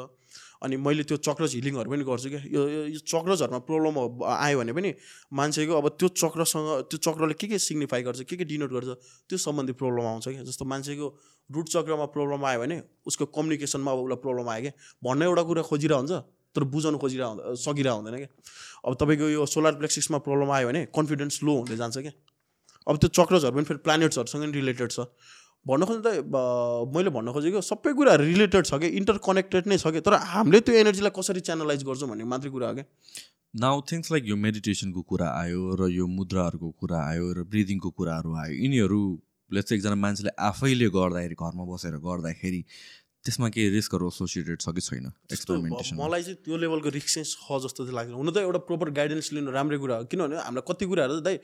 [0.64, 2.62] अनि मैले त्यो चक्रज हिलिङहरू पनि गर्छु क्या। यो
[2.96, 4.90] यो चक्रजहरूमा प्रब्लम आयो भने पनि
[5.36, 8.88] मान्छेको अब त्यो चक्रसँग त्यो चक्रले के के सिग्निफाई गर्छ के के डिनोट गर्छ
[9.28, 11.06] त्यो सम्बन्धी प्रब्लम आउँछ क्या। जस्तो मान्छेको
[11.50, 14.72] रुट चक्रमा प्रब्लम आयो भने उसको कम्युनिकेसनमा अब उसलाई प्रब्लम आयो क्या।
[15.04, 16.12] भन्न एउटा कुरा खोजिरहेको हुन्छ
[16.56, 18.30] तर बुझाउनु खोजिरहेको हुँदा सकिरहेको हुँदैन क्या?
[18.86, 22.12] अब तपाईँको यो सोलर प्लेक्सिसमा प्रब्लम आयो भने कन्फिडेन्स लो हुँदै जान्छ क्या?
[22.88, 25.10] अब त्यो चक्रजहरू पनि फेरि प्लानेट्सहरूसँग नि रिलेटेड छ।
[25.66, 25.84] भन्न
[26.30, 30.14] ब- मैले भन्न खोजेको सबै कुराहरू रिलेटेड छ कि इन्टर कनेक्टेड नै छ कि तर
[30.14, 32.86] हामीले त्यो एनर्जीलाई कसरी च्यानलाइज गर्छौँ भन्ने मात्रै कुरा हो क्या?
[33.54, 38.30] नाउ थिङ्स लाइक यो मेडिटेसनको कुरा आयो र यो मुद्राहरूको कुरा आयो र ब्रिदिङको कुराहरू
[38.42, 39.00] आयो। यिनीहरू
[39.50, 42.60] लेट्स एकजना मान्छेले आफैले गर्दाखेरि घरमा बसेर गर्दाखेरि
[43.26, 45.10] त्यसमा केही रिस्कहरू एसोसिएटेड छ कि छैन?
[45.34, 48.90] एक्सपेरिमेन्टेसन मलाई चाहिँ त्यो लेभलको रिक्स चाहिँ छ जस्तो चाहिँ लाग्दैन। हुन त एउटा प्रोपर
[48.94, 51.36] गाइडेन्स लिनु राम्रै कुरा हो। किनभने हामीलाई कति कुराहरू दाइ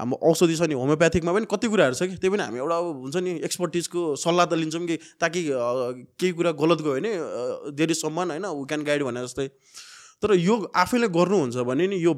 [0.00, 2.16] हाम्रो औषधि छ नि होमियोप्याथिकमा पनि कति कुराहरू छ कि?
[2.16, 5.40] त्यही पनि हामी एउटा हुन्छ नि एक्सपर्टिजको सल्लाह त लिन्छौँ कि ताकि
[6.16, 7.12] केही कुरा गलत गयो भने
[7.76, 9.48] देयर इज सम्मान होइन वी क्यान गाइड भने जस्तै
[10.24, 12.12] तर यो आफैले गर्नुहुन्छ भने नि यो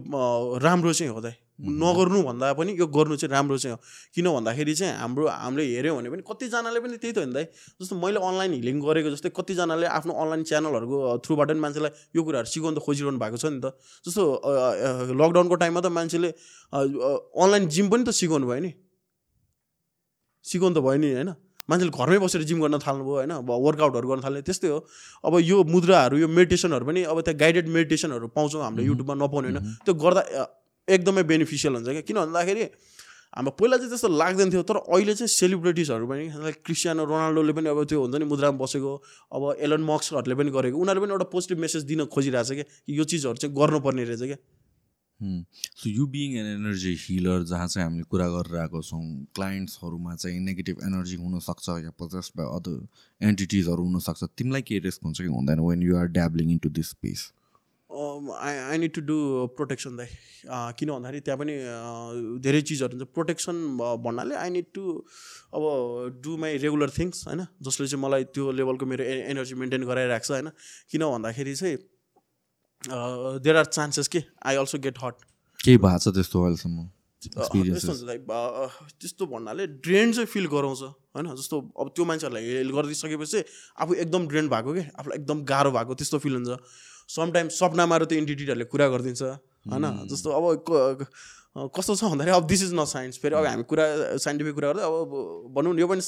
[0.63, 3.83] राम्रो चाहिँ हो दाइ। नगर्नु भन्दा पनि यो गर्नु चाहिँ राम्रो चाहिँ हो।
[4.15, 7.45] किन भन्दाखेरि चाहिँ हाम्रो हामीले हेऱ्यौँ भने पनि कतिजनाले पनि त्यही त हो नि दाइ
[7.83, 10.97] जस्तो मैले अनलाइन हिलिङ गरेको जस्तै कतिजनाले आफ्नो अनलाइन च्यानलहरूको
[11.27, 13.75] थ्रुबाट पनि मान्छेलाई यो कुराहरू सिकाउनु त खोजिरहनु भएको छ नि त।
[14.07, 14.23] जस्तो
[15.19, 16.31] लकडाउनको टाइममा त मान्छेले
[16.73, 18.71] अनलाइन जिम पनि त सिकाउनु भयो नि।
[20.45, 21.31] सिकाउनु त भयो नि होइन।
[21.69, 24.79] मान्छेले घरमै बसेर जिम गर्न थाल्नुभयो होइन अब वर्कआउटहरू गर्न थाल्ने त्यस्तै हो।
[25.27, 29.59] अब यो मुद्राहरू यो मेडिटेसनहरू पनि अब त्यहाँ गाइडेड मेडिटेसनहरू पाउँछौँ हामीले युट्युबमा नपाउने होइन।
[29.85, 30.23] त्यो गर्दा
[30.89, 32.65] एकदमै बेनिफिसियल हुन्छ क्या। किन भन्दाखेरि
[33.37, 37.69] हाम्रो पहिला चाहिँ त्यस्तो लाग्दैन थियो तर अहिले चाहिँ सेलिब्रिटिजहरू पनि लाइक क्रिस्टियानो रोनाल्डोले पनि
[37.69, 38.93] अब त्यो हुन्छ नि मुद्रामा बसेको
[39.37, 43.05] अब एलन मक्सहरूले पनि गरेको उनीहरूले पनि एउटा पोजिटिभ मेसेज दिन खोजिरहेको क्या कि यो
[43.05, 44.41] चिजहरू चाहिँ गर्नुपर्ने रहेछ क्या।
[45.21, 49.03] So you being an energy healer जहाँ चाहिँ हामीले कुरा गरेर आएको छौँ
[49.35, 55.19] क्लाइन्ट्सहरूमा चाहिँ नेगेटिभ एनर्जी हुनसक्छ या पजेस्ट बाई अदर एन्टिटिजहरू हुनसक्छ तिमीलाई के रिस्क हुन्छ
[55.21, 57.33] कि हुँदैन when you are dabbling in to this space
[57.89, 59.17] I I need to do
[59.57, 60.09] protection दाइ
[60.77, 61.55] किन भन्दाखेरि त्यहाँ पनि
[62.45, 63.57] धेरै चिजहरू हुन्छ। प्रोटेक्सन
[64.05, 64.83] भन्नाले आई निड टु
[65.57, 65.63] अब
[66.21, 67.41] डु माई रेगुलर थिङ्स होइन?
[67.65, 70.49] जसले चाहिँ मलाई त्यो लेभलको मेरो एनर्जी मेन्टेन गराइरहेको छ होइन?
[70.93, 71.77] किन भन्दाखेरि चाहिँ
[73.41, 74.21] देयर आर चान्सेस के?
[74.45, 75.15] आई अल्सो गेट हट
[75.59, 76.79] केही भएको छ त्यस्तो अहिलेसम्म?
[77.23, 78.05] यस्तो एक्सपिरियन्सेस हुन्छ
[79.01, 80.83] त्यस्तो भन्नाले ड्रेन चाहिँ फिल गराउँछ
[81.17, 81.27] होइन?
[81.41, 83.41] जस्तो अब त्यो मान्छेहरूलाई हेल गरिदिइसकेपछि
[83.81, 86.61] आफू एकदम ड्रेन भएको क्या आफूलाई एकदम गाह्रो भएको त्यस्तो फिल हुन्छ।
[87.09, 89.85] समटाइम्स सपनामा त्यो इन्टिटीहरूले कुरा गरिदिन्छ होइन?
[90.13, 90.45] जस्तो अब
[91.77, 93.85] कस्तो छ भन्दाखेरि अब दिस इज नट साइन्स फेरि अब हामी कुरा
[94.25, 95.13] साइन्टिफिक कुरा गर्दा अब
[95.57, 96.03] भनौँ न यो पनि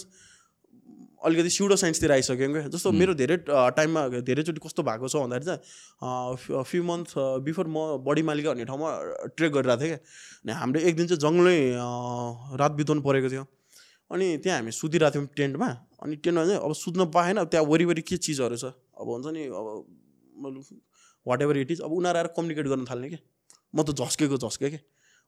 [1.21, 3.37] अलिकति स्युडो साइन्सतिर आइसक्यौँ क्या जस्तो मेरो धेरै
[3.77, 7.13] टाइममा धेरैचोटि कस्तो भएको छ भन्दाखेरि चाहिँ फ्यु मन्थ
[7.45, 8.89] बिफोर म बडी मालिका भन्ने ठाउँमा
[9.37, 10.01] ट्रेक गरिरहेको थिएँ क्या?
[10.45, 11.59] अनि हाम्रो एक दिन चाहिँ जङ्गलै
[12.57, 13.45] रात बिताउनु परेको थियो।
[14.11, 15.69] अनि त्यहाँ हामी सुतिरहेको थियौँ टेन्टमा।
[16.03, 18.73] अनि टेन्टमा चाहिँ अब सुत्न पाएन त्यहाँ वरिपरि के चिजहरू छ?
[18.97, 19.69] अब हुन्छ नि अब
[21.27, 23.19] वाट एभर इट इज अब उनीहरू आएर कम्युनिकेट गर्न थाल्ने क्या
[23.75, 24.81] म त झस्केको झस्केँ क्या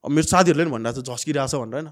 [0.03, 1.89] अब मेरो साथीहरूले पनि भनिरहेको छ भनेर होइन।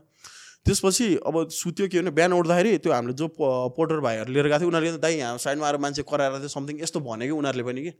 [0.65, 4.67] त्यसपछि अब सुत्यो के भने बिहान उठ्दाखेरि त्यो हामीले जो पोर्टर भाइहरू लिएर गएको थियो
[4.69, 7.91] उनीहरूले दाइ यहाँ साइडमा आएर मान्छे कराएर थियो समथिङ यस्तो भने कि उनीहरूले पनि कि?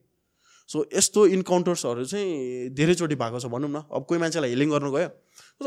[0.70, 5.10] सो यस्तो इन्काउन्टर्सहरू चाहिँ धेरैचोटि भएको छ भनौँ न। अब कोही मान्छेलाई हिलिङ गर्नु गयो।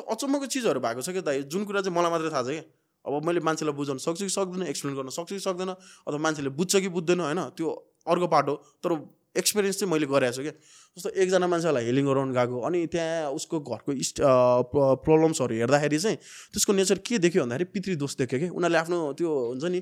[0.06, 1.42] अचम्मको चिजहरू भएको छ क्या दाइ?
[1.50, 2.64] जुन कुरा चाहिँ मलाई मात्रै थाहा छ क्या
[3.04, 6.72] अब मैले मान्छेलाई बुझाउनु सक्छु कि सक्दैन एक्सप्लेन गर्न सक्छु कि सक्दैन अथवा मान्छेले बुझ्छ
[6.78, 7.40] कि बुझ्दैन होइन?
[7.58, 7.68] त्यो
[8.06, 8.90] अर्को पार्ट हो तर
[9.36, 10.52] एक्सपिरियन्स चाहिँ मैले गरेको छु क्या।
[10.96, 16.16] जस्तो एकजना मान्छेलाई हिलिङ गराउनु गएको अनि त्यहाँ उसको घरको इस्ट प्रब्लम्सहरू हेर्दाखेरि चाहिँ
[16.54, 19.80] त्यसको नेचर के देख्यो भन्दाखेरि पितृ दोष देख्यो कि उनीहरूले आफ्नो त्यो हुन्छ नि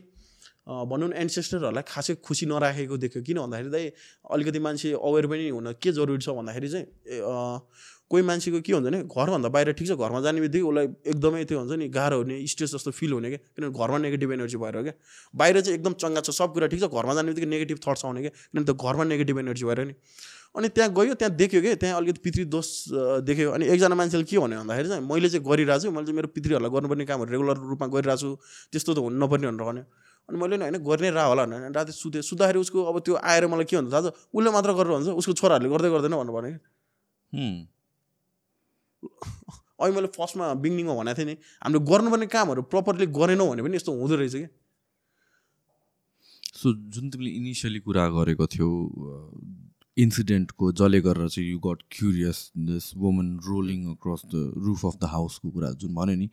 [0.62, 3.90] भनौँ न एन्सेस्टरहरूलाई खासै खुसी नराखेको देख्यो। किन भन्दाखेरि चाहिँ
[4.30, 6.86] अलिकति मान्छे अवेर पनि हुन के जरुरी छ भन्दाखेरि चाहिँ
[8.13, 11.59] कोही मान्छेको के हुन्छ भने घरभन्दा बाहिर ठिक छ घरमा जाने बित्तिकै उसलाई एकदमै त्यो
[11.59, 14.95] हुन्छ नि गाह्रो हुने स्ट्रेस जस्तो फिल हुने क्या किनभने घरमा नेगेटिभ एनर्जी भएर क्या।
[15.35, 18.21] बाहिर चाहिँ एकदम चङ्गा छ सब कुरा ठिक छ घरमा जाने बित्तिकै नेगेटिभ थट्स आउने
[18.21, 19.95] क्या किनभने त घरमा नेगेटिभ एनर्जी भएर नि।
[20.53, 24.25] अनि त्यहाँ गयो त्यहाँ देख्यो कि त्यहाँ अलिकति पितृ दोष अ, देख्यो। अनि एकजना मान्छेले
[24.29, 27.57] के भन्यो भन्दाखेरि चाहिँ मैले चाहिँ गरिरहेको छु मैले चाहिँ मेरो पितृहरूलाई गर्नुपर्ने कामहरू रेगुलर
[27.73, 28.31] रूपमा गरिरहेको छु
[28.69, 29.85] त्यस्तो त हुनु नपर्ने भनेर भन्यो।
[30.29, 33.47] अनि मैले नि होइन गर्ने रा होला भनेर। राति सुते सुत्दाखेरि उसको अब त्यो आएर
[33.49, 36.59] मलाई के भन्छ थाहा छ उसले मात्र गरेर भन्छ उसको छोराहरूले गर्दै गर्दैन भनेर भन्यो
[37.33, 37.72] कि
[39.03, 43.92] अहिले मैले फर्स्टमा बिगिनिङमा भनेको थिएँ नि हामीले गर्नुपर्ने कामहरू प्रपरली गरेनौँ भने पनि यस्तो
[43.92, 44.48] हुँदो रहेछ कि
[46.62, 48.70] सो जुन तिमीले इनिसियली कुरा गरेको थियौ
[49.96, 52.38] इन्सिडेन्टको जसले गरेर चाहिँ you got curious
[52.68, 56.28] this woman rolling across the roof of the हाउसको कुरा जुन भन्यो नि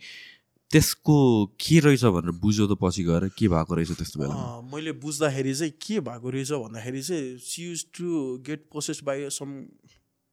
[0.71, 1.15] त्यसको
[1.59, 4.35] के रहेछ भनेर बुझ्यो त पछि गएर के भएको रहेछ त्यस्तो बेला
[4.73, 8.05] मैले बुझ्दाखेरि चाहिँ के भएको रहेछ भन्दाखेरि चाहिँ she use to
[8.45, 9.49] get process by some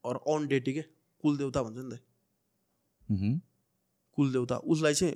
[0.04, 0.82] or an deity के
[1.24, 2.05] कुलदेवता भन्छ नि त।
[3.08, 5.14] कुलदेवता उसलाई चाहिँ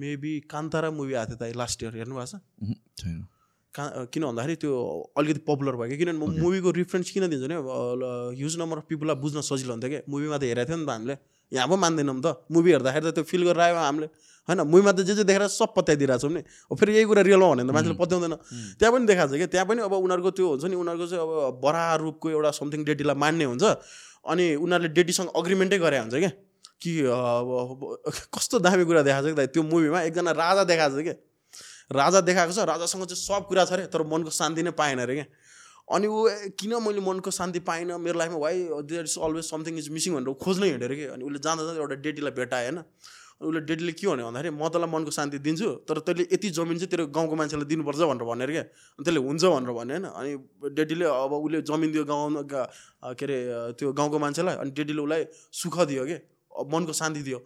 [0.00, 2.34] मेबी कान्तारा मुभी आएको थियो त लास्ट इयर हेर्नु भएको छ?
[2.98, 3.26] छैन।
[3.74, 4.72] कहाँ किन भन्दाखेरि त्यो
[5.18, 7.56] अलिकति पपुलर भयो कि किनभने म मुभीको रिफरेन्स किन दिन्छु भने
[8.36, 11.16] ह्युज नम्बर अफ पिपललाई बुझ्न सजिलो हुन्थ्यो कि मुभीमा त हेरेको थियो नि त हामीले।
[11.52, 14.08] यहाँ पो मान्दैनौँ त। मुभी हेर्दाखेरि त त्यो फिल गरेर आयो हामीले।
[14.48, 17.48] होइन मुभीमा त जे जे देखेर सब पत्याइदिरहेको छौँ नि। अब फेरि यही कुरा रियलमा
[17.48, 18.34] भने त मान्छेले पत्याउँदैन।
[18.76, 21.60] त्यहाँ पनि देखाएको छ कि त्यहाँ पनि अब उनीहरूको त्यो हुन्छ नि उनीहरूको चाहिँ अब
[21.64, 23.64] बरा रूपको एउटा समथिङ डेटीलाई मान्ने हुन्छ।
[24.28, 26.32] अनि उनीहरूले डेटीसँग अग्रिमेन्टै गरे हुन्छ क्या।
[26.82, 26.92] कि
[28.34, 31.14] कस्तो दामी कुरा देखाएको छ कि त्यो मुभीमा एकजना राजा देखाएको छ कि
[31.92, 35.14] राजा देखाएको छ राजासँग चाहिँ सब कुरा छ अरे तर मनको शान्ति नै पाएन अरे
[35.14, 35.26] क्या।
[35.92, 36.28] अनि ऊ
[36.58, 37.98] किन मैले मनको शान्ति पाइनँ?
[37.98, 38.56] मेरो लाइफमा why
[38.88, 41.80] there is always something is missing भनेर खोज्नै हिँड्यो अरे कि। अनि उसले जाँदा जाँदा
[41.80, 42.78] एउटा डेटीलाई भेटायो होइन।
[43.42, 46.90] उसले डेटीले के भन्यो भन्दाखेरि म तँलाई मनको शान्ति दिन्छु तर तैँले यति जमिन चाहिँ
[46.90, 48.64] तेरो गाउँको मान्छेलाई दिनुपर्छ भनेर भन्यो अरे क्या।
[49.02, 50.30] त्यसले हुन्छ भनेर भन्यो होइन। अनि
[50.70, 52.70] डेटीले अब उसले जमिन दियो गाउँ गा-
[53.18, 53.38] के अरे
[53.76, 55.22] त्यो गाउँको मान्छेलाई अनि डेटीले उसलाई
[55.60, 56.16] सुख दियो कि
[56.52, 57.38] मनको शान्ति दियो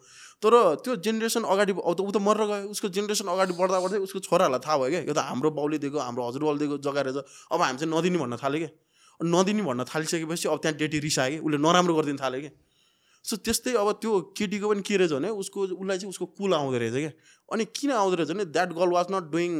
[0.42, 0.52] तर
[0.84, 4.76] त्यो जेनेरेसन अगाडि ऊ त मरेर गयो। उसको जेनेरेसन अगाडि बढ्दा बढ्दै उसको छोराहरूलाई थाहा
[4.76, 7.18] भयो क्या। यो त हाम्रो बाउले दिएको हाम्रो हजुरबाउले दिएको जग्गा रहेछ।
[7.52, 8.68] अब हामी चाहिँ नदिने भन्न थाल्यो कि
[9.20, 12.50] अनि नदिने भन्न थालिसकेपछि अब त्यहाँ डेटी रिसायो कि। उसले नराम्रो गरिदिनु थाल्यो कि।
[13.24, 16.78] सो त्यस्तै अब त्यो केटीको पनि के रहेछ भने उसको उसलाई चाहिँ उसको कुल आउँदो
[16.78, 17.12] रहेछ क्या।
[17.48, 19.52] अनि किन आउँदो रहेछ भने that girl was not doing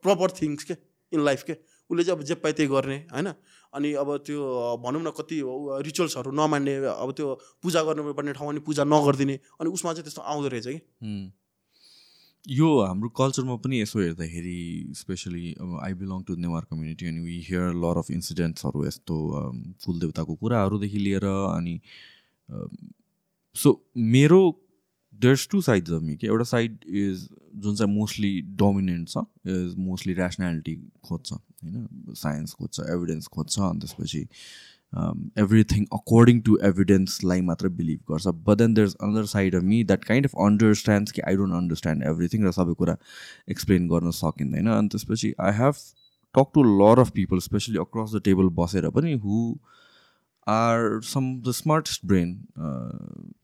[0.00, 0.74] proper things के
[1.12, 1.54] इन लाइफ के
[1.90, 3.28] उसले चाहिँ अब जे पाइ त्यही गर्ने होइन।
[3.76, 4.40] अनि अब त्यो
[4.80, 5.40] भनौँ न कति
[5.84, 7.26] रिचुअल्सहरू नमान्ने अब त्यो
[7.62, 10.80] पूजा गर्नुपर्ने ठाउँमा नि पूजा नगरिदिने अनि उसमा चाहिँ त्यस्तो आउँदो रहेछ कि.
[12.46, 14.58] यो हाम्रो कल्चरमा पनि यसो हेर्दाखेरि
[14.94, 19.16] स्पेसली अब I belong to Newar community अनि वी हियर लर अफ इन्सिडेन्ट्सहरू यस्तो
[19.84, 21.80] कुलदेवताको कुराहरूदेखि लिएर अनि
[23.56, 23.72] सो
[24.14, 24.40] मेरो
[25.22, 27.28] there's two sides of me कि एउटा साइड इज
[27.64, 32.14] जुन चाहिँ मोस्टली डोमिनेन्ट छ इज मोस्टली ऱ्यासनालिटी खोज्छ होइन?
[32.14, 34.26] साइन्स खोज्छ एभिडेन्स खोज्छ अनि त्यसपछि
[35.38, 38.26] एभ्रिथिङ अकर्डिङ टु एभिडेन्सलाई मात्र बिलिभ गर्छ.
[38.28, 41.54] But then there is another side of me that kind of understands कि आई डोन्ट
[41.54, 42.96] अन्डरस्ट्यान्ड एभ्रिथिङ र सबै कुरा
[43.50, 45.74] एक्सप्लेन गर्न सकिँदैन। अनि त्यसपछि I have
[46.34, 49.40] talk to lot of people specially across the table बसेर पनि who
[50.46, 52.28] are some the smartest brain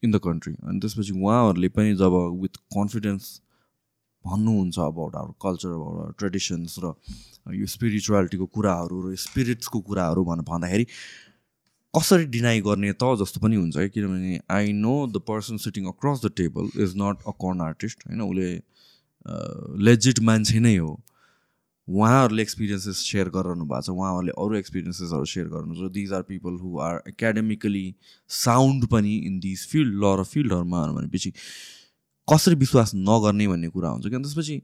[0.05, 3.41] in the country अनि त्यसपछि उहाँहरूले पनि जब विथ कन्फिडेन्स
[4.25, 6.95] भन्नुहुन्छ about our culture about our traditions र
[7.55, 10.87] यो स्पिरिचुअलिटीको कुराहरू र स्पिरिट्सको कुराहरू भनेर भन्दाखेरि
[11.95, 16.25] कसरी डिनाइ गर्ने त जस्तो पनि हुन्छ है। किनभने I know the person sitting across
[16.25, 18.51] the table is not a con artist होइन उसले
[19.85, 20.93] लेजिट मान्छे नै हो।
[21.89, 26.59] उहाँहरूले एक्सपिरियन्सेस सेयर गरिरहनु भएको छ उहाँहरूले अरू एक्सपिरियन्सेसहरू सेयर गर्नु छ। These are people
[26.63, 27.85] who are academically
[28.31, 31.33] sound पनि इन दिस फिल्ड ल र फिल्डहरूमा भनेपछि
[32.29, 34.15] कसरी विश्वास नगर्ने भन्ने कुरा हुन्छ कि?
[34.15, 34.61] अनि त्यसपछि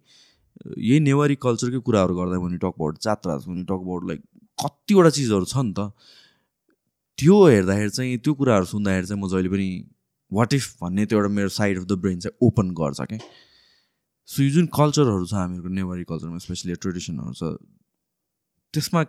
[0.78, 4.22] यही नेवारी कल्चरकै कुराहरू गर्दा भने talk about Jatra talk about like
[4.58, 5.90] कतिवटा चिजहरू छ नि त
[7.18, 9.68] त्यो हेर्दाखेरि चाहिँ त्यो कुराहरू सुन्दाखेरि चाहिँ म जहिले पनि
[10.32, 13.18] वाट इफ भन्ने त्यो एउटा मेरो साइड अफ द ब्रेन चाहिँ ओपन गर्छ क्या
[14.28, 17.56] सो यो जुन कल्चरहरू छ हामीहरूको नेवारी कल्चरमा स्पेसली ट्रेडिसनहरू छ
[18.74, 19.02] त्यसमा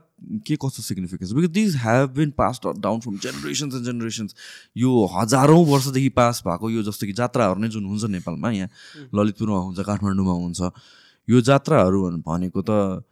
[0.48, 4.36] के कस्तो significance because these have been pass down from generations and generations
[4.78, 8.70] यो हजारौँ वर्षदेखि पास भएको यो जस्तो कि जात्राहरू नै जुन हुन्छ नेपालमा यहाँ
[9.16, 10.72] ललितपुरमा हुन्छ काठमाडौँमा हुन्छ
[11.28, 13.04] यो जात्राहरू भनेको त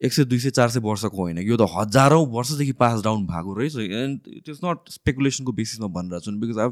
[0.00, 3.54] एक सय दुई सय चार सय वर्षको होइन। यो त हजारौँ वर्षदेखि पास डाउन भएको
[3.54, 6.68] रहेछ। एन्ड इट इज नट स्पेकुलेसनको बेसिसमा भनिरहेको छु। Because I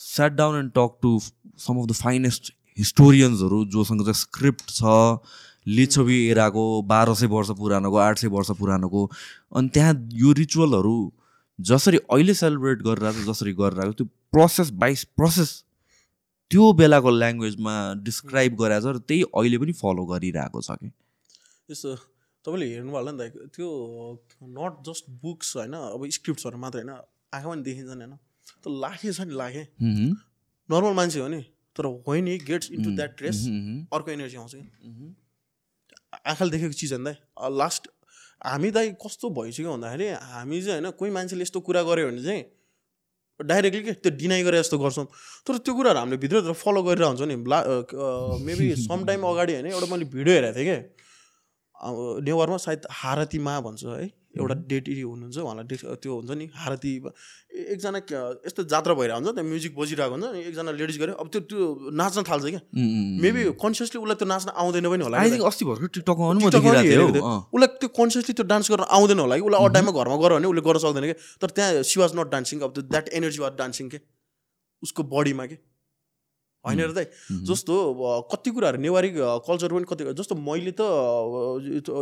[0.00, 1.18] sat down and talk to
[1.58, 4.96] some of the finest हिस्टोरियन्सहरू जोसँग चाहिँ स्क्रिप्ट छ
[5.68, 9.04] लिच्छवी एराको बाह्र सय वर्ष पुरानोको आठ सय वर्ष पुरानोको
[9.52, 10.96] अनि त्यहाँ यो रिचुअलहरू
[11.58, 15.50] जसरी अहिले सेलिब्रेट गरिरहेको छ जसरी गरिरहेको त्यो प्रोसेस बाइस प्रोसेस
[16.50, 20.90] त्यो बेलाको ल्याङ्ग्वेजमा डिस्क्राइब गराएको छ र त्यही अहिले पनि फलो गरिरहेको छ कि।
[21.68, 21.94] यस्तो
[22.44, 23.68] तपाईँले हेर्नुभयो होला नि त त्यो
[24.56, 28.14] नट जस्ट बुक्स होइन अब स्क्रिप्ट्सहरू मात्र होइन आँखामा पनि देखिन्छन् होइन।
[28.62, 29.62] त्यो लाखे छ नि लाखे।
[30.68, 31.42] नर्मल मान्छे हो नि।
[31.78, 34.60] तर होइन गेट्स इन्टु द्याट मह्म, अर्को एनर्जी आउँछ कि?
[34.60, 35.14] मह्म,
[36.26, 37.16] आँखाले देखेको चिज होइन दाइ
[37.56, 37.88] लास्ट
[38.42, 42.44] हामी दाइ कस्तो भइसक्यो भन्दाखेरि हामी चाहिँ होइन कोही मान्छेले यस्तो कुरा गर्यो भने चाहिँ
[43.40, 45.06] डाइरेक्टली के त्यो डिनाइ गरेर जस्तो गर्छौँ।
[45.46, 47.58] तर त्यो कुराहरू हामीले भित्रभित्र फलो गरेर हुन्छ नि। ला
[48.42, 53.60] मेबी सम टाइम अगाडि होइन एउटा मैले भिडियो हेरेको थिएँ कि। नेवारमा सायद हारती मा
[53.62, 55.64] भन्छ है। एउटा डेटी हुनुहुन्छ उहाँलाई
[56.04, 56.90] त्यो हुन्छ नि हारती
[57.72, 57.98] एकजना
[58.46, 61.90] यस्तो जात्रा भइरहेको हुन्छ त्यहाँ म्युजिक बजिरहेको हुन्छ अनि एकजना लेडिज गऱ्यो अब त्यो त्यो
[62.00, 62.60] नाच्न थाल्छ क्या।
[63.24, 65.16] मेबी कन्सियसली उसलाई त्यो नाच्न आउँदैन पनि होला।
[65.48, 69.92] अस्ति भर्खर टिकटकमा नि। उसलाई त्यो कन्सियसली त्यो डान्स गर्न आउँदैन होला कि उसलाई टाइममा
[69.96, 73.08] घरमा गऱ्यो भने उसले गर्न सक्दैन कि तर त्यहाँ सी वाज नट डान्सिङ अब द्याट
[73.20, 73.98] एनर्जी वाज डान्सिङ के
[74.82, 75.56] उसको बडीमा के
[76.64, 77.06] होइन र दाइ
[77.46, 77.74] जस्तो
[78.32, 79.10] कति कुराहरू नेवारी
[79.46, 80.82] कल्चर पनि कति जस्तो मैले त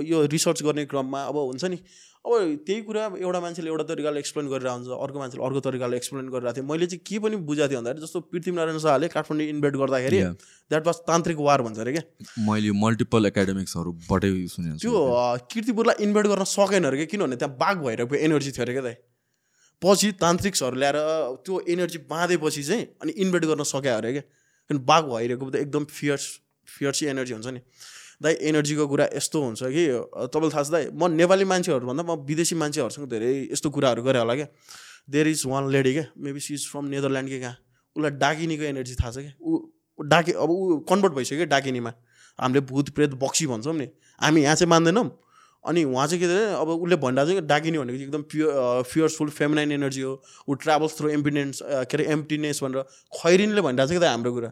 [0.09, 1.79] यो रिसर्च गर्ने क्रममा अब हुन्छ नि
[2.27, 6.29] अब त्यही कुरा एउटा मान्छेले एउटा तरिकाले एक्सप्लेन गरेर हुन्छ अर्को मान्छेले अर्को तरिकाले एक्सप्लेन
[6.29, 10.19] गरिरहेको थियो। मैले चाहिँ के पनि बुझाएको थिएँ भन्दाखेरि जस्तो पृथ्वीनारायण शाहले काठमाडौँ इन्भेट गर्दाखेरि.
[10.71, 12.03] द्याट वाज तान्त्रिक वार भन्छ अरे क्या।
[12.49, 14.95] मैले मल्टिपल एकाडेमिक्सहरूबाटै सुनेको छु। त्यो
[15.53, 18.97] किर्तिपुरलाई इन्भेट गर्न सकेन अरे क्या किनभने त्यहाँ बाघ भइरहेको एनर्जी थियो अरे क्या दाइ।
[19.83, 20.99] पछि तान्त्रिक्सहरू ल्याएर
[21.47, 24.25] त्यो एनर्जी बाँधेपछि चाहिँ अनि इन्भेट गर्न सक्यो अरे क्या।
[24.71, 26.25] किन बाघ भइरहेको त एकदम फियर्स
[26.69, 27.61] फियर्सी एनर्जी हुन्छ नि।
[28.23, 29.83] दाइ एनर्जीको कुरा यस्तो हुन्छ कि
[30.33, 34.35] तपाईँलाई थाहा छ दाइ म नेपाली मान्छेहरूभन्दा म विदेशी मान्छेहरूसँग धेरै यस्तो कुराहरू गरेँ होला
[34.35, 34.49] क्या।
[35.11, 37.57] देयर इज वान लेडी क्या maybe she is from Netherland कि कहाँ।
[37.97, 39.53] उसलाई डाकिनीको एनर्जी थाहा छ क्या। ऊ
[39.99, 41.93] डाके अब ऊ कन्भर्ट भइसक्यो क्या डाकिनीमा।
[42.39, 43.87] हामीले भूत प्रेत बक्सी भन्छौँ नि।
[44.21, 45.09] हामी यहाँ चाहिँ मान्दैनौँ।
[45.67, 49.73] अनि उहाँ चाहिँ के अब उसले भनिरहेको चाहिँ डाकिनी भनेको चाहिँ एकदम प्योर फियर्सफुल फेमिनाइन
[49.73, 50.13] एनर्जी हो।
[50.49, 52.83] ऊ ट्राभल्स थ्रु एम्पिनेन्स के अरे एम्प्टिनेस भनेर
[53.19, 54.51] खैरिनले भनिरहेको छ कि त हाम्रो कुरा।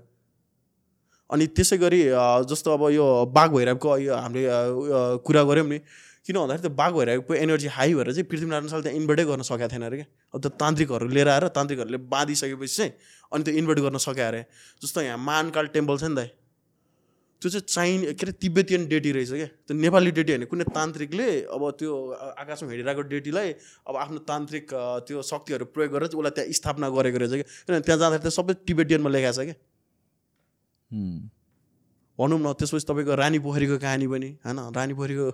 [1.31, 2.03] अनि त्यसै गरी
[2.51, 4.49] जस्तो अब यो बाघ भैरवको यो हामीले
[5.23, 5.79] कुरा गऱ्यौँ नि
[6.27, 9.69] किन भन्दाखेरि त्यो बाघ भैरवको एनर्जी हाई भएर चाहिँ पृथ्वीनारायण शाहले त्यहाँ इन्भर्टै गर्न सकेको
[9.73, 12.93] थिएन अरे क्या। अब त्यो तान्त्रिकहरू लिएर आएर तान्त्रिकहरूले बाँधिसकेपछि चाहिँ
[13.33, 14.45] अनि त्यो इन्भर्ट गर्न सक्यो अरे।
[14.83, 16.31] जस्तो यहाँ महानकाल टेम्पल छ नि त
[17.45, 21.29] त्यो चाहिँ चाइन के अरे तिब्बतियन डेटी रहेछ क्या। त्यो नेपाली डेटी होइन। कुनै तान्त्रिकले
[21.53, 21.93] अब त्यो
[22.41, 23.49] आकाशमा हिँडिरहेको डेटीलाई
[23.85, 24.65] अब आफ्नो तान्त्रिक
[25.05, 28.33] त्यो शक्तिहरू प्रयोग गरेर चाहिँ उसलाई त्यहाँ स्थापना गरेको रहेछ क्या। किनभने त्यहाँ जाँदाखेरि त
[28.33, 29.57] सबै टिबेटियनमा लेखाएको छ क्या।
[32.19, 34.59] भनौँ न त्यसपछि तपाईँको रानी पोखरीको कहानी पनि होइन?
[34.73, 35.27] रानी पोखरीको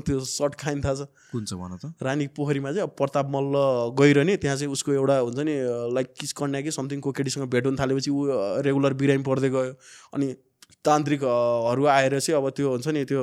[0.06, 1.84] त्यो सर्ट खाइन थाहा छ। कुन चाहिँ भन त?
[2.04, 3.56] रानी पोखरीमा चाहिँ अब प्रताप मल्ल
[3.96, 5.54] गएर नि त्यहाँ चाहिँ उसको एउटा हुन्छ नि
[5.96, 8.28] लाइक किस कन्या कि समथिङको केटीसँग भेट हुन थालेपछि ऊ
[8.60, 9.72] रेगुलर बिरामी पर्दै गयो।
[10.14, 10.28] अनि
[10.84, 13.22] तान्त्रिकहरू आएर चाहिँ अब त्यो हुन्छ नि त्यो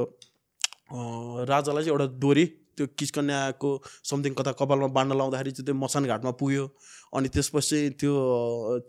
[1.49, 2.45] राजालाई चाहिँ एउटा डोरी
[2.77, 3.69] त्यो किचकन्याको
[4.03, 6.65] समथिङ कता कपालमा बाँड्न लाउँदाखेरि चाहिँ त्यो मसान घाटमा पुग्यो।
[7.15, 8.14] अनि त्यसपछि त्यो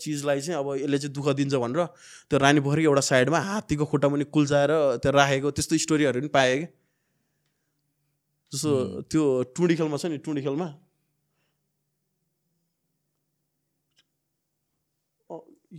[0.03, 1.85] चिजलाई चाहिँ अब यसले चाहिँ दुःख दिन्छ भनेर
[2.31, 4.73] त्यो रानी पोखरीको एउटा साइडमा हात्तीको खुट्टा पनि कुल्चाएर
[5.03, 6.67] त्यो राखेको त्यस्तो स्टोरीहरू पनि पाएँ कि।
[8.53, 8.73] जस्तो
[9.11, 9.23] त्यो
[9.55, 10.69] टुँडी खेलमा छ नि टुँडी खेलमा।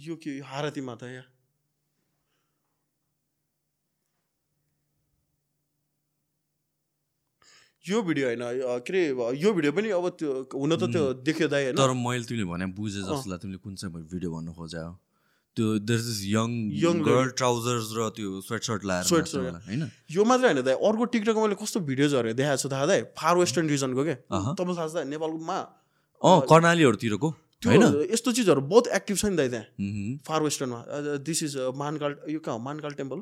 [0.08, 1.24] यो के हारती माता या?
[7.90, 8.44] यो भिडियो होइन
[8.84, 9.02] के अरे
[9.42, 12.66] यो भिडियो पनि अब त्यो हुन त त्यो देख्यो दाइ होइन। तर मैले तिमीले भने
[12.78, 14.84] बुझे जस्तो लाग्यो तिमीले कुन चाहिँ भिडियो भन्नु खोजा
[15.58, 16.50] त्यो there is young
[16.82, 19.34] Young girl trousers र त्यो स्वेट सर्ट लाएर shirt.
[19.36, 19.84] वाला, होइन?
[20.12, 23.68] यो मात्रै होइन दाइ अर्को टिकटकमा मैले कस्तो भिडियोजहरू देखाएको छु थाहा दाइ फार वेस्टर्न
[23.70, 25.58] रिजनको के। तपाईँलाई थाहा छ नेपालमा।
[26.22, 27.30] अँ कर्णालीहरूतिरको
[27.66, 27.84] होइन?
[28.14, 29.66] यस्तो चिजहरू बहुत एक्टिभ छ नि दाइ त्यहाँ।
[30.28, 30.80] फार वेस्टर्नमा
[31.26, 32.64] दिस इज मानकाल यो कहाँ हो?
[32.64, 33.20] मानकाल टेम्पल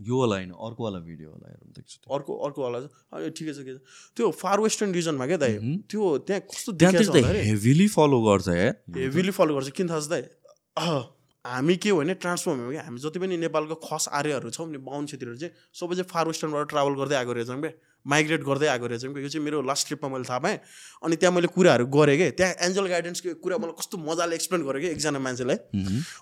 [0.00, 2.78] यो वाला होइन अर्को वाला भिडियो होला हेरौँ। अर्को अर्कोवाला
[3.12, 3.78] अनि ठिकै छ के छ।
[4.14, 5.58] त्यो फार वेस्टर्न रिजनमा क्या दाइ।
[5.90, 10.08] त्यो त्यहाँ कस्तो त्यहाँ चाहिँ हेभिली फलो गर्छ है हेभिली फलो गर्छ। किन थाहा छ
[10.08, 10.22] दाइ?
[11.44, 12.82] हामी के हो भने ट्रान्सफर्म हो क्या?
[12.82, 16.68] हामी जति पनि नेपालको खस आर्यहरू छौँ नि बाहुन क्षेत्रहरू चाहिँ सबै चाहिँ फार वेस्टर्नबाट
[16.68, 17.72] ट्राभल गर्दै आएको रहेछौँ क्या।
[18.06, 20.58] माइग्रेट गर्दै आएको रहेछौँ। यो चाहिँ मेरो लास्ट ट्रिपमा मैले थाहा पाएँ।
[21.02, 22.30] अनि त्यहाँ मैले कुराहरू गरेँ कि?
[22.30, 25.56] त्यहाँ एन्जल गाइडेन्सको कुरा मलाई कस्तो मजाले एक्सप्लेन गरेँ कि एकजना मान्छेलाई।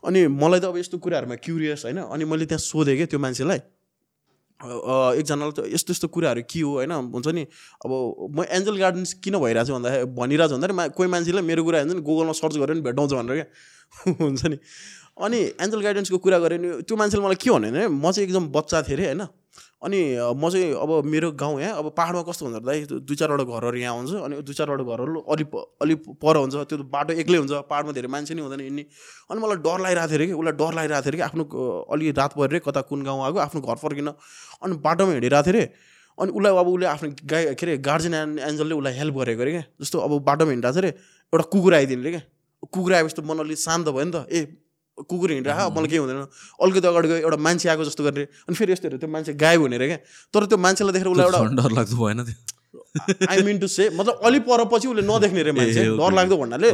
[0.05, 3.61] अनि मलाई त अब यस्तो कुराहरूमा क्युरियस होइन। अनि मैले त्यहाँ सोधेँ कि त्यो मान्छेलाई।
[4.57, 6.93] एकजनालाई त यस्तो यस्तो कुराहरू के हो होइन?
[7.13, 7.45] हुन्छ नि।
[7.85, 7.91] अब
[8.33, 11.79] म एन्जल गार्डन्स किन भइरहेको छु भन्दाखेरि भनिरहेको छु भन्दाखेरि मा कोही मान्छेले मेरो कुरा
[11.85, 14.57] हुन्छ नि गुगलमा सर्च गरेर नि भेटाउँछ भनेर क्या। हुन्छ नि।
[15.17, 18.49] अनि एन्जल गाइडेन्सको कुरा गरेँ नि त्यो मान्छेले मलाई के भन्यो भने म चाहिँ एकदम
[18.49, 19.23] बच्चा थिएँ अरे होइन?
[19.83, 19.99] अनि
[20.41, 23.95] म चाहिँ अब मेरो गाउँ यहाँ अब पाहाडमा कस्तो हुन्छ दाइ दुई चारवटा घरहरू यहाँ
[23.97, 25.95] हुन्छ अनि दुई चारवटा घरहरू अलि प- अलि
[26.25, 28.85] पर हुन्छ त्यो बाटो एक्लै हुन्छ पाहाडमा धेरै मान्छे नै हुँदैन हिँड्ने
[29.31, 31.45] अनि मलाई डर लागिरहेको थियो अरे कि उसलाई डर लागिरहेको थियो अरे कि आफ्नो
[31.93, 34.09] अलि रात अरे कता कुन गाउँ आएको आफ्नो घर फर्किन।
[34.65, 35.65] अनि बाटोमा हिँडिरहेको थियो अरे
[36.19, 39.53] अनि उसलाई अब उसले आफ्नो गाई के अरे गार्जियन एन्ड एन्जलले उसलाई हेल्प गरेको अरे
[39.53, 40.91] क्या। जस्तो अब बाटोमा हिँडिरहेको थियो अरे
[41.33, 42.23] एउटा कुकुर आइदिने अरे क्या।
[42.73, 44.41] कुकुर आएपछि त मन अलिक शान्त भयो नि त। ए
[44.97, 46.21] कुकुर हिँडिरहेको मलाई केही हुँदैन।
[46.57, 49.61] अलिकति अगाडि गयो एउटा मान्छे आएको जस्तो गरेर अनि फेरि यस्तो हेऱ्यो त्यो मान्छे गायब
[49.61, 49.99] हुने अरे क्या।
[50.33, 52.37] तर त्यो मान्छेलाई देखेर उसलाई एउटा डर लाग्दो भएन त्यो।
[53.29, 56.71] आई मिन टु से मतलब अलि पर पछि उसले नदेख्ने रे मान्छे। डर लाग्दो भन्नाले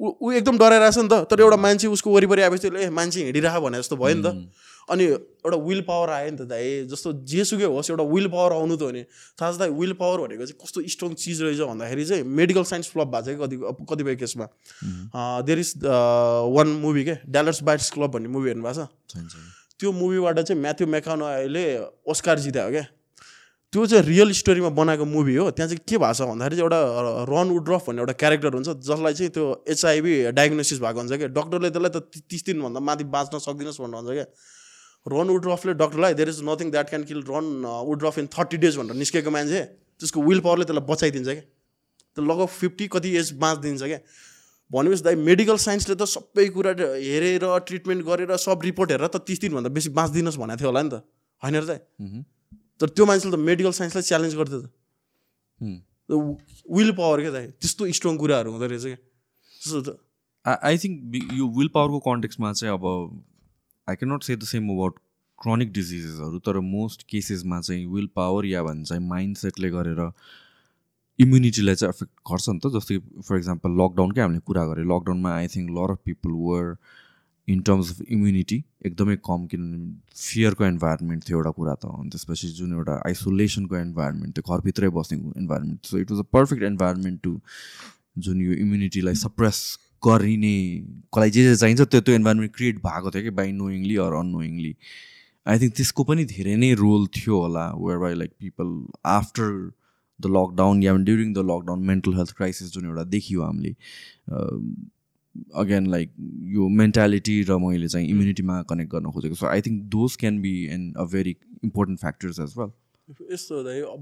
[0.00, 3.78] ऊ एकदम डराइरहेछ नि त। तर एउटा मान्छे उसको वरिपरि आएपछि ए मान्छे हिँडिरह भने
[3.80, 4.28] जस्तो भयो नि त।
[4.90, 8.76] अनि एउटा विल पावर आयो नि त दाइ जस्तो जेसुकै होस् एउटा विल पावर आउनु
[8.76, 9.02] त हो नि।
[9.38, 12.90] थाहा छ दाइ विल पावर भनेको चाहिँ कस्तो स्ट्रङ चिज रहेछ भन्दाखेरि चाहिँ मेडिकल साइन्स
[12.90, 14.46] फ्लप भएको छ कि कति कतिपय केसमा।
[15.46, 18.90] देयर इज वान मुभी के डालर्स बाइट्स क्लब भन्ने मुभी हेर्नु भएको छ।
[19.78, 21.64] त्यो मुभीबाट चाहिँ म्याथ्यु मेकानोले
[22.06, 22.86] ओस्कार जित्यो क्या।
[23.72, 26.80] त्यो चाहिँ रियल स्टोरीमा बनाएको मुभी हो। त्यहाँ चाहिँ के भएको छ भन्दाखेरि चाहिँ एउटा
[27.24, 31.70] रन वुड्रफ भन्ने एउटा क्यारेक्टर हुन्छ जसलाई चाहिँ त्यो एचआइभी डायग्नोसिस भएको हुन्छ क्या। डक्टरले
[31.72, 34.26] त्यसलाई त तिस दिनभन्दा माथि बाँच्न सक्दिनस् भन्नु भन्छ क्या।
[35.06, 37.46] रन वुड्रफले डक्टरलाई there is nothing that can kill Ron
[37.86, 39.62] Woodroof in thirty days भनेर निस्केको मान्छे
[40.00, 41.42] त्यसको विल पावरले त्यसलाई बचाइदिन्छ क्या?
[42.16, 44.00] त लगभग फिफ्टी कति एज बाँचिदिन्छ क्या?
[44.70, 49.40] भनेपछि दाइ मेडिकल साइन्सले त सबै कुरा हेरेर ट्रिटमेन्ट गरेर सब रिपोर्ट हेरेर त तिस
[49.40, 51.02] दिनभन्दा बेसी बाँचिदिनुहोस् भनेको थियो होला नि त।
[51.42, 51.64] होइन र
[52.00, 52.22] मह्म।
[52.80, 54.66] तर त्यो मान्छेले त मेडिकल साइन्सलाई च्यालेन्ज गर्थ्यो त।
[56.78, 57.46] विल पावर क्या दाइ?
[57.58, 60.96] त्यस्तो स्ट्रङ कुराहरू हुँदो रहेछ क्या। आई थिङ्क
[61.36, 62.84] यो विल पावरको कन्टेक्समा चाहिँ अब
[63.92, 64.98] I can not say the same about
[65.38, 70.00] chronic डिजिजेसहरू तर मोस्ट केसेसमा चाहिँ विल पावर या भन्छ चाहिँ माइन्ड सेटले गरेर
[71.18, 72.98] इम्युनिटीलाई चाहिँ एफेक्ट गर्छ नि त। जस्तै
[73.28, 76.76] फर इक्जाम्पल लकडाउनकै हामीले कुरा गरेँ लकडाउनमा I think lot of people were
[77.48, 79.78] in terms of immunity एकदमै कम किनभने
[80.16, 85.18] फियरको इन्भाइरोमेन्ट थियो एउटा कुरा त। अनि त्यसपछि जुन एउटा आइसोलेसनको इन्भाइरोमेन्ट थियो घरभित्रै बस्ने
[85.42, 87.32] environment so it was a perfect environment to
[88.26, 89.58] जुन यो इम्युनिटीलाई सप्रेस
[90.08, 90.54] गरिने
[91.14, 94.74] कसलाई जे जे चाहिन्छ त्यो त्यो इन्भाइरोमेन्ट क्रिएट भएको थियो कि by knowingly or unknowingly
[95.46, 98.74] I think त्यसको पनि धेरै नै रोल थियो होला where by like people
[99.12, 99.52] after
[100.20, 103.74] the lockdown yeah during the lockdown mental health crisis जुन एउटा देखियो हामीले
[105.62, 106.12] अगेन लाइक
[106.54, 109.34] यो मेन्टालिटी र मैले चाहिँ इम्युनिटीमा कनेक्ट गर्न खोजेको.
[109.34, 112.72] So I think those can be an a very important factors as well
[113.08, 113.54] यस्तो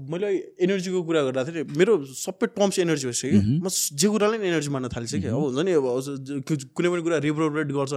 [0.09, 0.27] मैले
[0.61, 4.69] एनर्जीको कुरा गर्दा थिएँ मेरो सबै टर्म्स एनर्जी भइसक्यो कि। म जे कुरालाई नि एनर्जी
[4.69, 5.85] मान्न थालिसकेँ कि। अब हुन्छ नि अब
[6.77, 7.93] कुनै पनि कुरा रिप्रोभेट गर्छ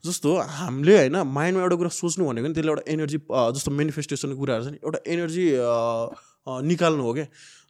[0.00, 4.64] जस्तो हामीले होइन माइन्डमा एउटा कुरा सोच्नु भनेको नि त्यसले एउटा एनर्जी जस्तो मेनिफेस्टेसनको कुराहरू
[4.64, 5.46] छ नि एउटा एनर्जी
[6.68, 7.26] निकाल्नु हो क्या।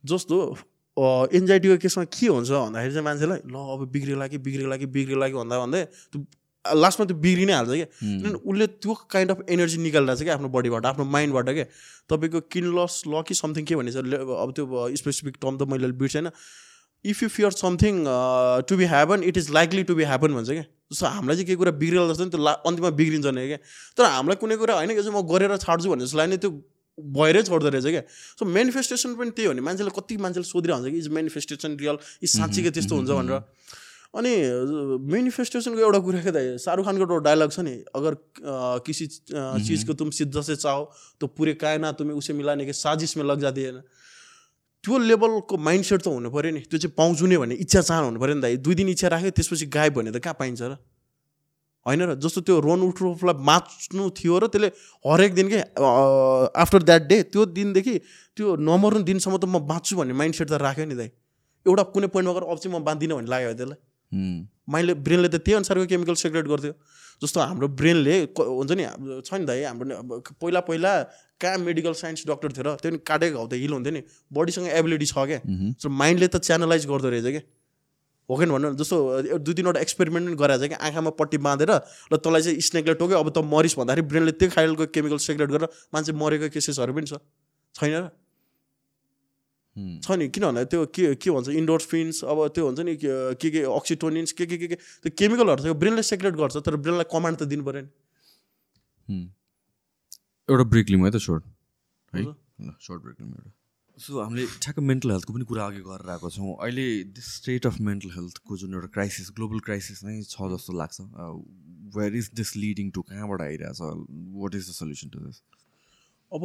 [0.06, 0.36] जस्तो
[0.96, 5.34] एन्जाइटीको केसमा के हुन्छ भन्दाखेरि चाहिँ मान्छेलाई ल अब बिग्रेला कि बिग्रेला कि बिग्रेला कि
[5.34, 5.82] भन्दा भन्दै
[6.14, 6.18] त्यो
[6.64, 10.34] लास्टमा त्यो बिग्रि नै हाल्छ क्या। किनभने उसले त्यो काइन्ड अफ एनर्जी निकालिरहेको छ क्या
[10.36, 11.66] आफ्नो बडीबाट आफ्नो माइन्डबाट क्या।
[12.10, 14.64] तपाईँको किन लस ल कि समथिङ के भनेछ अब त्यो
[15.00, 16.30] स्पेसिफिक टर्म त मैले बिर्सेन
[17.04, 18.04] if you fear something
[18.68, 21.56] to be happen it is likely to be happen भन्छ क्या। जस्तो हामीलाई चाहिँ केही
[21.56, 23.58] कुरा बिग्रेर जस्तो नि त्यो ला अन्तिममा बिग्रिन्छ नै क्या।
[23.96, 26.50] तर हामीलाई कुनै कुरा होइन कि म गरेर छाड्छु भन्ने जस्तो लाग्यो नि त्यो
[26.98, 28.02] भएरै छोड्दो रहेछ क्या।
[28.36, 31.96] सो मेनिफेस्टेसन पनि त्यही हो नि। मान्छेले कति मान्छेले सोधिरहेको हुन्छ कि इज मेनिफेस्टेसन रियल
[32.20, 33.40] इज साँच्चीकै त्यस्तो हुन्छ भनेर।
[34.14, 34.30] अनि
[35.06, 38.14] मेनिफेस्टेसनको एउटा कुरा के त शाहरुख खानको एउटा डायलग छ नि अगर
[38.82, 40.82] किसी अ, चीज़ को तुम सिद्ध से चाहो
[41.20, 43.82] तो पूरे कायनात तुम्हें उसे मिलाने के साजिश में लग जाती है ना।
[44.84, 48.06] त्यो लेभलको माइन्ड सेट त हुनु पऱ्यो नि त्यो चाहिँ पाउँछु नै भन्ने इच्छा चाहना
[48.10, 50.74] हुनु पऱ्यो नि त। दुई दिन इच्छा राख्यो त्यसपछि गायब भने त कहाँ पाइन्छ र?
[51.86, 52.14] होइन र?
[52.18, 54.68] जस्तो त्यो रोन उठ्रोफलाई बाँच्नु थियो र त्यसले
[55.06, 55.60] हरेक दिन के
[56.64, 57.94] आफ्टर द्याट डे त्यो दिनदेखि
[58.36, 61.08] त्यो नमर्नु दिनसम्म त म बाँच्छु भन्ने माइन्ड सेट त राख्यो नि दाइ
[61.66, 63.80] एउटा कुनै पोइन्टमा गएर अब चाहिँ म बाँच्दिनँ भन्ने लाग्यो त्यसलाई।
[64.14, 66.72] माइन्डले ब्रेनले त त्यही अनुसारको केमिकल सेक्रेट गर्थ्यो।
[67.22, 68.84] जस्तो हाम्रो ब्रेनले क- हुन्छ नि
[69.26, 70.92] छ नि त है हाम्रो पहिला पहिला
[71.40, 74.66] कहाँ मेडिकल साइन्स डक्टर थियो र त्यो नि काटेको घाउ त हिल हुन्थ्यो नि बडीसँग
[74.80, 75.40] एबिलिटी छ क्या।
[75.82, 77.42] सो माइन्डले त च्यानलाइज गर्दो रहेछ क्या।
[78.28, 78.96] हो कि भन्नु जस्तो
[79.42, 81.70] दुई तिनवटा एक्सपेरिमेन्ट पनि गराएको छ क्या आँखामा पट्टी बाँधेर
[82.12, 85.68] र तँलाई चाहिँ स्नेकले टोक्यो अब त मरिस भन्दाखेरि ब्रेनले त्यो खालको केमिकल सेक्रेट गरेर
[85.94, 87.18] मान्छे मरेको केसेसहरू पनि छ।
[87.74, 88.04] छैन र?
[89.76, 93.50] छ नि किन भन्दा त्यो के के भन्छ इन्डोर्फिन्स अब त्यो हुन्छ नि के के
[93.50, 97.38] के अक्सिटोनिन्स के के के के त्यो केमिकलहरू छ ब्रेनले सेक्रेट गर्छ तर ब्रेनलाई कमान्ड
[97.38, 99.22] त दिनु पऱ्यो नि
[100.48, 101.44] एउटा ब्रेक लिउँ है त सोर्ट
[102.12, 102.24] है
[102.80, 103.50] सर्ट ब्रेक लिउँ एउटा
[103.98, 106.84] सो हामीले ठ्याक्क मेन्टल हेल्थको पनि कुरा अघि गरेर आएको छौँ अहिले
[107.16, 111.08] दिस स्टेट अफ मेन्टल हेल्थको जुन एउटा क्राइसिस ग्लोबल क्राइसिस नै छ जस्तो लाग्छ
[111.96, 115.42] where is this leading to कहाँबाट आइरहेछ what is the solution to this
[116.32, 116.44] अब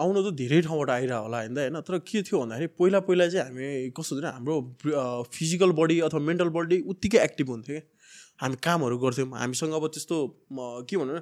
[0.00, 1.56] आउन त धेरै ठाउँबाट आइरह होला होइन?
[1.58, 1.80] होइन?
[1.86, 4.54] तर के थियो भन्दाखेरि पहिला पहिला चाहिँ हामी कस्तो थियो हाम्रो
[5.34, 7.84] फिजिकल बडी अथवा मेन्टल बडी उत्तिकै एक्टिभ हुन्थ्यो क्या।
[8.42, 10.16] हामी कामहरू गर्थ्यौँ। हामीसँग अब त्यस्तो
[10.88, 11.20] के भनौँ न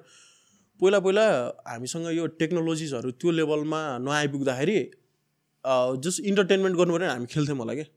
[0.80, 1.24] पहिला पहिला
[1.68, 4.78] हामीसँग यो टेक्नोलोजिसहरू त्यो लेभलमा नआइपुग्दाखेरि
[6.04, 7.88] जस्ट इन्टरटेनमेन्ट गर्नु पऱ्यो हामी खेल्थ्यौँ होला क्या।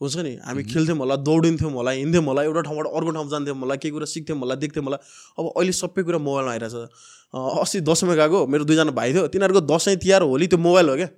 [0.00, 0.32] हुन्छ नि?
[0.46, 4.06] हामी खेल्थ्यौँ होला दौडिन्थ्यौँ होला हिँड्थ्यौँ होला एउटा ठाउँबाट अर्को ठाउँ जान्थ्यौँ होला केही कुरा
[4.06, 4.98] सिक्थ्यौँ होला देख्थ्यौँ होला।
[5.38, 9.60] अब अहिले सबै कुरा मोबाइलमा आइरहेछ। अँ, अस्ति दसैँमा गएको मेरो दुईजना भाइ थियो तिनीहरूको
[9.66, 11.08] दसैँ तिहार होली त्यो मोबाइल हो क्या?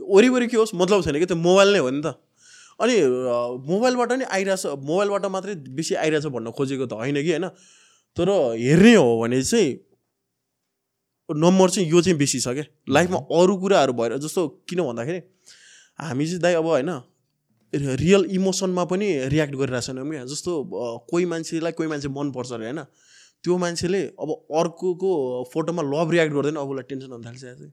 [0.00, 2.18] वरिपरि के होस् मतलब छैन कि त्यो मोबाइल नै हो नि त।
[2.80, 2.94] अनि
[3.68, 7.46] मोबाइलबाट नि आइरहेछ मोबाइलबाट मात्रै बेसी आइरहेछ भन्न खोजेको त होइन कि होइन?
[8.16, 8.28] तर
[8.58, 9.68] हेर्ने हो भने चाहिँ
[11.28, 15.20] नम्बर चाहिँ यो चाहिँ बेसी छ क्या। लाइफमा अरू कुराहरू भएर जस्तो किन भन्दाखेरि
[16.00, 16.90] हामी चाहिँ दाइ अब होइन
[17.72, 20.50] रियल इमोसनमा पनि रियाक्ट गरिरहेको छैनौँ क्या जस्तो
[21.10, 22.82] कोही मान्छेलाई कोही मान्छे मनपर्छ अरे होइन?
[23.44, 24.30] त्यो मान्छेले अब
[24.60, 25.10] अर्कोको
[25.52, 27.72] फोटोमा लभ रियाक्ट गर्दैन अब उसलाई टेन्सन हुन थाल्छ चाहिँ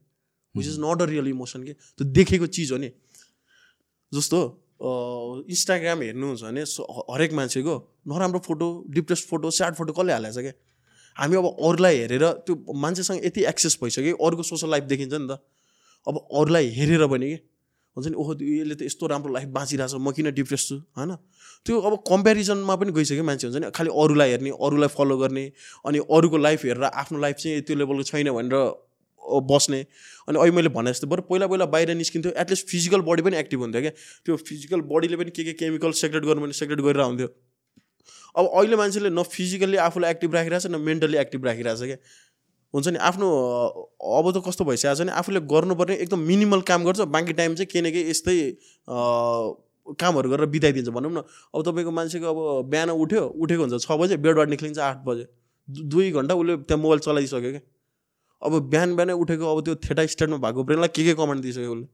[0.54, 1.72] which is not a real emotion के?
[1.72, 2.90] त्यो देखेको चिज हो नि।
[4.12, 4.38] जस्तो
[5.50, 6.62] इन्स्टाग्राम हेर्नुहुन्छ भने
[7.10, 7.74] हरेक मान्छेको
[8.08, 10.52] नराम्रो photo depress photo sad photo कसले हालेको छ क्या
[11.16, 15.38] हामी अब अरूलाई हेरेर त्यो मान्छेसँग यति एक्सेस भइसक्यो अरूको सोसल लाइफ देखिन्छ नि त।
[16.06, 17.38] अब अरूलाई हेरेर पनि के?
[17.98, 20.76] हुन्छ नि ओहो यसले त यस्तो राम्रो लाइफ बाँचिरहेछ म किन डिप्रेस छु?
[20.94, 21.18] होइन?
[21.66, 25.44] त्यो अब कम्पेरिजनमा पनि गइसक्यो मान्छे हुन्छ नि खालि अरूलाई हेर्ने अरूलाई फलो गर्ने
[25.84, 28.54] अनि अरूको लाइफ हेरेर आफ्नो लाइफ चाहिँ त्यो लेभलको छैन भनेर
[29.48, 29.80] बस्ने।
[30.28, 33.60] अनि अहिले मैले भने जस्तो बरु पहिला पहिला बाहिर निस्किन्थ्यो एटलिस्ट फिजिकल बडी पनि एक्टिभ
[33.60, 33.92] हुन्थ्यो क्या?
[34.24, 37.28] त्यो फिजिकल बडीले पनि के के केमिकल सेक्रेट गर्नु भने सेक्रेट गरेर हुन्थ्यो
[38.38, 41.96] अब अहिले मान्छेले न फिजिकल्ली आफूलाई एक्टिभ राखिरहेछ न मेन्टली एक्टिभ राखिरहेछ क्या।
[42.74, 43.28] हुन्छ नि आफ्नो
[44.18, 47.68] अब त कस्तो भइसकेको छ भने आफूले गर्नुपर्ने एकदम मिनिमल काम गर्छ बाँकी टाइम चाहिँ
[47.72, 48.36] केही न केही यस्तै
[50.00, 51.22] कामहरू गरेर बिताइदिन्छ। भनौँ न
[51.54, 55.24] अब तपाईँको मान्छेको अब बिहान उठ्यो उठेको हुन्छ छ बजे बेडबाट निक्लिन्छ आठ बजे।
[55.68, 57.60] दुई घन्टा उसले त्यहाँ मोबाइल चलाइसक्यो क्या।
[58.42, 61.86] अब बिहान बिहानै उठेको अब त्यो थेटा स्ट्यान्डमा भएको ब्रेनलाई के के कमान्ड दिइसक्यो उसले?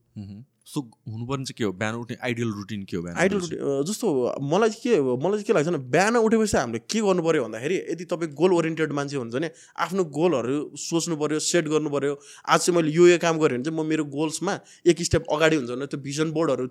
[0.65, 1.71] सो हुनुपर्ने चाहिँ के हो?
[1.71, 3.83] बिहान उठ्ने आइडियल रुटिन के हो बिहान आइडल उठेपछि?
[3.89, 4.07] जस्तो
[4.51, 7.75] मलाई चाहिँ के मलाई चाहिँ के लाग्छ भने बिहान उठेपछि हामीले के गर्नु पऱ्यो भन्दाखेरि
[7.91, 9.49] यदि तपाईँ गोल ओरिएन्टेड मान्छे हुन्छ भने
[9.85, 12.13] आफ्नो गोलहरू सोच्नु पऱ्यो सेट गर्नु पऱ्यो
[12.49, 14.59] आज चाहिँ मैले यो यो काम गरेँ भने चाहिँ म मेरो गोल्समा
[14.89, 16.65] एक स्टेप अगाडि हुन्छ भने त्यो भिजन बोर्डहरू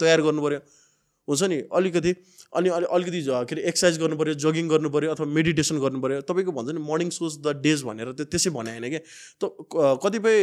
[0.00, 0.60] तयार गर्नु पऱ्यो
[1.28, 2.14] हुन्छ नि अलिकति
[2.52, 6.20] अनि अलि अलिकति के अरे एक्सर्साइज गर्नु पऱ्यो जगिङ गर्नु पऱ्यो अथवा मेडिटेसन गर्नु पऱ्यो
[6.28, 9.00] तपाईँको भन्छ नि मर्निङ सोज द डेज भनेर त्यो त्यसै भने होइन क्या
[9.40, 9.42] त
[10.04, 10.36] कतिपय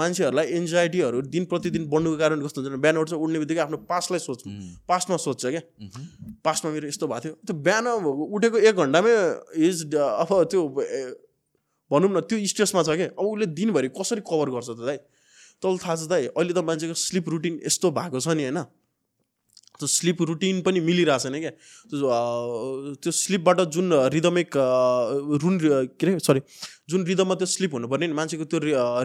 [0.00, 4.20] मान्छेहरूलाई एन्जाइटीहरू दिन प्रतिदिन बढ्नुको कारण कस्तो हुन्छ भने बिहान उठ्छ उठ्ने बित्तिकै आफ्नो पास्टलाई
[4.24, 5.62] उम्, पास्टमा सोध्छ क्या.
[6.44, 7.86] पास्टमा मेरो यस्तो भएको थियो। त्यो बिहान
[8.36, 9.12] उठेको एक घन्टामै
[9.68, 10.60] इज अब त्यो
[11.90, 14.98] भनौँ न त्यो स्ट्रेसमा छ क्या। अब उसले दिनभरि कसरी कभर गर्छ त दाइ?
[15.62, 18.60] तल थाहा छ दाइ अहिले त मान्छेको स्लिप रुटिन यस्तो भएको छ नि होइन?
[19.80, 21.50] त्यो स्लिप रुटिन पनि मिलिरहेको छैन क्या।
[23.02, 24.50] त्यो स्लिपबाट जुन रिदमिक
[25.42, 26.40] रुन के अरे सरी
[26.88, 28.58] जुन रिदममा त्यो स्लिप हुनुपर्ने नि मान्छेको त्यो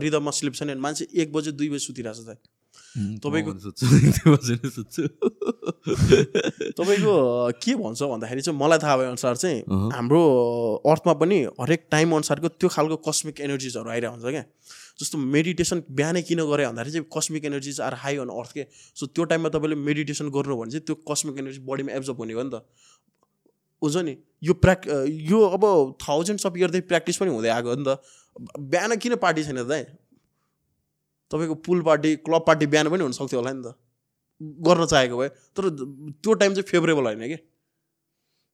[0.06, 2.38] रिदममा स्लिप छैन मान्छे एक बजे दुई बजे सुतिरहेको छ
[3.22, 3.54] तपाईँको-
[6.78, 7.14] तपाईँको
[7.64, 9.60] के भन्छ भन्दाखेरि चाहिँ मलाई थाहा भएअनुसार चाहिँ.
[9.94, 10.22] हाम्रो
[10.86, 14.44] अर्थमा पनि हरेक टाइम अनुसारको त्यो खालको कस्मिक एनर्जिजहरू आइरहेको हुन्छ क्या।
[15.00, 18.64] जस्तो मेडिटेसन बिहानै किन गरे भन्दाखेरि चाहिँ cosmic energies are high on earth के?
[18.96, 22.44] सो त्यो टाइममा तपाईँले मेडिटेसन गर्नु भने चाहिँ त्यो कस्मिक एनर्जी बडीमा एब्जर्ब हुने हो
[22.44, 22.66] नि त।
[23.82, 24.16] हुन्छ नि?
[24.44, 24.88] यो प्र्याक्
[25.32, 25.64] यो अब
[26.04, 28.00] थाउजन्ड्स अफ इयरदेखि प्र्याक्टिस पनि हुँदै आएको हो नि त।
[28.60, 29.84] बिहान किन पार्टी छैन दाइ?
[31.32, 33.76] तपाईँको पुल पार्टी क्लब पार्टी बिहान पनि हुनसक्थ्यो होला नि त।
[34.68, 35.70] गर्न चाहेको भए। तर
[36.24, 37.40] त्यो टाइम चाहिँ फेभरेबल होइन कि.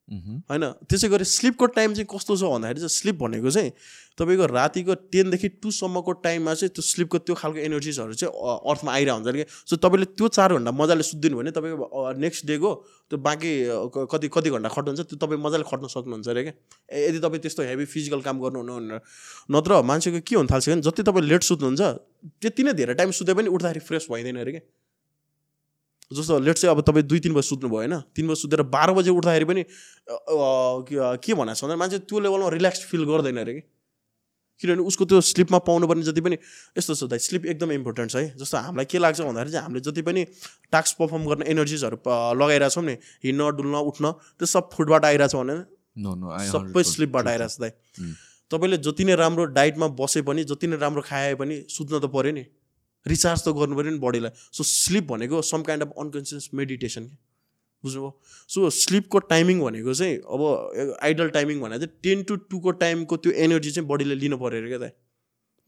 [0.06, 0.64] होइन?
[0.86, 3.72] त्यसै गरी स्लिपको टाइम चाहिँ कस्तो छ भन्दाखेरि चाहिँ स्लिप भनेको चाहिँ
[4.16, 8.32] तपाईँको रातिको टेनदेखि टूसम्मको टाइममा चाहिँ त्यो स्लिपको त्यो खालको एनर्जिजहरू चाहिँ
[8.70, 12.70] अर्थमा आइरहेको हुन्छ। कि सो तपाईँले त्यो चार घन्टा मजाले सुत्दिनु भने तपाईँको नेक्स्ट डेको
[13.12, 13.52] त्यो बाँकी
[14.14, 16.54] कति कति घन्टा खट्नुहुन्छ त्यो तपाईँ मजाले खट्न सक्नुहुन्छ। अरे क्या
[17.10, 19.02] यदि तपाईँ त्यस्तो हेभी फिजिकल काम गर्नुहुन्न भनेर।
[19.52, 21.82] नत्र मान्छेको के हुन थाल्छ भने जति तपाईँ लेट सुत्नुहुन्छ
[22.40, 24.64] त्यति नै धेरै टाइम सुते पनि उठ्दाखेरि फ्रेस भइँदैन। अरे क्या
[26.12, 27.94] जस्तो लेट चाहिँ अब तपाईँ दुई तिन बजी सुत्नुभयो होइन?
[28.16, 29.64] तिन बजी सुतेर बाह्र बजे उठ्दाखेरि पनि
[30.90, 33.62] के- भनेको छ भन्दा मान्छे त्यो लेभलमा रिल्याक्स फिल गर्दैन अरे कि?
[34.62, 36.38] किनभने उसको त्यो स्लिपमा पाउनुपर्ने जति पनि
[36.78, 39.82] यस्तो छ दाइ स्लिप एकदम इम्पोर्टेन्ट छ है। जस्तो हामीलाई के लाग्छ भन्दाखेरि चाहिँ हामीले
[39.84, 40.22] जति पनि
[40.72, 41.98] टास्क पर्फर्म गर्ने एनर्जिजहरू
[42.40, 42.96] लगाइरहेछौँ नि
[43.26, 45.58] हिँड्न डुल्न उठ्न त्यो सब फुडबाट आइरहेछ भने
[46.48, 48.14] सबै 100% स्लिपबाट आइरहेछ दाइ। हुँ।
[48.52, 52.32] तपाईँले जति नै राम्रो डाइटमा बसे पनि जति नै राम्रो खाए पनि सुत्न त पऱ्यो
[52.32, 52.44] नि।
[53.06, 57.06] रिचार्ज त गर्नु पऱ्यो नि बडीलाई सो स्लिप भनेको some kind of unconscious meditation
[57.84, 58.12] बुझ्नुभयो?
[58.50, 60.42] सो स्लिपको टाइमिङ भनेको चाहिँ अब
[61.04, 64.78] आइडल टाइमिङ भनेको चाहिँ टेन टु टूको टाइमको त्यो एनर्जी चाहिँ बडीले लिनु पऱ्यो अरे
[64.78, 64.90] क्या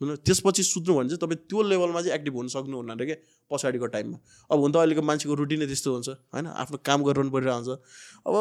[0.02, 3.16] बुझ्नु त्यसपछि सुत्नु भने चाहिँ तपाईँ त्यो लेभलमा चाहिँ एक्टिभ हुन सक्नुहुन्न अरे क्या
[3.52, 4.18] पछाडिको टाइममा
[4.50, 6.48] अब हुन त अहिलेको मान्छेको रुटिनै त्यस्तो हुन्छ होइन?
[6.64, 7.70] आफ्नो काम गरिरहनु परिरहेको हुन्छ।
[8.26, 8.36] अब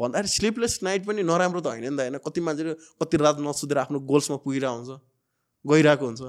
[0.00, 2.16] भन्दाखेरि स्लिपलेस नाइट पनि नराम्रो त होइन नि त होइन?
[2.26, 5.00] कति मान्छेले कति रात नसुतेर आफ्नो गोल्समा पुगिरहेको हुन्छ
[5.64, 6.22] गइरहेको हुन्छ।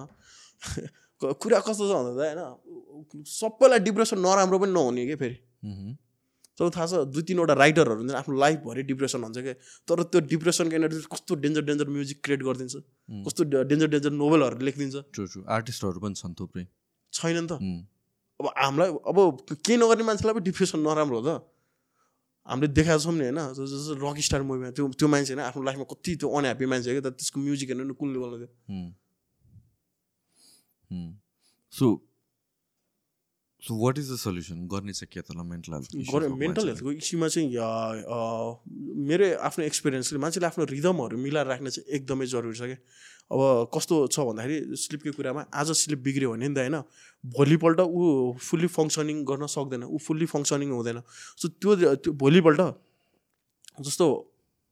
[1.20, 5.38] कुरा कस्तो छ भन्दा त होइन सबैलाई डिप्रेसन नराम्रो पनि नहुने क्या फेरि.
[6.58, 9.56] तपाईँ थाहा छ दुई तिनवटा राइटरहरू हुन्छ आफ्नो लाइफभरि डिप्रेसन हुन्छ क्या
[9.88, 12.76] तर त्यो डिप्रेसनको एनर्जी कस्तो डेन्जर डेन्जर म्युजिक क्रिएट गरिदिन्छ.
[13.28, 14.96] कस्तो डेन्जर डेन्जर नोभेलहरू लेखिदिन्छ.
[15.48, 16.64] आर्टिस्टहरू पनि छन् थुप्रै।
[17.14, 17.54] छैन नि त.
[18.40, 19.18] अब हामीलाई अब
[19.52, 21.30] केही नगर्ने मान्छेलाई पनि डिप्रेसन नराम्रो हो त।
[22.48, 25.86] हामीले देखाएको छौँ नि होइन। जस्तो रक स्टार मुभीमा त्यो त्यो मान्छे होइन। आफ्नो लाइफमा
[25.91, 28.50] कति त्यो अनह्याप्पी मान्छे क्या त्यसको म्युजिक हेर्नु कुन लेभलमा थियो।
[31.72, 32.02] So,
[33.64, 34.68] so what is the solution?
[34.68, 35.94] गर्ने चाहिँ के त ल मेन्टल हेल्थ
[36.40, 37.48] मेन्टल हेल्थको इस्युमा चाहिँ
[39.10, 42.80] मेरो आफ्नो एक्सपिरियन्सले मान्छेले आफ्नो रिदमहरू मिलाएर राख्ने चाहिँ एकदमै जरुरी छ क्या।
[43.30, 43.40] अब
[43.70, 46.78] कस्तो छ भन्दाखेरि स्लिपकै कुरामा आज स्लिप बिग्रियो भने नि त होइन
[47.38, 50.99] भोलिपल्ट ऊ फुल्ली फङ्सनिङ गर्न सक्दैन ऊ फुल्ली फङ्सनिङ हुँदैन।
[51.38, 51.72] सो त्यो
[52.02, 52.61] त्यो भोलिपल्ट
[53.86, 54.06] जस्तो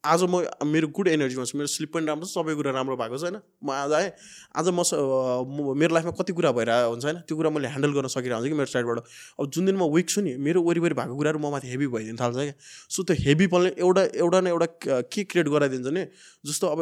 [0.08, 0.40] आज म
[0.72, 3.38] मेरो गुड एनर्जीमा छु मेरो स्लिप पनि राम्रो छ सबै कुरा राम्रो भएको छ होइन?
[3.64, 4.10] म आज आएँ
[4.56, 7.18] आज म मेरो लाइफमा कति कुरा भइरहेको हुन्छ होइन?
[7.28, 8.98] त्यो कुरा मैले ह्यान्डल गर्न सकिरहेको हुन्छ कि मेरो साइडबाट
[9.40, 12.18] अब जुन दिन म विक छु नि मेरो वरिपरि भएको कुराहरू म माथि हेभी भइदिनु
[12.24, 12.56] थाल्छ क्या।
[12.96, 16.04] सो त्यो हेभी पनले एउटा एउटा न एउटा क- क्रिएट गराइदिन्छ नि?
[16.48, 16.80] जस्तो अब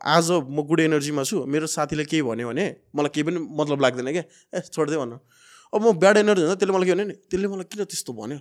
[0.00, 2.64] आज म गुड एनर्जीमा छु मेरो साथीले केही भन्यो भने
[2.96, 4.24] मलाई केही पनि मतलब लाग्दैन क्या।
[4.56, 5.18] ए छोडिदियो भन्न।
[5.74, 7.14] अब म ब्याड एनर्जी हुन्छ त्यसले मलाई के भन्यो नि?
[7.28, 8.38] त्यसले मलाई किन त्यस्तो भन्यो?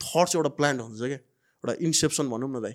[0.00, 1.20] थट्स एउटा प्लान्ट हुन्छ क्या।
[1.60, 2.74] एउटा इन्सेप्सन भनौँ न दाइ।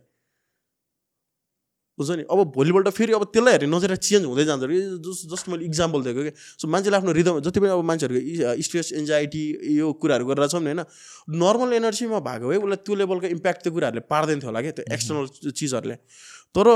[1.97, 2.23] हुन्छ नि?
[2.27, 5.99] अब भोलिपल्ट फेरि अब त्यसलाई हेरेर नजर चेन्ज हुँदै जान्छ। कि जस्ट जस्ट मैले इक्जाम्पल
[6.03, 9.43] दिएको कि सो मान्छेले आफ्नो रिदम जति पनि अब मान्छेहरूको स्ट्रेस एन्जाइटी
[9.79, 10.83] यो कुराहरू गरेर छौँ नि होइन
[11.43, 14.85] नर्मल एनर्जीमा भएको भए उसलाई त्यो लेभलको इम्प्याक्ट त्यो कुराहरूले पार्दैन थियो होला क्या त्यो
[14.91, 15.95] एक्सटर्नल चिजहरूले।
[16.55, 16.67] तर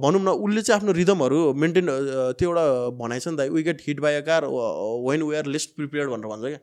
[0.00, 1.86] भनौँ न उसले चाहिँ आफ्नो रिदमहरू मेन्टेन
[2.40, 2.64] त्यो एउटा
[2.96, 6.10] भनाइ छ नि त we get hit by a car when we are least prepared
[6.12, 6.60] भनेर भन्छ क्या।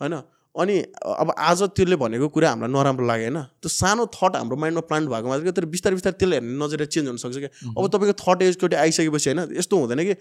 [0.00, 0.14] होइन?
[0.54, 4.82] अनि अब आज त्यसले भनेको कुरा हामीलाई नराम्रो लाग्यो होइन। त्यो सानो थट हाम्रो माइन्डमा
[4.88, 8.14] प्लान्ट भएको मात्रै क्या तर बिस्तारै बिस्तारै त्यसले हेर्ने नजर चेन्ज हुनसक्छ क्या अब तपाईँको
[8.18, 10.14] थट एजचोटि आइसकेपछि होइन यस्तो हुँदैन कि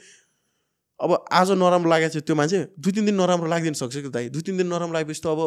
[0.99, 4.29] अब आज नराम्रो लागेको छ त्यो मान्छे दुई तिन दिन नराम्रो लागिदिन सक्छ कि दाइ।
[4.29, 5.41] दुई तिन दिन नराम्रो लागेपछि त अब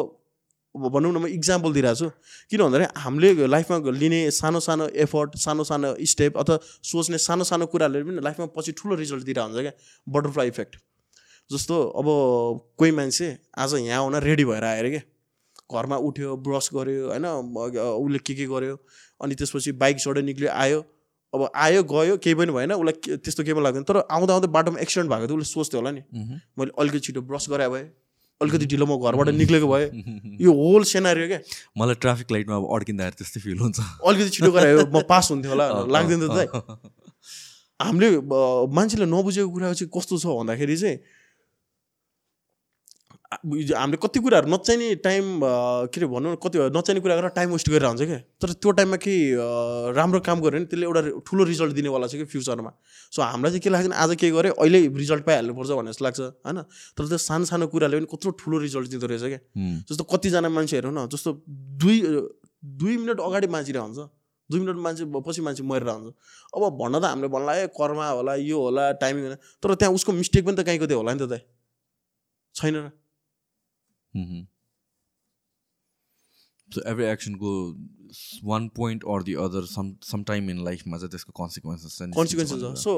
[0.73, 2.07] भनौँ न म इक्जाम्पल दिइरहेको छु।
[2.49, 7.65] किन भन्दाखेरि हामीले लाइफमा लिने सानो सानो एफर्ट सानो सानो स्टेप अथवा सोच्ने सानो सानो
[7.69, 9.73] कुराहरूले पनि लाइफमा पछि ठुलो रिजल्ट दिएर हुन्छ क्या।
[10.07, 10.75] बटरफ्लाई इफेक्ट
[11.51, 12.07] जस्तो अब
[12.77, 15.01] कोही मान्छे आज यहाँ आउन रेडी भएर आयो अरे क्या।
[15.73, 18.75] घरमा उठ्यो ब्रस गर्यो होइन उसले के के गर्यो
[19.21, 20.79] अनि त्यसपछि बाइक चढ्यो निक्ल्यो आयो।
[21.33, 24.79] अब आयो गयो केही पनि भएन उसलाई त्यस्तो केही पनि लाग्दैन। तर आउँदा आउँदै बाटोमा
[24.85, 26.01] एक्सिडेन्ट भएको थियो उसले सोच्थ्यो होला नि।
[26.57, 27.83] मैले अलिकति छिटो ब्रस गरे भए
[28.41, 29.85] अलिकति ढिलो म घरबाट निक्लेको भए।
[30.45, 31.39] यो होल सेनारियो क्या।
[31.77, 35.65] मलाई ट्राफिक लाइटमा अब अड्किँदाखेरि त्यस्तै फिल हुन्छ। अलिकति छिटो गरायो म पास हुन्थ्यो होला
[35.95, 36.37] लाग्दैन त
[37.83, 38.09] हामीले
[38.77, 40.97] मान्छेले नबुझेको कुरा चाहिँ कस्तो छ भन्दाखेरि चाहिँ
[43.41, 45.25] हामीले कति कुराहरू नचाहिने टाइम
[45.89, 48.71] के अरे भनौँ न कति नचाहिने कुरा गरेर टाइम वेस्ट गरेर हुन्छ क्या। तर त्यो
[48.77, 49.19] टाइममा केही
[49.97, 52.71] राम्रो काम गऱ्यो भने त्यसले एउटा ठुलो रिजल्ट दिनेवाला छ कि फ्युचरमा
[53.11, 56.59] सो हामीलाई चाहिँ के लाग्छ आज के गरेँ अहिले रिजल्ट पाइहाल्नुपर्छ भन्ने जस्तो लाग्छ होइन?
[56.97, 59.39] तर त्यो सानो सानो कुराले पनि कत्रो ठुलो रिजल्ट दिँदो रहेछ क्या।
[59.89, 61.29] जस्तो कतिजना मान्छेहरू न जस्तो
[61.83, 61.97] दुई
[62.79, 64.09] दुई मिनट अगाडि बाँचिरहेको हुन्छ
[64.49, 66.13] दुई मिनट मान्छे पछि मान्छे मरेर हुन्छ
[66.55, 70.11] अब भन्न त हामीले भन्ला ए कर्मा होला यो होला टाइमिङ होला। तर त्यहाँ उसको
[70.13, 71.41] मिस्टेक पनि त कहीँ कतै होला नि त दाइ।
[72.55, 72.91] छैन र।
[76.87, 77.49] Every एक्सनको
[78.43, 82.59] one point or the other some some time in लाइफमा चाहिँ त्यसको कन्सिक्वेन्सेस चाहिँ कन्सिक्वेन्सेस
[82.59, 82.93] छ सो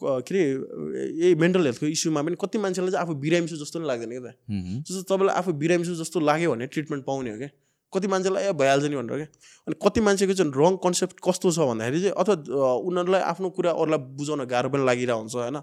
[0.00, 3.88] के अरे यही मेन्टल हेल्थको इस्युमा पनि कति मान्छेलाई चाहिँ आफू बिरामी छु जस्तो पनि
[3.88, 7.48] लाग्दैन क्या त जस्तो तपाईँलाई आफू बिरामी छु जस्तो लाग्यो भने ट्रिटमेन्ट पाउने हो क्या
[7.92, 9.26] कति मान्छेलाई ए भइहाल्छ नि भनेर क्या
[9.66, 14.00] अनि कति मान्छेको चाहिँ रङ कन्सेप्ट कस्तो छ भन्दाखेरि चाहिँ अथवा उनीहरूलाई आफ्नो कुरा अरूलाई
[14.18, 15.56] बुझाउन गाह्रो पनि लागिरहेको हुन्छ होइन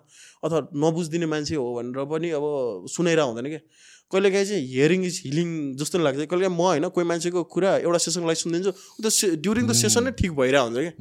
[0.44, 2.46] अथवा नबुझिदिने मान्छे हो भनेर पनि अब
[2.88, 3.62] सुनाइरहेको हुँदैन क्या
[4.12, 8.38] कहिलेकाहीँ चाहिँ हियरिङ इज हिलिङ जस्तो लाग्छ कहिलेकाहीँ म होइन कोही मान्छेको कुरा एउटा सेसनलाई
[8.44, 9.08] सुनिदिन्छु ऊ त
[9.44, 10.94] ड्युरिङ द सेसन नै ठिक भइरहेको हुन्छ क्या।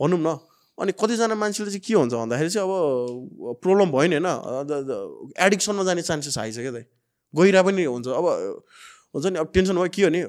[0.00, 0.28] भनौँ न
[0.78, 6.02] अनि कतिजना मान्छेले चाहिँ के हुन्छ भन्दाखेरि चाहिँ अब प्रब्लम भयो नि होइन एडिक्सनमा जाने
[6.06, 6.86] चान्सेस आइसक्यो क्या त
[7.34, 8.26] गइरह पनि हुन्छ। अब
[9.14, 10.20] हुन्छ नि अब टेन्सन भयो के हो नि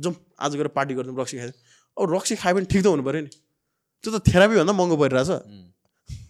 [0.00, 1.60] जाउँ आज गएर पार्टी गरिदिउँ रक्सी खाइदिउँ।
[1.96, 3.30] अब रक्सी खायो भने ठिक त हुनु पऱ्यो नि।
[4.04, 5.30] त्यो त थेरापीभन्दा महँगो परिरहेछ।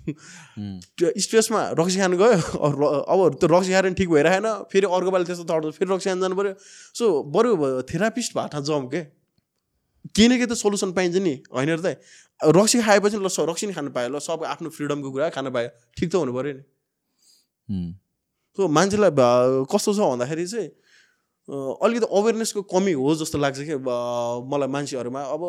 [0.07, 2.39] त्यो स्ट्रेसमा रक्सी खानु गयो।
[3.03, 6.21] अब त्यो रक्सी खाएर नि ठिक भइरहेन फेरि अर्को पालि त्यस्तो तर्छ फेरि रक्सी खानु
[6.23, 6.53] जानु पऱ्यो
[6.95, 7.05] सो
[7.35, 9.03] बरु थेरापिस्ट भाटा जाउँ के?
[10.15, 11.99] केही न केही त सोल्युसन पाइन्छ नि। होइन र त?
[12.41, 15.69] रक्सी खाएपछि ल रक्सी नि खानु पायो ल। सब आफ्नो फ्रिडमको कुरा खानु पायो।
[15.99, 16.63] ठिक त हुनु पऱ्यो नि।
[18.59, 19.11] सो मान्छेलाई
[19.67, 20.71] कस्तो छ भन्दाखेरि चाहिँ
[21.51, 25.43] अलिकति अवेरनेसको कमी हो जस्तो लाग्छ कि ब- मलाई मान्छेहरूमा। अब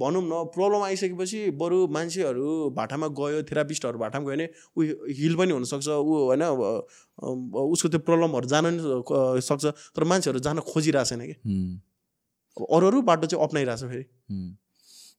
[0.00, 4.82] भनौँ न प्रब्लम आइसकेपछि बरु मान्छेहरू भाटामा गयो थेरापिस्टहरू भाटामा गयो भने ऊ
[5.14, 9.64] हिल पनि हुनसक्छ ऊ होइन उसको त्यो प्रब्लमहरू जान नि सक्छ।
[9.96, 11.34] तर मान्छेहरू जान खोजिरहेको छैन कि.
[12.56, 14.04] अब अरू अरू बाटो चाहिँ अप्नाइरहेको छ फेरि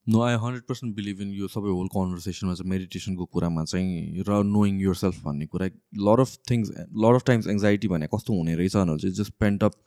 [0.06, 4.42] no I hundred percent believe in यो सबै होल कन्भर्सेसनमा चाहिँ मेडिटेसनको कुरामा चाहिँ र
[4.46, 5.68] नोइङ युर सेल्फ भन्ने कुरा
[6.08, 6.70] lot of things
[7.04, 9.80] lot of times anxiety भने कस्तो हुने रहेछ भनेर चाहिँ जस्ट पेन्ट अप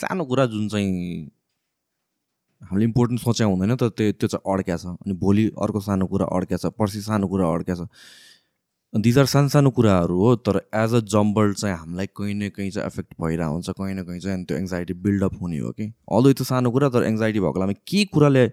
[0.00, 1.30] सानो कुरा जुन चाहिँ
[2.62, 6.26] हामीले इम्पोर्टेन्ट सोच्या हुँदैन तर त्यो त्यो चाहिँ अड्क्या छ। अनि भोलि अर्को सानो कुरा
[6.36, 7.88] अड्क्या छ पर्सि सानो कुरा अड्क्या छ।
[8.94, 12.70] दिज आर सानो सानो कुराहरू हो तर एज अ जम्बल चाहिँ हामीलाई कहीँ न कहीँ
[12.70, 15.86] चाहिँ एफेक्ट भइरहेको हुन्छ कहीँ न कहीँ चाहिँ अनि त्यो एङ्जाइटी बिल्डअप हुने हो कि।
[16.12, 18.46] अल्दो त्यो सानो कुरा तर एङ्जाइटी भएको बेलामा के कुराले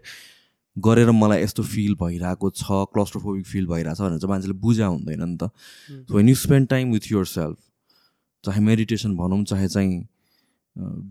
[0.85, 5.23] गरेर मलाई यस्तो फिल भइरहेको छ क्लस्ट्रोफोबिक फिल भइरहेको छ भनेर चाहिँ मान्छेले बुझा हुँदैन
[5.23, 5.49] नि त।
[6.07, 7.57] So when you spend time with yourself
[8.43, 10.07] चाहे मेडिटेसन भनौँ चाहे चाहिँ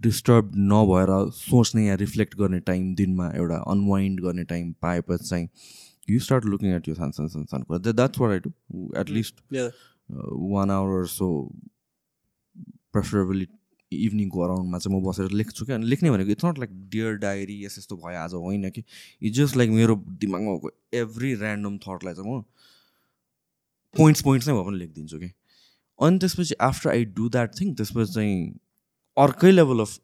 [0.01, 5.49] डिस्टर्ब नभएर सोच्ने या रिफ्लेक्ट गर्ने टाइम दिनमा एउटा अनवाइन्ड गर्ने टाइम पाएपछि चाहिँ
[6.11, 8.51] यु स्टार्ट लुकिङ एट यो सान सान सान सान कुरा। That's what I do
[9.01, 9.35] at least.
[10.53, 11.29] One hour so
[12.93, 13.47] preferably
[13.93, 17.65] इभिनिङको अराउन्डमा चाहिँ म बसेर लेख्छु क्या। अनि लेख्ने भनेको it's not like dear diary
[17.65, 18.83] यस यस्तो भयो आज होइन कि।
[19.23, 22.43] इट्स जस्ट लाइक मेरो दिमागमा भएको एभ्री ऱ्यान्डम थटलाई चाहिँ म
[23.97, 25.31] पोइन्ट्स पोइन्ट्स नै भए पनि लेखिदिन्छु कि।
[25.99, 28.37] अनि त्यसपछि after I do that thing त्यसपछि चाहिँ
[29.17, 29.99] अर्कै लेभल अफ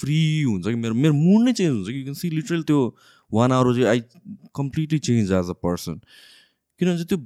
[0.00, 2.80] फ्री हुन्छ कि। मेरो मेरो मुड नै चेन्ज हुन्छ कि। क्यान सी लिटरल त्यो
[3.32, 4.00] वान आवर चाहिँ I
[4.54, 6.00] completely change as a person
[6.80, 7.18] किनभने चाहिँ त्यो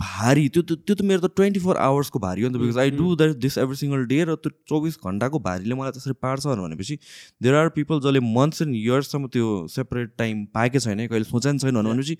[0.00, 2.78] भारी त्यो त त्यो त मेरो त ट्वेन्टी फोर आवर्सको भारी हो नि त because
[2.78, 6.46] I do that this every single day र त्यो चौबिस घन्टाको भारीले मलाई त्यसरी पार्छ
[6.46, 6.98] भनेपछि
[7.42, 11.58] देयर आर पिपल जसले मन्थ्स एन्ड इयर्ससम्म त्यो सेपरेट टाइम पाएकै छैन कहिले सोचे नि
[11.58, 12.16] छैन भनेपछि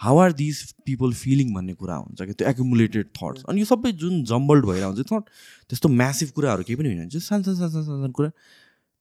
[0.00, 3.92] how are these people feeling भन्ने कुरा हुन्छ कि त्यो एकुमुलेटेड थट्स अनि यो सबै
[4.04, 5.24] जुन जम्बल्ड भइरहेको हुन्छ नट
[5.70, 8.30] त्यस्तो म्यासिभ कुराहरू केही पनि होइन सानो सानो सानो सानो सानो कुरा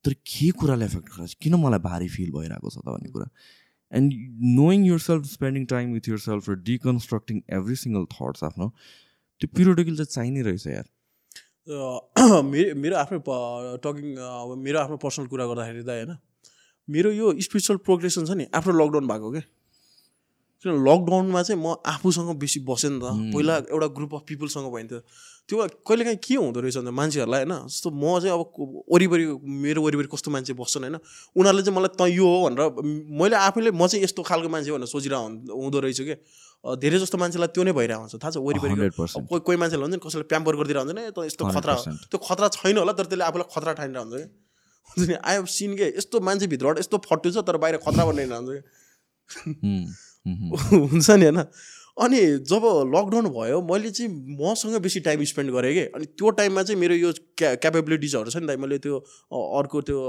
[0.06, 1.34] तर के कुराले एफेक्ट गर्छ?
[1.42, 3.28] किन मलाई भारी फिल भइरहेको छ त भन्ने कुरा?
[3.92, 4.14] And
[4.58, 8.68] knowing yourself spending time with yourself र डिकन्स्ट्रक्टिङ एभ्री सिङ्गल थट्स आफ्नो
[9.42, 10.88] त्यो पिरियोडिकल चाहिँ चाहिने रहेछ यार।
[12.44, 13.20] मेरो मेरो आफ्नै
[13.84, 14.08] टकिङ
[14.66, 16.12] मेरो आफ्नो पर्सनल कुरा गर्दाखेरि त होइन
[16.88, 19.46] मेरो यो स्पिरिचुअल प्रोग्रेसन छ नि आफ्नो लकडाउन भएको क्या
[20.66, 25.00] किन लकडाउनमा चाहिँ म आफूसँग बेसी बसेँ नि त। पहिला एउटा ग्रुप अफ पिपलसँग भइन्थ्यो।
[25.52, 28.42] त्यो कहिलेकाहीँ के हुँदो रहेछ भने मान्छेहरूलाई होइन जस्तो म चाहिँ अब
[28.88, 29.24] वरिपरि
[29.62, 30.96] मेरो वरिपरि कस्तो मान्छे बस्छन् होइन
[31.36, 32.60] उनीहरूले चाहिँ मलाई त यो हो भनेर
[33.20, 36.16] मैले आफैले म चाहिँ यस्तो खालको मान्छे हो भनेर सोचिरहेको हुँ- हुँदो रहेछु कि
[36.80, 39.18] धेरै जस्तो मान्छेलाई त्यो नै भइरहेको हुन्छ थाहा छ वरिपरि 100%.
[39.18, 41.74] अब कोही कोही मान्छेले हुन्छ नि कसैले प्याम्पर गरिदिरहेको हुन्छ नि "ए, त यस्तो खतरा
[41.74, 42.08] हो 100%.
[42.12, 44.30] त्यो खतरा छैन होला तर त्यसले आफूलाई खतरा ठानिरहेको हुन्छ कि
[44.88, 48.04] हुन्छ नि आई हेभ सिन के यस्तो मान्छे भित्रबाट यस्तो फट्टु छ तर बाहिर खतरा
[48.08, 49.60] बनाइरहेको हुन्छ कि।
[50.92, 51.40] हुन्छ नि होइन
[51.98, 52.64] अनि जब
[52.96, 55.84] लकडाउन भयो मैले चाहिँ मसँग बेसी टाइम स्पेन्ड गरेँ कि?
[55.96, 58.96] अनि त्यो टाइममा चाहिँ मेरो यो क्या क्यापेबिलिटिजहरू छ नि त। मैले त्यो
[59.60, 60.00] अर्को त्यो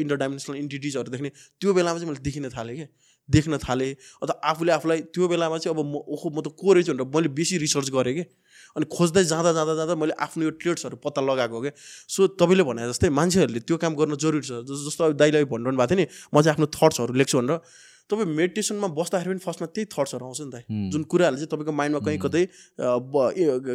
[0.00, 1.30] इन्टर डाइमेन्सनल इन्टिटिजहरू देख्ने
[1.60, 2.86] त्यो बेलामा चाहिँ मैले देखिन थालेँ कि?
[3.28, 3.92] देख्न थालेँ।
[4.24, 7.28] अन्त आफूले आफूलाई त्यो बेलामा चाहिँ अब म ओहो म त को रहेछु भनेर मैले
[7.28, 8.24] बेसी रिसर्च गरेँ कि?
[8.76, 11.72] अनि खोज्दै जाँदा जाँदा जाँदा मैले आफ्नो यो ट्रेड्सहरू पत्ता लगाएको क्या
[12.08, 15.76] सो तपाईँले भने जस्तै मान्छेहरूले त्यो काम गर्न जरुरी छ। जस- जस्तो अब दाइले भनिरहनु
[15.76, 17.60] भएको थियो नि म चाहिँ आफ्नो थट्सहरू लेख्छु भनेर।
[18.08, 22.00] तपाईँ मेडिटेसनमा बस्दाखेरि पनि फर्स्टमा त्यही थट्सहरू आउँछ नि त जुन कुराहरूले चाहिँ तपाईँको माइन्डमा
[22.08, 22.42] कहीँ कतै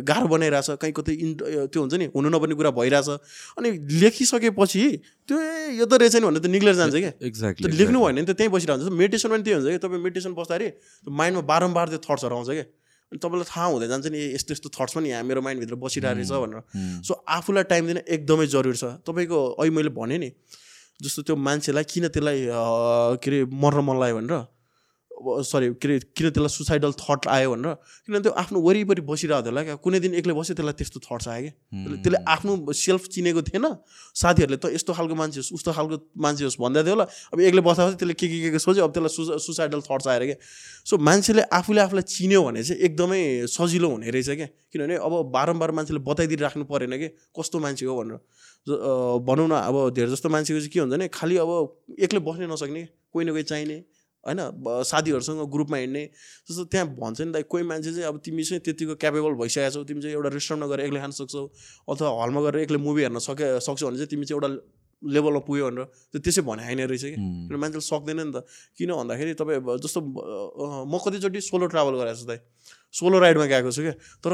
[0.09, 1.29] गाह्रो बनाइरहेछ कहीँ कतै इन
[1.69, 3.09] त्यो हुन्छ नि हुनु नपर्ने कुरा भइरहेछ।
[3.57, 3.69] अनि
[4.01, 4.83] लेखिसकेपछि
[5.29, 8.15] त्यो ए, यो त रहेछ नि भनेर त निक्लेर जान्छ क्या। एक्ज्याक्टली त्यो लेख्नु भएन
[8.15, 10.67] भने त त्यहीँ बसिरहन्छ। मेडिटेसन पनि त्यही हुन्छ कि तपाईँ मेडिटेसन बस्दाखेरि
[11.13, 12.65] माइन्डमा बारम्बार त्यो थट्सहरू आउँछ क्या।
[13.13, 16.17] अनि तपाईँलाई थाहा हुँदै जान्छ नि ए, यस्तो यस्तो थट्स पनि यहाँ मेरो माइन्डभित्र बसिरहेको
[16.17, 20.29] रहेछ भनेर। सो आफूलाई टाइम दिन एकदमै जरुरी छ। तपाईँको अहिले मैले भनेँ नि
[21.03, 22.47] जस्तो त्यो मान्छेलाई किन त्यसलाई
[23.23, 24.47] के अरे मर्न मन लाग्यो भनेर
[25.43, 29.51] सरी के अरे किन त्यसलाई सुसाइडल थट आयो भनेर किनभने त्यो आफ्नो वरिपरि बसिरहेको थियो
[29.51, 29.75] होला क्या?
[29.75, 31.53] कुनै दिन एक्लै बस्यो त्यसलाई त्यस्तो थट्स आयो क्या?
[32.03, 33.75] त्यसले- आफ्नो सेल्फ चिनेको थिएन।
[34.15, 37.03] साथीहरूले त यस्तो खालको मान्छे होस् उस्तो खालको मान्छे होस् भन्दै थियो होला।
[37.33, 38.83] अब एक्लै बस्दा त्यसले के के के के सोच्यो?
[38.83, 40.35] अब त्यसलाई सुसा सुसाइडल थट्स आएर क्या?
[40.85, 44.45] सो मान्छेले आफूले आफूलाई चिन्यो भने चाहिँ एकदमै सजिलो हुने रहेछ क्या?
[44.45, 48.19] किनभने अब बारम्बार मान्छेले बताइदिइराख्नु परेन कि कस्तो मान्छे हो भनेर।
[48.67, 51.49] भनौँ न अब धेरै जस्तो मान्छेको चाहिँ के हुन्छ भने खालि अब
[51.99, 53.77] एक्लै बस्नै नसक्ने कोही न कोही चाहिने
[54.23, 54.39] होइन
[54.83, 56.03] साथीहरूसँग ग्रुपमा हिँड्ने
[56.47, 59.83] जस्तो त्यहाँ भन्छ नि त कोही मान्छे चाहिँ अब तिमी चाहिँ त्यतिको क्यापेबल भइसकेको छौ
[59.83, 61.43] तिमी चाहिँ एउटा रेस्टुरेन्टमा गएर एक्लै खान सक्छौ
[61.87, 64.49] अथवा हलमा गएर एक्लै मुभी हेर्न सके सक्छौ भने चाहिँ तिमी चाहिँ एउटा
[65.03, 68.47] लेभलमा पुग्यो भनेर त्यो त्यसै भने होइन रहेछ कि। किनभने मान्छेले सक्दैन नि त।
[68.77, 69.99] किन भन्दाखेरि तपाईँ जस्तो
[70.87, 72.39] म कतिचोटि सोलो ट्राभल गरेको छु दाइ।
[72.93, 74.31] सोलो राइडमा गएको छु क्या। तर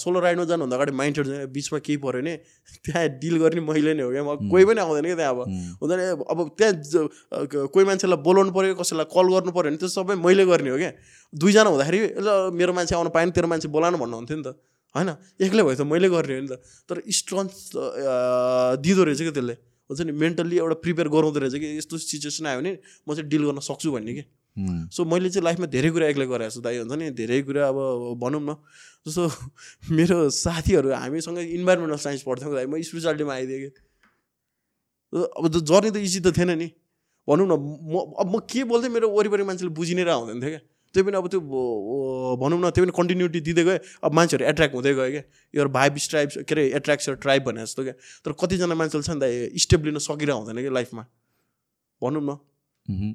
[0.00, 2.32] सोलो राइडमा जानुभन्दा अगाडि माइन्ड सेट बिचमा केही पऱ्यो भने
[2.80, 5.40] त्यहाँ डिल गर्ने मैले नै हो क्या। म कोही पनि आउँदैन क्या त्यहाँ अब।
[5.84, 6.00] हुँदैन
[6.32, 10.70] अब त्यहाँ कोही मान्छेलाई बोलाउनु पऱ्यो कसैलाई कल गर्नु पऱ्यो भने त्यो सबै मैले गर्ने
[10.72, 10.92] हो क्या।
[11.32, 14.56] दुईजना हुँदाखेरि ल मेरो मान्छे आउनु पाएन तेरो मान्छे बोलाउनु भन्नुहुन्थ्यो नि त।
[14.94, 15.08] होइन?
[15.40, 17.52] एक्लै भयो त मैले गर्ने हो नि त। तर स्ट्रन्थ
[18.84, 19.54] दिँदो रहेछ क्या त्यसले।
[19.88, 22.72] हुन्छ नि मेन्टल्ली एउटा प्रिपेयर गराउँदो रहेछ कि यस्तो सिचुएसन आयो भने
[23.08, 24.24] म चाहिँ डिल गर्न सक्छु भन्ने कि।
[24.92, 27.10] सो मैले चाहिँ लाइफमा धेरै कुरा एक्लै गरेको छु दाइ हुन्छ नि?
[27.16, 27.78] धेरै कुरा अब
[28.20, 28.60] भनौँ न।
[29.08, 29.22] जस्तो
[29.96, 33.70] मेरो साथीहरू हामीसँग इन्भाइरोमेन्टल साइन्स पढ्थ्यौँ दाइ म स्पिरिचुअलिटीमा आइदिएँ कि।
[35.12, 36.68] अब जर्नी त इजी त थिएन नि।
[37.28, 40.52] भनौँ न म अब म के बोल्थेँ मेरो वरिपरि मान्छेले बुझि नै रह हुँदैन थियो
[40.52, 40.62] क्या।
[40.92, 41.40] त्यही पनि अब त्यो
[42.42, 45.24] भनौँ न त्यो पनि कन्टिन्युटी दिँदै गयो। अब मान्छेहरू एट्र्याक्ट हुँदै गयो क्या।
[45.54, 47.94] यो भाइब स्ट्राइब्स के अरे एट्र्याक्स ट्राइब भने जस्तो क्या।
[48.24, 51.04] तर कतिजना मान्छेले छ नि त स्टेप लिन सकिरह हुँदैन कि लाइफमा
[52.02, 52.38] भनौँ न।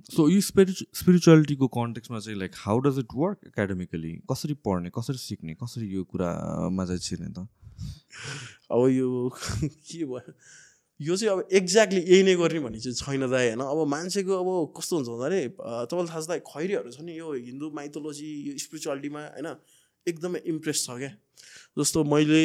[0.10, 5.18] सो यो स्पिरिचु स्पिरिचुअलिटीको कन्टेक्समा चाहिँ like how does it work academically कसरी पढ्ने कसरी
[5.18, 7.48] सिक्ने कसरी यो कुरामा चाहिँ छिर्ने त?
[8.72, 9.30] अब यो
[9.64, 10.34] के भयो?
[11.00, 13.62] यो चाहिँ अब एक्ज्याक्टली यही नै गर्ने भन्ने चाहिँ छैन दाइ होइन?
[13.62, 15.50] अब मान्छेको अब कस्तो हुन्छ भन्दाखेरि
[15.90, 19.48] तपाईँलाई थाहा छ दाइ खैरीहरू छ नि यो हिन्दू माइथोलोजी यो स्पिरिचुअलिटीमा होइन?
[20.08, 21.12] एकदमै इम्प्रेस छ क्या।
[21.78, 22.42] जस्तो मैले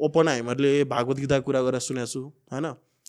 [0.00, 2.66] ओपन हाइमरले भागवत गीता कुरा गरेर सुनेको छु होइन?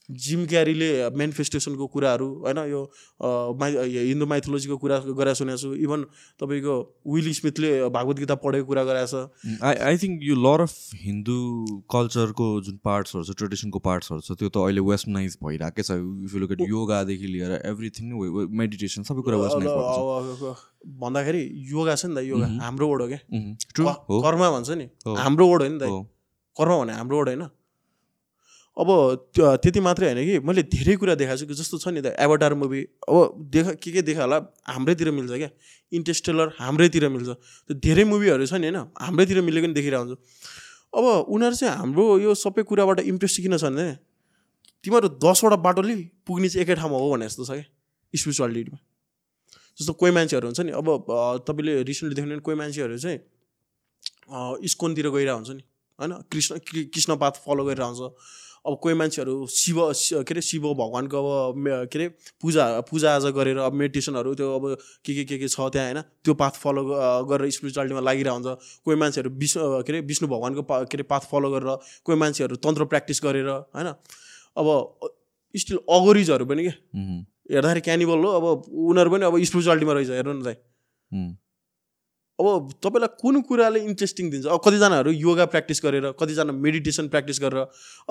[0.09, 0.87] जिम क्यारीले
[1.17, 2.81] मेनिफेस्टेसनको कुराहरू होइन यो
[3.61, 3.71] माइ
[4.07, 6.03] हिन्दू माइथोलोजीको कुरा गरेर सुनेको छु इभन
[6.41, 6.75] तपाईँको
[7.13, 10.75] विल स्मिथले भागवत गीता पढेको कुरा गरेको छ आई आई थिङ्क यो लर अफ
[11.05, 11.37] हिन्दू
[11.95, 16.39] कल्चरको जुन पार्ट्सहरू छ ट्रेडिसनको पार्ट्सहरू छ त्यो त अहिले वेस्टर्नाइज भइरहेकै छ। इफ यु
[16.45, 18.13] लुक एट योगादेखि लिएर एभ्रिथिङ
[18.61, 22.87] मेडिटेसन सबै कुरा वेस्टर्नाइज भएको छ। अब- अब- भन्दाखेरि योगा छ नि त योगा हाम्रो
[22.93, 23.19] वर्ड हो क्या।
[24.29, 24.89] कर्म भन्छ नि।
[25.25, 25.93] हाम्रो वर्ड हो नि त।
[26.57, 27.47] कर्म भने हाम्रो वर्ड होइन।
[28.77, 28.89] अब
[29.35, 32.11] त्यो- त्यति मात्रै होइन कि मैले धेरै कुरा देखाएको छु कि जस्तो छ नि त
[32.19, 34.37] एभाटार मुभी अब देख के के देखा होला?
[34.67, 35.49] हाम्रैतिर मिल्छ क्या।
[35.91, 37.29] इन्टेस्टेलर हाम्रैतिर मिल्छ।
[37.67, 40.19] त्यो धेरै मुभीहरू छ नि होइन हाम्रैतिर मिलेको नि देखिरहेको हुन्छ
[40.91, 43.79] अब उनीहरू चाहिँ हाम्रो यो सबै कुराबाट इम्प्रेस किन छन्
[44.83, 45.95] तिमीहरू दसवटा बाटोले
[46.27, 47.65] पुग्ने चाहिँ एकै ठाउँमा हो भने जस्तो छ क्या
[48.13, 48.79] स्पिरिचुअलिटीमा
[49.79, 50.87] जस्तो कोही मान्छेहरू हुन्छ नि अब
[51.47, 53.19] तपाईँले रिसेन्टली देख्नु भने कोही मान्छेहरू चाहिँ
[54.67, 55.63] इस्कोनतिर गइरहेको हुन्छ नि
[55.99, 56.11] होइन?
[56.31, 56.51] कृष्ण
[56.91, 59.77] कृष्ण पाथ फलो गरिरहेको हुन्छ अब कोही मान्छेहरू शिव
[60.27, 61.17] के अरे शिव भगवान्को
[61.49, 61.55] अब
[61.91, 62.07] के अरे
[62.41, 64.65] पूजा पूजाआजा गरेर अब मेडिटेसनहरू त्यो अब
[65.05, 66.01] के के के के छ त्यहाँ होइन?
[66.25, 66.81] त्यो पाथ फलो
[67.29, 71.29] गरेर स्पिरिचुअलिटीमा लागिरहेको हुन्छ कोही मान्छेहरू विष्णु के अरे विष्णु भगवान्को पा के अरे पाथ
[71.31, 73.87] फलो गरेर कोही मान्छेहरू तन्त्र प्र्याक्टिस गरेर होइन?
[74.57, 74.67] अब
[75.55, 76.73] स्टिल अगोरिजहरू पनि के.
[77.53, 78.45] हेर्दाखेरि क्यानिबल हो अब
[78.89, 80.55] उनीहरू पनि अब स्पिरिचुअलिटीमा रहेछ हेर्नु न
[81.11, 81.33] Mm.
[82.39, 84.45] अब तपाईँलाई कुन कुराले इन्ट्रेस्टिङ दिन्छ?
[84.45, 87.59] अब कतिजनाहरू योगा प्र्याक्टिस गरेर कतिजना मेडिटेसन प्र्याक्टिस गरेर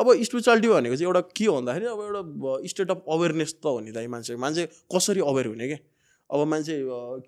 [0.00, 2.22] अब स्पिरिचुअलिटी भनेको चाहिँ एउटा के हो भन्दाखेरि अब एउटा
[2.68, 4.64] स्टेट अफ अवेरनेस त हो नि दाइ मान्छे मान्छे
[4.94, 5.76] कसरी अवेर हुने कि?
[6.30, 6.74] अब मान्छे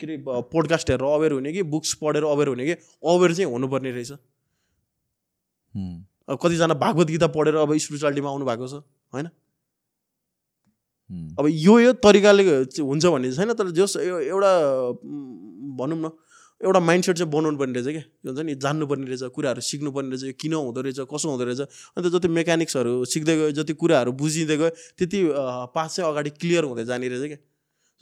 [0.01, 0.17] के अरे
[0.53, 2.75] पोडकास्ट हेरेर अवेर हुने कि बुक्स पढेर अवेर हुने कि?
[3.05, 4.13] अवेर चाहिँ हुनुपर्ने रहेछ.
[6.29, 8.81] अब कतिजना भागवत गीता पढेर अब स्पिरिचुअलिटीमा आउनु भएको छ
[9.13, 9.29] होइन.
[11.39, 12.43] अब यो यो तरिकाले
[12.81, 14.53] हुन्छ भन्ने छैन तर जस एउटा
[15.79, 16.11] भनौँ न
[16.61, 20.37] एउटा माइन्डसेट चाहिँ बनाउनु पर्ने रहेछ क्या के हुन्छ नि जान्नुपर्ने रहेछ कुराहरू सिक्नुपर्ने रहेछ
[20.41, 21.61] किन हुँदो रहेछ कसो हुँदो रहेछ
[21.97, 25.21] अन्त जति मेकानिक्सहरू सिक्दै गयो जति कुराहरू बुझिँदै गयो त्यति
[25.75, 27.39] पास चाहिँ अगाडि क्लियर हुँदै जाने रहेछ क्या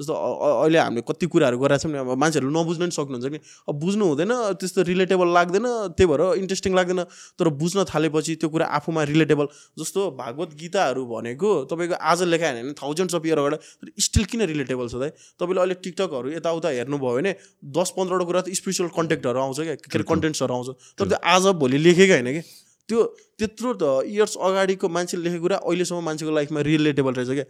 [0.01, 3.39] जस्तो अहिले हामीले कति कुराहरू गरेका छौँ नि अब मान्छेहरू नबुझ्न पनि सक्नुहुन्छ कि?
[3.69, 7.03] अब बुझ्नु हुँदैन त्यस्तो रिलेटेबल लाग्दैन त्यही भएर इन्ट्रेस्टिङ लाग्दैन
[7.39, 9.47] तर बुझ्न थालेपछि त्यो कुरा आफूमा रिलेटेबल
[9.79, 14.43] जस्तो भागवत गीताहरू भनेको तपाईँको आज लेखाएन भने थाउजन्ड्स अफ इयर अगाडि तर स्टिल किन
[14.53, 17.33] रिलेटेबल छ त तपाईँले अहिले टिकटकहरू यताउता हेर्नुभयो भने
[17.79, 20.69] दस पन्ध्रवटा कुरा त स्पिरिचुअल कन्टेक्टहरू आउँछ क्या के अरे कन्टेन्ट्सहरू आउँछ।
[20.99, 22.43] तर त्यो आज भोलि लेखेको होइन कि?
[22.89, 22.99] त्यो
[23.39, 27.47] त्यत्रो त इयर्स अगाडिको मान्छेले लेखेको कुरा अहिलेसम्म मान्छेको लाइफमा रिलेटेबल रहेछ क्या?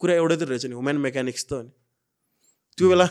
[0.00, 1.70] कुरा एउटै त रहेछ नि ह्युमन मेकानिक्स त नि।
[2.78, 3.06] त्यो बेला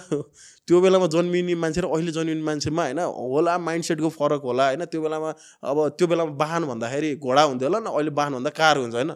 [0.68, 3.00] त्यो बेलामा जन्मिने मान्छे र अहिले जन्मिने मान्छेमा होइन
[3.34, 5.30] होला माइन्डसेटको फरक होला होइन त्यो बेलामा
[5.64, 9.12] अब त्यो बेलामा वाहन भन्दाखेरि घोडा हुन्थ्यो होला न अहिले वाहन भन्दा कार हुन्छ होइन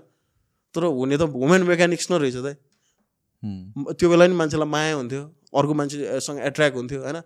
[0.75, 2.47] तर हुने त वुमेन मेकानिक्स नै रहेछ त.
[3.97, 5.21] त्यो बेला नि मान्छेलाई माया हुन्थ्यो
[5.53, 7.17] अर्को मान्छेसँग एट्र्याक्ट हुन्थ्यो होइन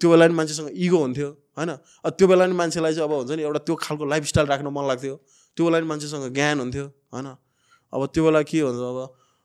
[0.00, 1.28] त्यो बेला नि मान्छेसँग इगो हुन्थ्यो
[1.58, 1.70] होइन
[2.18, 5.14] त्यो बेला नि मान्छेलाई चाहिँ अब हुन्छ नि एउटा त्यो खालको लाइफस्टाइल राख्न मन लाग्थ्यो
[5.56, 7.28] त्यो बेला नि मान्छेसँग ज्ञान हुन्थ्यो होइन
[7.92, 8.98] अब त्यो बेला के हुन्छ अब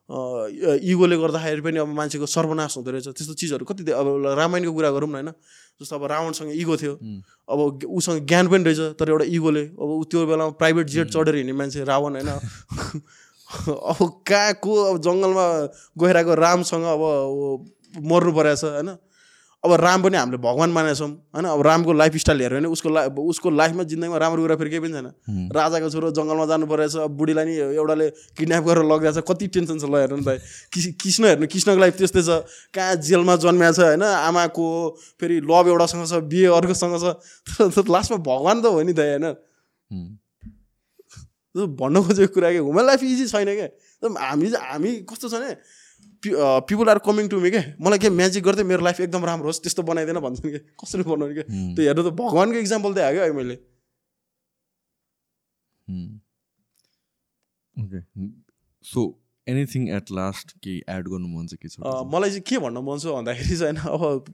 [0.09, 4.07] इगोले गर्दाखेरि पनि अब मान्छेको सर्वनाश हुँदो रहेछ। त्यस्तो चिजहरू कति अब
[4.39, 5.31] रामायणको कुरा गरौँ न होइन।
[5.81, 6.93] जस्तो अब रावणसँग इगो थियो.
[7.51, 11.35] अब उसँग ज्ञान पनि रहेछ तर एउटा इगोले। अब ऊ त्यो बेलामा प्राइभेट जेट चढेर
[11.35, 12.29] हिँड्ने मान्छे रावण होइन।
[13.47, 15.45] अब कहाँ को अब जङ्गलमा
[15.99, 17.03] गएर आएको रामसँग अब
[18.03, 18.89] मर्नु परेछ होइन?
[19.67, 23.01] अब राम पनि हामीले भगवान् मानेका छौँ होइन अब रामको लाइफस्टाइल हेऱ्यो भने उसको ला
[23.11, 25.07] उसको लाइफमा जिन्दगीमा राम्रो कुरा फेरि केही पनि छैन.
[25.51, 28.07] राजाको छोरो जङ्गलमा जानु परेछ अब बुढीलाई नि एउटाले
[28.39, 30.39] किडन्याप गरेर लगिरहेको छ कति टेन्सन छ ल हेर्नु न त।
[30.71, 34.65] कृष्ण हेर्नु कृष्णको लाइफ त्यस्तै छ। कहाँ जेलमा जन्मिएको छ होइन आमाको
[35.19, 39.35] फेरि लभ एउटासँग छ बिहे अर्कोसँग छ। लास्टमा भगवान् त हो नि त होइन
[41.57, 43.67] भन्न खोजेको कुरा के ह्युमन लाइफ इजी छैन क्या।
[43.97, 45.51] हामी हामी कस्तो छ भने
[46.69, 47.61] people are coming to me के?
[47.81, 50.59] मलाई के म्याजिक गर्दै मेरो लाइफ एकदम राम्रो होस् त्यस्तो बनाइदिएन भन्छन् कि?
[50.83, 51.45] कसरी बनाउने क्या.
[51.75, 53.55] त्यो हेर्नु त भगवान्को इक्जाम्पल त हाल्यो है मैले.
[58.85, 59.01] So
[59.47, 61.79] anything at last केही एड गर्नु मन छ के छ?
[61.79, 64.33] अँ, मलाई चाहिँ के भन्न मन छ भन्दाखेरि चाहिँ होइन अब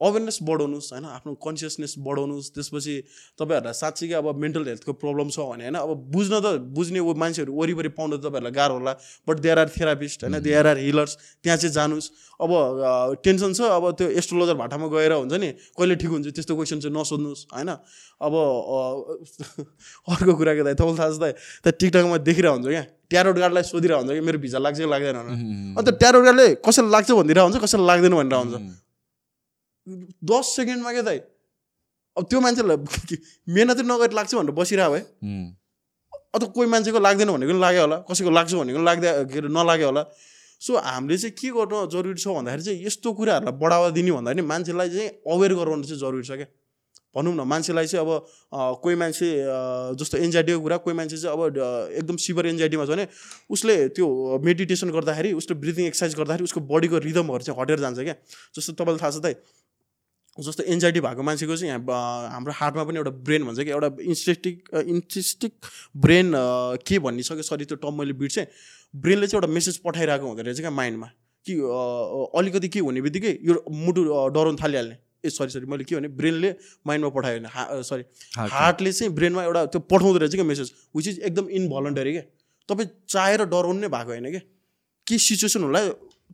[0.00, 1.04] अवेरनेस बढाउनुहोस् होइन?
[1.06, 2.94] आफ्नो कन्सियसनेस बढाउनुहोस्। त्यसपछि
[3.38, 5.76] तपाईँहरूलाई साँच्चीकै अब मेन्टल हेल्थको प्रब्लम छ भने होइन?
[5.78, 8.92] अब बुझ्न त बुझ्ने ऊ मान्छेहरू वरिपरि पाउनु त तपाईँहरूलाई गाह्रो होला।
[9.28, 10.40] बट देयर आर थेरापिस्ट होइन?
[10.42, 11.12] देयर आर हिलर्स
[11.42, 12.10] त्यहाँ चाहिँ जानुहोस्।
[12.42, 12.50] अब
[13.22, 15.48] टेन्सन छ। अब त्यो एस्ट्रोलोजर भाटामा गएर हुन्छ नि
[15.78, 17.70] कहिले ठिक हुन्छ त्यस्तो क्वेसन चाहिँ नसोध्नुहोस् होइन?
[18.18, 18.34] अब
[20.10, 22.84] अर्को कुरा के दाइ तपाईँलाई थाहा छ त त्यहाँ टिकटकमा देखिरहेको हुन्छ क्या?
[23.10, 25.78] ट्यारोट गार्डलाई सोधिरहेको हुन्छ कि मेरो भिजा लाग्छ कि लाग्दैन भनेर Mm.
[25.78, 28.70] अन्त ट्यारोट गार्डले कसैलाई लाग्छ भनिदिरहेको हुन्छ कसैलाई लाग्दैन भनेर हुन्छ Mm.
[29.86, 31.18] दस सेकेन्डमा क्या दाइ?
[32.16, 32.76] अब त्यो मान्छेलाई
[33.54, 35.02] मिहिनेत नगरी लाग्छ भनेर बसिरहेको है.
[36.34, 39.48] अथवा कोही मान्छेको लाग्दैन भनेको पनि लाग्यो होला कसैको लाग्छ भनेको पनि लाग्दै के अरे
[39.54, 40.02] नलाग्यो होला।
[40.60, 44.42] सो हामीले चाहिँ के गर्नु जरुरी छ भन्दाखेरि चाहिँ यस्तो कुराहरूलाई बढावा दिने भन्दा नि
[44.42, 46.48] मान्छेलाई चाहिँ अवेर गराउनु चाहिँ जरुरी छ क्या।
[47.14, 48.10] भनौँ न मान्छेलाई चाहिँ अब
[48.82, 49.26] कोही मान्छे
[50.00, 51.40] जस्तो एन्जाइटीको कुरा कोही मान्छे चाहिँ अब
[52.02, 53.06] एकदम सिभर एन्जाइटीमा छ भने
[53.54, 54.06] उसले त्यो
[54.42, 58.14] मेडिटेसन गर्दाखेरि उसले ब्रिदिङ एक्सर्साइज गर्दाखेरि उसको बडीको रिदमहरू चाहिँ हटेर जान्छ क्या।
[58.56, 59.38] जस्तो तपाईँलाई थाहा छ त
[60.36, 61.72] जस्तो एन्जाइटी भएको मान्छेको चाहिँ
[62.32, 65.52] हाम्रो हार्टमा पनि एउटा ब्रेन भन्छ कि एउटा इन्स्टेस्टिक इन्सिस्टिक
[65.96, 66.32] ब्रेन
[66.86, 67.42] के भनिसक्यो?
[67.42, 68.46] सरी त्यो टर्म मैले बिर्सेँ।
[68.94, 71.06] ब्रेनले चाहिँ एउटा मेसेज पठाइरहेको हुँदो रहेछ क्या माइन्डमा।
[71.46, 71.54] कि
[72.38, 74.02] अलिकति के हुने बित्तिकै यो मुटु
[74.34, 76.50] डराउनु थालिहाल्ने। ए सरी सरी मैले के भने ब्रेनले
[76.86, 78.04] माइन्डमा पठायो भने हा सरी.
[78.36, 82.22] हार्टले चाहिँ ब्रेनमा एउटा त्यो पठाउँदो रहेछ क्या मेसेज विच इज एकदम इनभलन्टरी क्या।
[82.68, 84.40] तपाईँ चाहेर डराउनु नै भएको होइन क्या।
[85.06, 85.80] के सिचुएसन होला?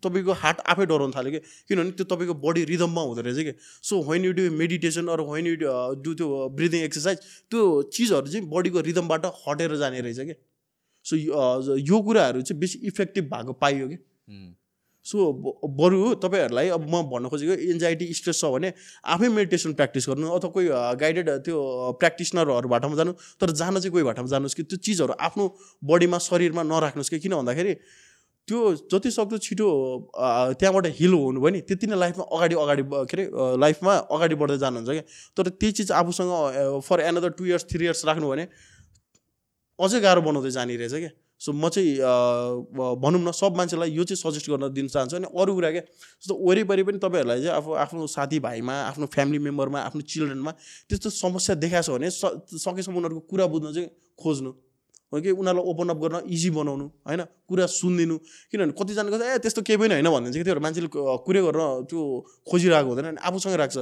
[0.03, 1.41] तपाईँको हार्ट आफै डराउनु थाल्यो कि?
[1.69, 3.53] किनभने त्यो तपाईँको बडी रिदममा हुँदो रहेछ कि?
[3.83, 5.57] So when you do meditation अरू वेन यु
[6.05, 7.19] डु त्यो ब्रिदिङ एक्सर्साइज
[7.51, 7.61] त्यो
[7.97, 10.35] चिजहरू चाहिँ बडीको रिदमबाट हटेर जाने रहेछ कि?
[11.05, 11.17] सो
[11.91, 13.99] यो कुराहरू चाहिँ बेसी इफेक्टिभ भएको पाइयो कि?
[15.07, 15.17] सो
[15.77, 18.73] बरु तपाईँहरूलाई अब म भन्न खोजेको एन्जाइटी स्ट्रेस छ भने
[19.15, 20.67] आफै मेडिटेसन प्र्याक्टिस गर्नु अथवा कोही
[21.01, 21.57] गाइडेड त्यो
[22.01, 25.45] प्र्याक्टिसनरहरूबाटमा जानु तर जान चाहिँ कोही बाटोमा जानुहोस् कि त्यो चिजहरू आफ्नो
[25.83, 27.19] बडीमा शरीरमा नराख्नुहोस् कि?
[27.19, 27.73] किन भन्दाखेरि
[28.51, 29.68] त्यो जति सक्दो छिटो
[30.59, 33.24] त्यहाँबाट हिल हुनु भयो नि त्यति नै लाइफमा अगाडि अगाडि के अरे
[33.62, 35.05] लाइफमा अगाडि बढ्दै जानुहुन्छ क्या।
[35.39, 38.44] तर त्यही चिज आफूसँग for another two years three years राख्नु भने
[39.78, 41.97] अझै गाह्रो बनाउँदै जाने रहेछ क्या। सो म चाहिँ
[43.01, 45.85] भनौँ न सब मान्छेलाई यो चाहिँ सजेस्ट गर्न दिन चाहन्छु अनि अरू कुरा क्या
[46.20, 50.52] जस्तो वरिपरि पनि तपाईँहरूलाई चाहिँ आफू आफ्नो साथीभाइमा आफ्नो फ्यामिली मेम्बरमा आफ्नो चिल्ड्रेनमा
[50.90, 53.89] त्यस्तो समस्या देखाएको छ भने सकेसम्म उनीहरूको कुरा बुझ्न चाहिँ
[54.20, 54.52] खोज्नु।
[55.12, 57.20] कि उनीहरूलाई ओपन अप गर्न इजी बनाउनु होइन?
[57.51, 58.16] कुरा सुनिदिनु।
[58.51, 61.61] किनभने कतिजनाको चाहिँ ए त्यस्तो केही पनि होइन भनिदिन्छ कि त्योहरू मान्छेले क- कुरै गर्न
[61.91, 62.01] त्यो
[62.47, 63.77] खोजिरहेको हुँदैन अनि आफूसँग राख्छ।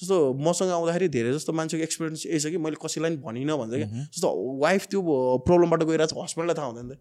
[0.00, 3.72] जस्तो मसँग आउँदाखेरि धेरै जस्तो मान्छेको एक्सपिरियन्स यही छ कि मैले कसैलाई पनि भनिनँ भन्छ
[3.76, 4.28] क्या जस्तो
[4.64, 5.00] वाइफ त्यो
[5.44, 6.98] प्रब्लमबाट गइरहेको छ हस्बेन्डलाई थाहा हुँदैन त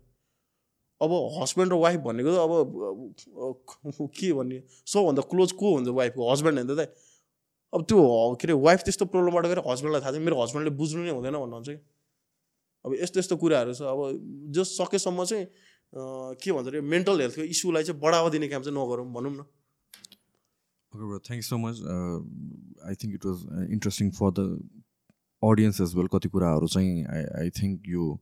[1.01, 2.51] अब हस्बेन्ड र वाइफ भनेको त अब
[4.11, 4.57] के भन्ने?
[4.85, 6.91] सबभन्दा क्लोज को हुन्छ वाइफको हस्बेन्ड होइन त
[7.73, 11.11] अब त्यो के अरे वाइफ त्यस्तो प्रब्लमबाट गएर हस्बेन्डलाई थाहा छ मेरो हस्बेन्डले बुझ्नु नै
[11.15, 11.79] हुँदैन भन्नुहुन्छ कि।
[12.85, 15.45] अब यस्तो यस्तो कुराहरू छ अब जो सकेसम्म चाहिँ
[16.43, 19.45] के भन्छ अरे मेन्टल हेल्थको इस्युलाई चाहिँ बढावा दिने काम चाहिँ नगरौँ भनौँ न
[20.93, 21.77] you so much.
[21.81, 22.19] Uh,
[22.85, 24.59] I think it was uh, interesting for the
[25.43, 26.07] audience as well.
[26.07, 28.19] कति कुराहरू चाहिँ आई आई थिङ्क यो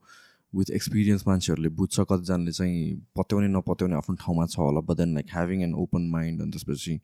[0.52, 5.26] विथ एक्सपिरियन्स मान्छेहरूले बुझ्छ कतिजनाले चाहिँ पत्याउने नपत्याउने आफ्नो ठाउँमा छ होला but then like
[5.32, 7.00] having an open mind अनि त्यसपछि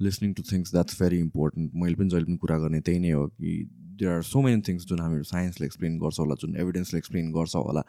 [0.00, 3.26] listening to things that's very important मैले पनि जहिले पनि कुरा गर्ने त्यही नै हो
[3.28, 3.52] कि
[3.98, 7.54] there are so many things जुन हामीहरू साइन्सले एक्सप्लेन गर्छ होला जुन एभिडेन्सले एक्सप्लेन गर्छ
[7.56, 7.82] होला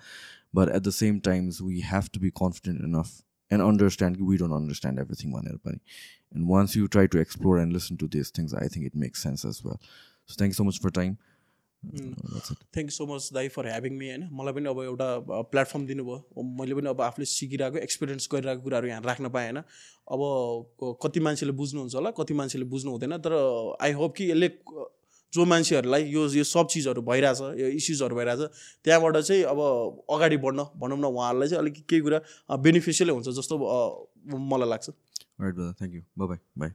[0.56, 3.22] but at the same times we have to be confident enough
[3.52, 5.80] and understand कि वी डोन्ट अन्डरस्ट्यान्ड एभ्रिथिङ भनेर पनि
[6.36, 9.22] And once you try to explore and listen to these things, I think it makes
[9.22, 9.80] sense as well.
[10.26, 11.18] So thank you so much for time.
[11.84, 12.60] Uh, that's it.
[12.74, 15.08] Thank you so much दाई for having me होइन मलाई पनि अब एउटा
[15.54, 19.60] platform दिनुभयो मैले पनि अब आफूले सिकिरहेको एक्सपिरियन्स गरिरहेको कुराहरू यहाँ राख्न पाएँ होइन
[20.16, 23.36] अब कति मान्छेले बुझ्नुहुन्छ होला कति मान्छेले बुझ्नु हुँदैन तर
[23.82, 24.50] आई होप कि यसले
[25.34, 28.42] जो मान्छेहरूलाई यो यो सब चिजहरू भइरहेछ यो इस्युजहरू भइरहेछ
[28.86, 29.60] त्यहाँबाट चाहिँ अब
[30.10, 32.20] अगाडि बढ्न भनौँ न उहाँहरूलाई चाहिँ अलिक केही कुरा
[32.68, 33.58] बेनिफिसियलै हुन्छ जस्तो
[34.52, 34.90] मलाई लाग्छ
[35.38, 35.74] brother.
[35.74, 36.04] Thank you.
[36.16, 36.40] Bye bye.
[36.56, 36.74] Bye.